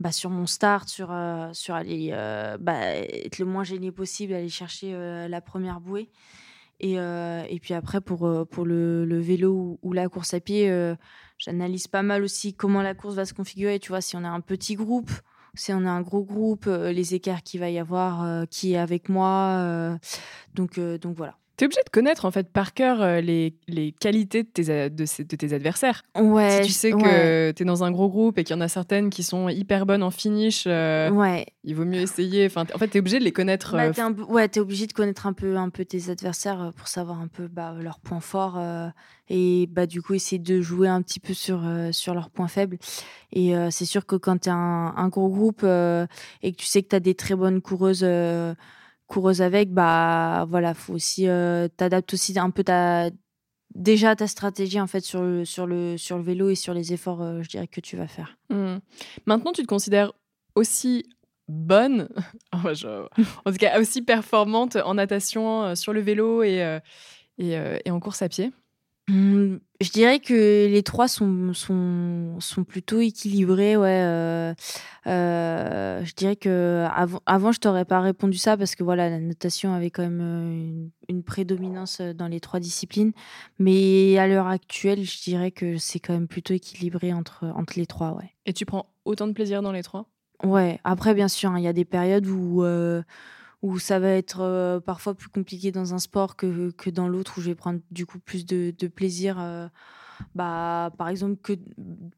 bah, 0.00 0.12
sur 0.12 0.30
mon 0.30 0.46
start, 0.46 0.88
sur 0.88 1.12
euh, 1.12 1.50
sur 1.52 1.74
aller 1.74 2.10
euh, 2.12 2.56
bah, 2.58 2.96
être 2.96 3.38
le 3.38 3.44
moins 3.44 3.64
gêné 3.64 3.92
possible, 3.92 4.32
aller 4.32 4.48
chercher 4.48 4.94
euh, 4.94 5.28
la 5.28 5.40
première 5.40 5.80
bouée. 5.80 6.10
Et, 6.80 6.98
euh, 6.98 7.44
et 7.50 7.60
puis 7.60 7.74
après, 7.74 8.00
pour, 8.00 8.26
euh, 8.26 8.46
pour 8.46 8.64
le, 8.64 9.04
le 9.04 9.20
vélo 9.20 9.78
ou, 9.82 9.92
la 9.92 10.08
course 10.08 10.32
à 10.32 10.40
pied, 10.40 10.70
euh, 10.70 10.94
j'analyse 11.36 11.88
pas 11.88 12.02
mal 12.02 12.24
aussi 12.24 12.54
comment 12.54 12.80
la 12.80 12.94
course 12.94 13.14
va 13.14 13.26
se 13.26 13.34
configurer. 13.34 13.78
Tu 13.78 13.90
vois, 13.90 14.00
si 14.00 14.16
on 14.16 14.24
a 14.24 14.30
un 14.30 14.40
petit 14.40 14.76
groupe, 14.76 15.10
si 15.54 15.74
on 15.74 15.84
a 15.84 15.90
un 15.90 16.00
gros 16.00 16.24
groupe, 16.24 16.64
les 16.66 17.14
écarts 17.14 17.42
qu'il 17.42 17.60
va 17.60 17.68
y 17.68 17.78
avoir, 17.78 18.46
qui 18.48 18.72
est 18.72 18.78
avec 18.78 19.10
moi. 19.10 19.98
donc, 20.54 20.80
donc 20.80 21.16
voilà. 21.16 21.39
T'es 21.60 21.66
obligé 21.66 21.82
de 21.84 21.90
connaître 21.90 22.24
en 22.24 22.30
fait 22.30 22.50
par 22.50 22.72
cœur 22.72 23.02
euh, 23.02 23.20
les, 23.20 23.54
les 23.68 23.92
qualités 23.92 24.44
de 24.44 24.48
tes, 24.48 24.64
de, 24.64 25.36
tes 25.36 25.52
adversaires. 25.52 26.04
Ouais, 26.18 26.62
si 26.62 26.68
tu 26.68 26.72
sais 26.72 26.94
ouais, 26.94 27.02
que 27.02 27.50
t'es 27.50 27.66
dans 27.66 27.84
un 27.84 27.90
gros 27.90 28.08
groupe 28.08 28.38
et 28.38 28.44
qu'il 28.44 28.56
y 28.56 28.58
en 28.58 28.62
a 28.62 28.68
certaines 28.68 29.10
qui 29.10 29.22
sont 29.22 29.50
hyper 29.50 29.84
bonnes 29.84 30.02
en 30.02 30.10
finish, 30.10 30.64
euh, 30.66 31.10
ouais. 31.10 31.44
il 31.64 31.74
vaut 31.74 31.84
mieux 31.84 32.00
essayer. 32.00 32.46
Enfin, 32.46 32.64
en 32.74 32.78
fait, 32.78 32.88
t'es 32.88 33.00
obligé 33.00 33.18
de 33.18 33.24
les 33.24 33.32
connaître. 33.32 33.72
Bah, 33.72 33.88
euh, 33.88 33.92
un 33.98 34.14
ouais, 34.14 34.48
t'es 34.48 34.58
obligé 34.58 34.86
de 34.86 34.94
connaître 34.94 35.26
un 35.26 35.34
peu, 35.34 35.58
un 35.58 35.68
peu 35.68 35.84
tes 35.84 36.08
adversaires 36.08 36.72
pour 36.78 36.88
savoir 36.88 37.20
un 37.20 37.28
peu 37.28 37.46
bah, 37.46 37.74
leurs 37.78 38.00
points 38.00 38.20
forts 38.20 38.56
euh, 38.56 38.88
et 39.28 39.68
bah, 39.70 39.84
du 39.84 40.00
coup 40.00 40.14
essayer 40.14 40.38
de 40.38 40.62
jouer 40.62 40.88
un 40.88 41.02
petit 41.02 41.20
peu 41.20 41.34
sur, 41.34 41.60
euh, 41.66 41.92
sur 41.92 42.14
leurs 42.14 42.30
points 42.30 42.48
faibles. 42.48 42.78
Et 43.34 43.52
c'est 43.70 43.84
sûr 43.84 44.06
que 44.06 44.16
quand 44.16 44.38
t'es 44.38 44.50
un, 44.50 44.94
un 44.96 45.08
gros 45.08 45.28
groupe 45.28 45.62
et 45.62 46.52
que 46.52 46.56
tu 46.56 46.64
sais 46.64 46.82
que 46.82 46.88
t'as 46.88 47.00
des 47.00 47.14
très 47.14 47.34
bonnes 47.34 47.60
coureuses, 47.60 48.02
coureuses 49.10 49.42
avec, 49.42 49.72
bah 49.72 50.46
voilà, 50.48 50.72
faut 50.72 50.94
aussi 50.94 51.28
euh, 51.28 51.66
t'adaptes 51.76 52.14
aussi 52.14 52.38
un 52.38 52.50
peu 52.50 52.62
ta 52.62 53.10
déjà 53.74 54.14
ta 54.16 54.26
stratégie 54.26 54.80
en 54.80 54.86
fait 54.86 55.00
sur 55.00 55.20
le, 55.22 55.44
sur 55.44 55.66
le, 55.66 55.98
sur 55.98 56.16
le 56.16 56.22
vélo 56.22 56.48
et 56.48 56.54
sur 56.54 56.72
les 56.72 56.92
efforts, 56.92 57.20
euh, 57.20 57.42
je 57.42 57.48
dirais 57.48 57.66
que 57.66 57.80
tu 57.80 57.96
vas 57.96 58.06
faire. 58.06 58.38
hmm. 58.48 58.78
Maintenant, 59.26 59.52
tu 59.52 59.62
te 59.62 59.66
considères 59.66 60.12
aussi 60.54 61.04
bonne, 61.48 62.08
en 62.52 62.62
tout 62.72 63.58
cas 63.58 63.80
aussi 63.80 64.02
performante 64.02 64.76
en 64.76 64.94
natation, 64.94 65.64
euh, 65.64 65.74
sur 65.74 65.92
le 65.92 66.00
vélo 66.00 66.44
et, 66.44 66.78
et 67.38 67.90
en 67.90 68.00
course 68.00 68.22
à 68.22 68.28
pied? 68.28 68.52
Hum, 69.10 69.58
Je 69.80 69.90
dirais 69.90 70.20
que 70.20 70.68
les 70.68 70.82
trois 70.84 71.08
sont, 71.08 71.52
sont, 71.52 72.36
sont 72.38 72.64
plutôt 72.64 73.00
équilibrés. 73.00 73.76
Ouais, 73.76 74.02
euh, 74.04 74.54
euh, 75.08 76.04
je 76.04 76.14
dirais 76.14 76.36
que 76.36 76.86
avant, 76.94 77.20
avant 77.26 77.50
je 77.50 77.58
t'aurais 77.58 77.84
pas 77.84 78.00
répondu 78.00 78.38
ça 78.38 78.56
parce 78.56 78.76
que 78.76 78.84
voilà, 78.84 79.10
la 79.10 79.18
natation 79.18 79.72
avait 79.74 79.90
quand 79.90 80.02
même 80.02 80.20
euh, 80.20 80.52
une, 80.52 80.90
une 81.08 81.22
prédominance 81.24 82.00
dans 82.00 82.28
les 82.28 82.38
trois 82.38 82.60
disciplines. 82.60 83.12
Mais 83.58 84.16
à 84.18 84.28
l'heure 84.28 84.46
actuelle, 84.46 85.02
je 85.02 85.20
dirais 85.22 85.50
que 85.50 85.76
c'est 85.78 85.98
quand 85.98 86.12
même 86.12 86.28
plutôt 86.28 86.54
équilibré 86.54 87.12
entre, 87.12 87.46
entre 87.56 87.72
les 87.76 87.86
trois. 87.86 88.12
Ouais. 88.12 88.30
Et 88.46 88.52
tu 88.52 88.66
prends 88.66 88.86
autant 89.04 89.26
de 89.26 89.32
plaisir 89.32 89.60
dans 89.62 89.72
les 89.72 89.82
trois? 89.82 90.06
Ouais, 90.44 90.78
après, 90.84 91.14
bien 91.14 91.28
sûr, 91.28 91.50
hein, 91.50 91.58
il 91.58 91.64
y 91.64 91.68
a 91.68 91.72
des 91.72 91.84
périodes 91.84 92.26
où, 92.26 92.62
euh, 92.62 93.02
où 93.62 93.78
ça 93.78 93.98
va 93.98 94.08
être 94.08 94.40
euh, 94.40 94.80
parfois 94.80 95.14
plus 95.14 95.28
compliqué 95.28 95.70
dans 95.72 95.92
un 95.94 95.98
sport 95.98 96.36
que, 96.36 96.70
que 96.72 96.88
dans 96.90 97.08
l'autre, 97.08 97.34
où 97.38 97.40
je 97.40 97.50
vais 97.50 97.54
prendre 97.54 97.80
du 97.90 98.06
coup 98.06 98.18
plus 98.18 98.46
de, 98.46 98.72
de 98.78 98.88
plaisir. 98.88 99.36
euh, 99.38 99.68
bah, 100.34 100.90
par 100.98 101.08
exemple, 101.08 101.36
que 101.42 101.54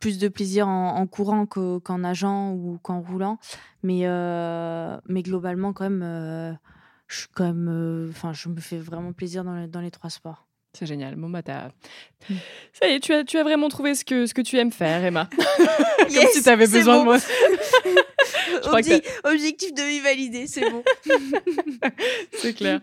plus 0.00 0.18
de 0.18 0.26
plaisir 0.28 0.66
en, 0.68 0.96
en 0.96 1.06
courant 1.06 1.46
que- 1.46 1.78
qu'en 1.78 1.98
nageant 1.98 2.52
ou 2.52 2.78
qu'en 2.82 3.00
roulant. 3.00 3.38
Mais, 3.84 4.02
euh, 4.04 4.96
mais 5.08 5.22
globalement, 5.22 5.72
quand 5.72 5.88
même, 5.88 6.58
je 7.08 7.16
suis 7.18 7.28
quand 7.34 7.44
même. 7.52 8.08
Enfin, 8.10 8.32
je 8.32 8.48
me 8.48 8.60
fais 8.60 8.78
vraiment 8.78 9.12
plaisir 9.12 9.44
dans 9.44 9.54
les, 9.54 9.66
dans 9.68 9.80
les 9.80 9.90
trois 9.92 10.10
sports. 10.10 10.46
C'est 10.74 10.86
génial. 10.86 11.16
Bon, 11.16 11.28
bah, 11.28 11.42
t'as- 11.42 11.70
Ça 12.72 12.88
y 12.88 12.92
est, 12.94 13.00
tu 13.00 13.12
as, 13.12 13.24
tu 13.24 13.36
as 13.38 13.42
vraiment 13.42 13.68
trouvé 13.68 13.94
ce 13.94 14.04
que, 14.04 14.26
ce 14.26 14.32
que 14.34 14.40
tu 14.40 14.56
aimes 14.58 14.72
faire, 14.72 15.04
Emma. 15.04 15.28
Comme 15.98 16.08
Yes, 16.08 16.32
si 16.32 16.42
tu 16.42 16.48
avais 16.48 16.66
besoin 16.66 16.94
bon. 16.96 17.00
de 17.00 17.04
moi. 17.04 17.18
Obje- 18.64 19.02
objectif 19.24 19.72
de 19.74 19.82
vie 19.82 20.00
validé, 20.00 20.46
c'est 20.46 20.68
bon. 20.70 20.82
C'est 22.32 22.54
clair. 22.54 22.80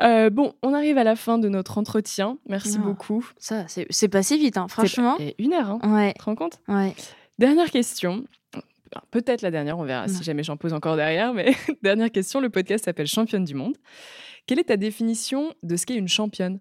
Euh, 0.00 0.30
bon, 0.30 0.54
on 0.62 0.74
arrive 0.74 0.98
à 0.98 1.04
la 1.04 1.16
fin 1.16 1.38
de 1.38 1.48
notre 1.48 1.78
entretien. 1.78 2.38
Merci 2.48 2.76
Ah. 2.78 2.82
beaucoup. 2.84 3.24
Ça, 3.38 3.64
c'est 3.68 4.08
passé 4.08 4.36
vite, 4.36 4.56
hein, 4.56 4.66
franchement. 4.68 5.16
Et 5.20 5.34
une 5.38 5.52
heure, 5.52 5.70
hein. 5.70 5.80
Ouais, 5.94 6.12
Tu 6.12 6.18
te 6.18 6.24
rends 6.24 6.34
compte? 6.34 6.58
Ouais. 6.68 6.94
Dernière 7.38 7.70
question. 7.70 8.24
peut-être 9.10 9.42
la 9.42 9.50
dernière, 9.50 9.78
on 9.78 9.84
verra 9.84 10.06
Non. 10.06 10.12
si 10.14 10.22
jamais 10.24 10.42
j'en 10.44 10.56
pose 10.56 10.72
encore 10.72 10.96
derrière, 10.96 11.32
mais 11.34 11.52
dernière 11.82 12.10
question, 12.12 12.40
le 12.40 12.48
podcast 12.50 12.84
s'appelle 12.84 13.06
Championne 13.08 13.44
du 13.44 13.54
monde. 13.54 13.76
Quelle 14.46 14.58
est 14.60 14.64
ta 14.64 14.76
définition 14.76 15.52
de 15.62 15.74
ce 15.76 15.86
qu'est 15.86 15.96
une 15.96 16.08
championne? 16.08 16.60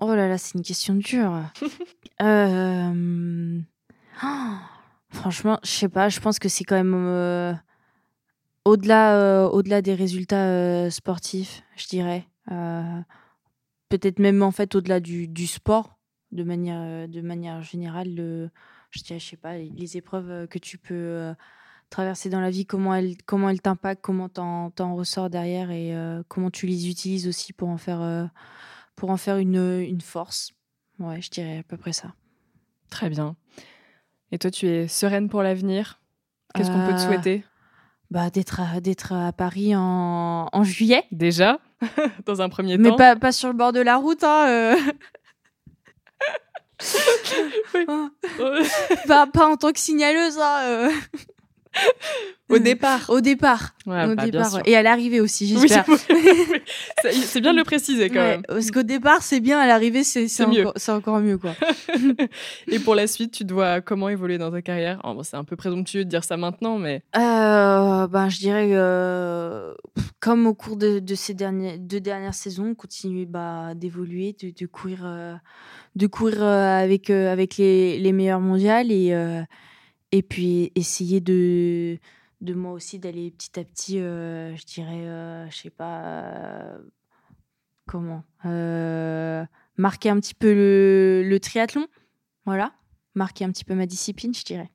Oh 0.00 0.14
là 0.14 0.28
là, 0.28 0.38
c'est 0.38 0.54
une 0.54 0.62
question 0.64 0.94
dure. 0.94 1.40
Euh, 2.22 3.58
oh, 4.22 4.26
Franchement, 5.10 5.58
je 5.64 5.70
sais 5.70 5.88
pas, 5.88 6.08
je 6.08 6.20
pense 6.20 6.38
que 6.38 6.48
c'est 6.48 6.64
quand 6.64 6.76
même 6.76 6.94
euh, 6.94 7.52
au-delà 8.64 9.16
euh, 9.16 9.48
au-delà 9.48 9.82
des 9.82 9.94
résultats 9.94 10.46
euh, 10.46 10.90
sportifs, 10.90 11.62
je 11.76 11.86
dirais. 11.88 12.26
Peut-être 13.88 14.20
même 14.20 14.42
en 14.42 14.52
fait 14.52 14.76
au-delà 14.76 15.00
du, 15.00 15.46
sport, 15.46 15.98
de 16.30 16.44
manière, 16.44 17.08
de 17.08 17.20
manière 17.20 17.62
générale, 17.62 18.14
le, 18.14 18.50
je 18.90 19.02
dirais, 19.02 19.18
sais 19.18 19.36
pas, 19.36 19.56
les, 19.56 19.96
épreuves 19.96 20.46
que 20.46 20.58
tu 20.60 20.78
peux 20.78 21.34
traverser 21.90 22.28
dans 22.28 22.40
la 22.40 22.50
vie, 22.50 22.66
comment 22.66 22.94
elles 22.94 23.16
comment 23.26 23.48
elles 23.48 23.60
t'impactent, 23.60 24.00
comment 24.00 24.28
t'en 24.28 24.70
t'en 24.70 24.94
ressors 24.94 25.28
derrière 25.28 25.72
et 25.72 25.92
comment 26.28 26.50
tu 26.50 26.66
les 26.66 26.88
utilises 26.88 27.26
aussi 27.26 27.52
pour 27.52 27.68
en 27.68 27.78
faire, 27.78 28.30
pour 28.94 29.10
en 29.10 29.16
faire 29.16 29.38
une, 29.38 29.80
une 29.80 30.00
force. 30.00 30.52
Ouais, 31.00 31.20
je 31.20 31.30
dirais 31.30 31.58
à 31.58 31.62
peu 31.64 31.76
près 31.76 31.92
ça. 31.92 32.14
Très 32.90 33.10
bien. 33.10 33.36
Et 34.32 34.38
toi, 34.38 34.50
tu 34.50 34.66
es 34.68 34.88
sereine 34.88 35.28
pour 35.28 35.42
l'avenir? 35.42 35.98
Qu'est-ce 36.54 36.70
qu'on 36.70 36.86
peut 36.86 36.92
te 36.94 37.00
Euh, 37.00 37.06
souhaiter? 37.06 37.44
Bah, 38.10 38.30
d'être 38.30 38.60
à, 38.60 38.80
d'être 38.80 39.12
à 39.12 39.32
Paris 39.32 39.74
en, 39.76 40.48
en 40.52 40.64
juillet. 40.64 41.04
Déjà, 41.12 41.58
dans 42.26 42.42
un 42.42 42.48
premier 42.48 42.76
Mais 42.76 42.88
temps 42.90 42.96
pas, 42.96 43.16
pas 43.16 43.32
sur 43.32 43.48
le 43.48 43.54
bord 43.54 43.72
de 43.72 43.80
la 43.80 43.96
route, 43.96 44.24
hein. 44.24 44.46
euh. 44.48 44.76
Pas, 49.06 49.26
pas 49.26 49.46
en 49.48 49.56
tant 49.56 49.72
que 49.72 49.78
signaleuse, 49.78 50.38
hein. 50.38 50.60
euh. 50.64 50.90
Au 52.48 52.58
départ. 52.58 53.06
Au 53.10 53.20
départ. 53.20 53.74
Ouais, 53.86 54.04
Au 54.06 54.14
bah, 54.16 54.24
départ. 54.24 54.60
Et 54.64 54.74
à 54.76 54.82
l'arrivée 54.82 55.20
aussi, 55.20 55.54
Oui, 55.56 55.68
j'espère. 55.68 55.84
c'est 57.02 57.12
c'est 57.12 57.40
bien 57.40 57.52
de 57.52 57.58
le 57.58 57.64
préciser 57.64 58.08
quand 58.08 58.16
Ouais, 58.16 58.30
même. 58.38 58.42
parce 58.42 58.72
qu'au 58.72 58.82
départ, 58.82 59.22
c'est 59.22 59.38
bien, 59.38 59.60
à 59.60 59.66
l'arrivée, 59.68 60.02
c'est, 60.02 60.26
encore, 60.44 60.74
encore 60.88 61.20
mieux, 61.20 61.38
quoi. 61.38 61.52
Et 62.68 62.80
pour 62.80 62.96
la 62.96 63.06
suite, 63.06 63.30
tu 63.32 63.44
dois 63.44 63.80
comment 63.80 64.08
évoluer 64.08 64.36
dans 64.36 64.50
ta 64.50 64.62
carrière? 64.62 65.00
Oh, 65.04 65.14
bon, 65.14 65.22
C'est 65.22 65.36
un 65.36 65.44
peu 65.44 65.54
présomptueux 65.54 66.04
de 66.04 66.10
dire 66.10 66.24
ça 66.24 66.36
maintenant, 66.36 66.76
mais 66.76 67.02
Euh, 67.16 68.08
ben, 68.08 68.28
je 68.28 68.38
dirais, 68.38 68.70
euh, 68.72 69.72
comme 70.18 70.46
au 70.48 70.54
cours 70.54 70.76
de, 70.76 70.98
de 70.98 71.14
ces 71.14 71.34
derniers, 71.34 71.78
deux 71.78 72.00
dernières 72.00 72.34
saisons, 72.34 72.74
continuer 72.74 73.26
bah, 73.26 73.74
d'évoluer, 73.76 74.34
de, 74.42 74.50
de 74.50 74.66
courir, 74.66 75.02
euh, 75.04 75.34
de 75.94 76.06
courir 76.08 76.42
euh, 76.42 76.82
avec, 76.82 77.10
euh, 77.10 77.32
avec 77.32 77.56
les, 77.58 77.98
les 78.00 78.12
meilleurs 78.12 78.40
mondiales 78.40 78.90
et, 78.90 79.12
euh, 79.12 79.40
et 80.12 80.22
puis 80.22 80.72
essayer 80.74 81.20
de, 81.20 81.98
de 82.40 82.54
moi 82.54 82.72
aussi 82.72 82.98
d'aller 82.98 83.30
petit 83.30 83.58
à 83.58 83.64
petit, 83.64 83.98
euh, 84.00 84.54
je 84.56 84.64
dirais, 84.66 85.06
euh, 85.06 85.48
je 85.50 85.56
sais 85.56 85.70
pas, 85.70 86.00
euh, 86.02 86.78
comment, 87.86 88.24
marquer 89.76 90.10
un 90.10 90.20
petit 90.20 90.34
peu 90.34 90.52
le, 90.54 91.22
le 91.28 91.40
triathlon. 91.40 91.86
Voilà, 92.46 92.72
marquer 93.14 93.44
un 93.44 93.50
petit 93.50 93.64
peu 93.64 93.74
ma 93.74 93.86
discipline, 93.86 94.34
je 94.34 94.44
dirais. 94.44 94.70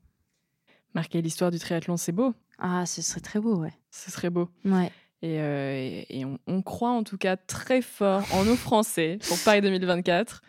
marquer 0.93 1.21
l'histoire 1.21 1.51
du 1.51 1.59
triathlon, 1.59 1.97
c'est 1.97 2.11
beau. 2.11 2.33
Ah, 2.57 2.85
ce 2.85 3.01
serait 3.01 3.19
très 3.21 3.39
beau, 3.39 3.57
ouais. 3.57 3.73
Ce 3.91 4.11
serait 4.11 4.29
beau. 4.29 4.49
Ouais. 4.63 4.91
Et, 5.21 5.41
euh, 5.41 5.73
et- 5.75 6.19
et 6.19 6.25
on, 6.25 6.37
on 6.47 6.61
croit 6.61 6.91
en 6.91 7.03
tout 7.03 7.17
cas 7.17 7.35
très 7.35 7.81
fort 7.81 8.23
en 8.33 8.45
nos 8.45 8.55
Français 8.55 9.17
pour 9.27 9.37
Paris 9.43 9.61
2024. 9.61 10.41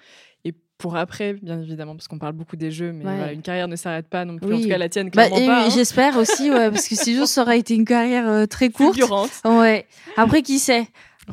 Pour 0.79 0.97
après, 0.97 1.33
bien 1.33 1.61
évidemment, 1.63 1.95
parce 1.97 2.07
qu'on 2.07 2.19
parle 2.19 2.35
beaucoup 2.35 2.57
des 2.57 2.71
Jeux, 2.71 2.93
mais 2.93 3.05
Ouais. 3.07 3.17
voilà, 3.17 3.33
une 3.33 3.41
carrière 3.41 3.67
ne 3.67 3.77
s'arrête 3.77 4.09
pas 4.09 4.25
non 4.27 4.37
plus. 4.37 4.53
En 4.53 4.57
Oui. 4.57 4.63
tout 4.65 4.69
cas, 4.69 4.77
la 4.77 4.89
tienne, 4.91 5.07
Bah, 5.09 5.27
clairement 5.29 5.39
et 5.39 5.47
pas. 5.47 5.65
hein. 5.67 5.71
J'espère 5.71 6.19
aussi, 6.19 6.51
ouais, 6.51 6.71
parce 6.71 6.87
que 6.87 6.95
sinon 6.95 7.25
ça 7.25 7.43
aurait 7.43 7.59
été 7.59 7.75
une 7.75 7.87
carrière 7.87 8.29
euh, 8.29 8.45
très 8.47 8.69
courte. 8.69 8.99
Ouais. 9.47 9.87
Après, 10.19 10.43
qui 10.43 10.59
sait? 10.59 10.87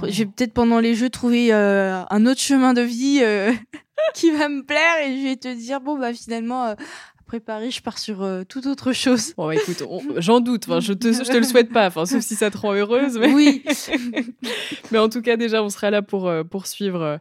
Je 0.07 0.19
vais 0.19 0.25
peut-être 0.25 0.53
pendant 0.53 0.79
les 0.79 0.95
jeux 0.95 1.09
trouver 1.09 1.53
euh, 1.53 2.01
un 2.09 2.25
autre 2.25 2.39
chemin 2.39 2.73
de 2.73 2.81
vie 2.81 3.19
euh, 3.21 3.51
qui 4.15 4.31
va 4.31 4.47
me 4.49 4.63
plaire 4.63 5.05
et 5.05 5.17
je 5.17 5.23
vais 5.27 5.35
te 5.35 5.53
dire 5.53 5.81
bon 5.81 5.99
bah 5.99 6.11
finalement 6.13 6.75
après 7.21 7.39
Paris 7.39 7.69
je 7.69 7.79
pars 7.81 7.99
sur 7.99 8.23
euh, 8.23 8.41
toute 8.43 8.65
autre 8.65 8.91
chose. 8.93 9.33
Bon, 9.37 9.45
bah, 9.47 9.53
écoute, 9.55 9.83
j'en 10.17 10.39
doute. 10.39 10.63
Enfin, 10.67 10.79
je 10.79 10.93
te, 10.93 11.11
je 11.13 11.21
te 11.21 11.37
le 11.37 11.43
souhaite 11.43 11.71
pas, 11.71 11.85
enfin, 11.87 12.05
sauf 12.07 12.21
si 12.23 12.33
ça 12.35 12.49
te 12.49 12.57
rend 12.57 12.73
heureuse. 12.73 13.19
Mais... 13.19 13.31
Oui. 13.33 13.63
Mais 14.91 14.97
en 14.97 15.09
tout 15.09 15.21
cas, 15.21 15.35
déjà, 15.37 15.61
on 15.63 15.69
sera 15.69 15.91
là 15.91 16.01
pour 16.01 16.31
poursuivre 16.49 17.19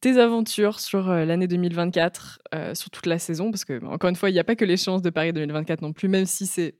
tes 0.00 0.18
aventures 0.18 0.80
sur 0.80 1.10
euh, 1.10 1.24
l'année 1.24 1.46
2024, 1.46 2.40
euh, 2.54 2.74
sur 2.74 2.90
toute 2.90 3.06
la 3.06 3.18
saison, 3.18 3.50
parce 3.50 3.64
que, 3.64 3.84
encore 3.84 4.10
une 4.10 4.16
fois, 4.16 4.30
il 4.30 4.32
n'y 4.32 4.38
a 4.38 4.44
pas 4.44 4.56
que 4.56 4.64
l'échéance 4.64 5.02
de 5.02 5.10
Paris 5.10 5.32
2024 5.32 5.82
non 5.82 5.92
plus, 5.92 6.08
même 6.08 6.26
si 6.26 6.46
c'est 6.46 6.74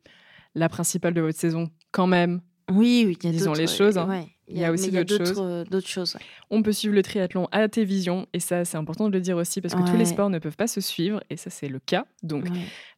la 0.54 0.68
principale 0.68 1.14
de 1.14 1.20
votre 1.20 1.38
saison, 1.38 1.70
quand 1.92 2.06
même. 2.06 2.40
Oui, 2.70 3.04
oui, 3.06 3.16
il 3.22 3.26
y 3.26 3.28
a 3.28 3.32
Disons 3.32 3.52
les 3.52 3.66
choses, 3.66 3.98
hein. 3.98 4.08
ouais. 4.08 4.26
Il 4.52 4.58
y 4.58 4.64
a 4.64 4.72
aussi 4.72 4.90
d'autres 4.90 5.16
choses. 5.24 5.38
euh, 5.40 5.64
d'autres 5.64 5.86
choses. 5.86 6.14
ouais. 6.16 6.20
On 6.50 6.62
peut 6.62 6.72
suivre 6.72 6.94
le 6.94 7.02
triathlon 7.02 7.46
à 7.52 7.68
tes 7.68 7.84
visions, 7.84 8.26
et 8.32 8.40
ça, 8.40 8.64
c'est 8.64 8.76
important 8.76 9.06
de 9.08 9.12
le 9.12 9.20
dire 9.20 9.36
aussi, 9.36 9.60
parce 9.60 9.74
que 9.74 9.88
tous 9.88 9.96
les 9.96 10.04
sports 10.06 10.30
ne 10.30 10.38
peuvent 10.40 10.56
pas 10.56 10.66
se 10.66 10.80
suivre, 10.80 11.22
et 11.30 11.36
ça, 11.36 11.50
c'est 11.50 11.68
le 11.68 11.78
cas. 11.78 12.04
Donc, 12.24 12.44
Ouais. 12.44 12.50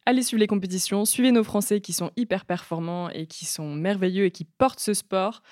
allez 0.05 0.23
suivre 0.23 0.39
les 0.39 0.47
compétitions, 0.47 1.05
suivez 1.05 1.31
nos 1.31 1.43
Français 1.43 1.79
qui 1.81 1.93
sont 1.93 2.11
hyper 2.17 2.45
performants 2.45 3.09
et 3.09 3.27
qui 3.27 3.45
sont 3.45 3.73
merveilleux 3.75 4.25
et 4.25 4.31
qui 4.31 4.45
portent 4.45 4.79
ce 4.79 4.93
sport. 4.95 5.43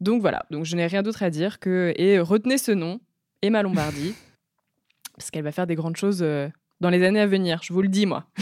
Donc 0.00 0.20
voilà, 0.22 0.46
donc 0.50 0.64
je 0.64 0.76
n'ai 0.76 0.86
rien 0.86 1.02
d'autre 1.02 1.22
à 1.24 1.30
dire 1.30 1.58
que 1.58 1.92
et 1.96 2.20
retenez 2.20 2.56
ce 2.56 2.70
nom, 2.72 3.00
Emma 3.42 3.62
Lombardi, 3.62 4.14
parce 5.16 5.30
qu'elle 5.30 5.44
va 5.44 5.52
faire 5.52 5.66
des 5.66 5.74
grandes 5.76 5.96
choses 5.96 6.20
euh, 6.22 6.48
dans 6.80 6.90
les 6.90 7.04
années 7.04 7.20
à 7.20 7.26
venir. 7.26 7.60
Je 7.62 7.72
vous 7.72 7.82
le 7.82 7.88
dis 7.88 8.04
moi, 8.06 8.24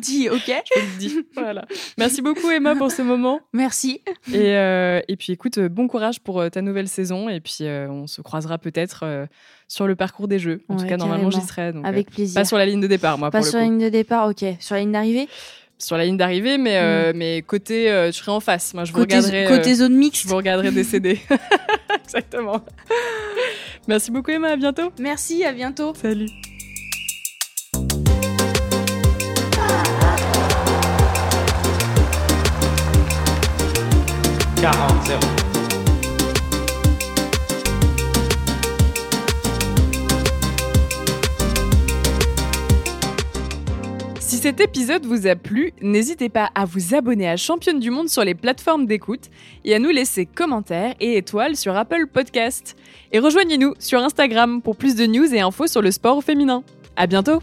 Dis 0.00 0.28
ok? 0.28 0.40
je 0.46 0.80
vous 0.80 0.86
le 0.94 0.98
dis. 0.98 1.20
voilà. 1.34 1.64
Merci 1.98 2.22
beaucoup 2.22 2.50
Emma 2.50 2.74
pour 2.74 2.90
ce 2.90 3.02
moment 3.02 3.40
Merci. 3.52 4.02
et, 4.32 4.56
euh, 4.56 5.00
et 5.06 5.16
puis 5.16 5.32
écoute, 5.32 5.58
euh, 5.58 5.68
bon 5.68 5.86
courage 5.86 6.20
pour 6.20 6.42
ta 6.50 6.62
nouvelle 6.62 6.88
saison 6.88 7.28
et 7.28 7.40
puis 7.40 7.58
euh, 7.62 7.88
on 7.88 8.06
se 8.06 8.22
croisera 8.22 8.58
peut-être 8.58 9.28
sur 9.68 9.86
le 9.86 9.94
parcours 9.94 10.26
des 10.28 10.38
Jeux. 10.38 10.62
En 10.68 10.76
tout 10.76 10.86
cas 10.86 10.96
normalement 10.96 11.30
j'y 11.30 11.40
serai. 11.42 11.72
Donc, 11.72 11.86
Avec 11.86 12.10
plaisir. 12.10 12.40
pas 12.40 12.44
sur 12.44 12.56
la 12.58 12.66
ligne 12.66 12.80
de 12.80 12.86
départ 12.86 13.18
moi 13.18 13.30
Pas 13.30 13.38
pour 13.38 13.44
le 13.44 13.50
sur 13.50 13.58
la 13.58 13.64
ligne 13.66 13.78
de 13.78 13.88
départ, 13.88 14.28
ok. 14.28 14.44
Sur 14.58 14.74
la 14.74 14.80
ligne 14.80 14.92
d'arrivée? 14.92 15.28
Sur 15.82 15.96
la 15.96 16.04
ligne 16.04 16.16
d'arrivée, 16.16 16.58
mais, 16.58 16.76
euh, 16.76 17.12
mais 17.14 17.42
côté, 17.42 17.90
euh, 17.90 18.06
je 18.06 18.12
serai 18.12 18.30
en 18.30 18.40
face. 18.40 18.72
Moi, 18.74 18.84
je 18.84 18.92
vous 18.92 18.98
côté, 18.98 19.16
regarderai, 19.16 19.46
euh, 19.46 19.48
côté 19.56 19.74
zone 19.74 19.92
je 19.92 19.98
mixte. 19.98 20.26
vous 20.26 20.36
regarderai 20.36 20.70
décéder. 20.70 21.20
Exactement. 22.04 22.64
Merci 23.88 24.10
beaucoup, 24.10 24.30
Emma. 24.30 24.50
À 24.50 24.56
bientôt. 24.56 24.92
Merci, 24.98 25.44
à 25.44 25.52
bientôt. 25.52 25.92
Salut. 25.94 26.28
Quarante 34.60 35.41
cet 44.42 44.60
épisode 44.60 45.06
vous 45.06 45.28
a 45.28 45.36
plu, 45.36 45.72
n'hésitez 45.80 46.28
pas 46.28 46.50
à 46.56 46.64
vous 46.64 46.96
abonner 46.96 47.28
à 47.28 47.36
Championne 47.36 47.78
du 47.78 47.90
Monde 47.90 48.08
sur 48.08 48.24
les 48.24 48.34
plateformes 48.34 48.86
d'écoute 48.86 49.30
et 49.64 49.72
à 49.72 49.78
nous 49.78 49.90
laisser 49.90 50.26
commentaires 50.26 50.96
et 50.98 51.16
étoiles 51.16 51.54
sur 51.54 51.76
Apple 51.76 52.08
Podcast. 52.12 52.76
Et 53.12 53.20
rejoignez-nous 53.20 53.74
sur 53.78 54.00
Instagram 54.00 54.60
pour 54.60 54.74
plus 54.74 54.96
de 54.96 55.06
news 55.06 55.32
et 55.32 55.38
infos 55.38 55.68
sur 55.68 55.80
le 55.80 55.92
sport 55.92 56.24
féminin. 56.24 56.64
À 56.96 57.06
bientôt! 57.06 57.38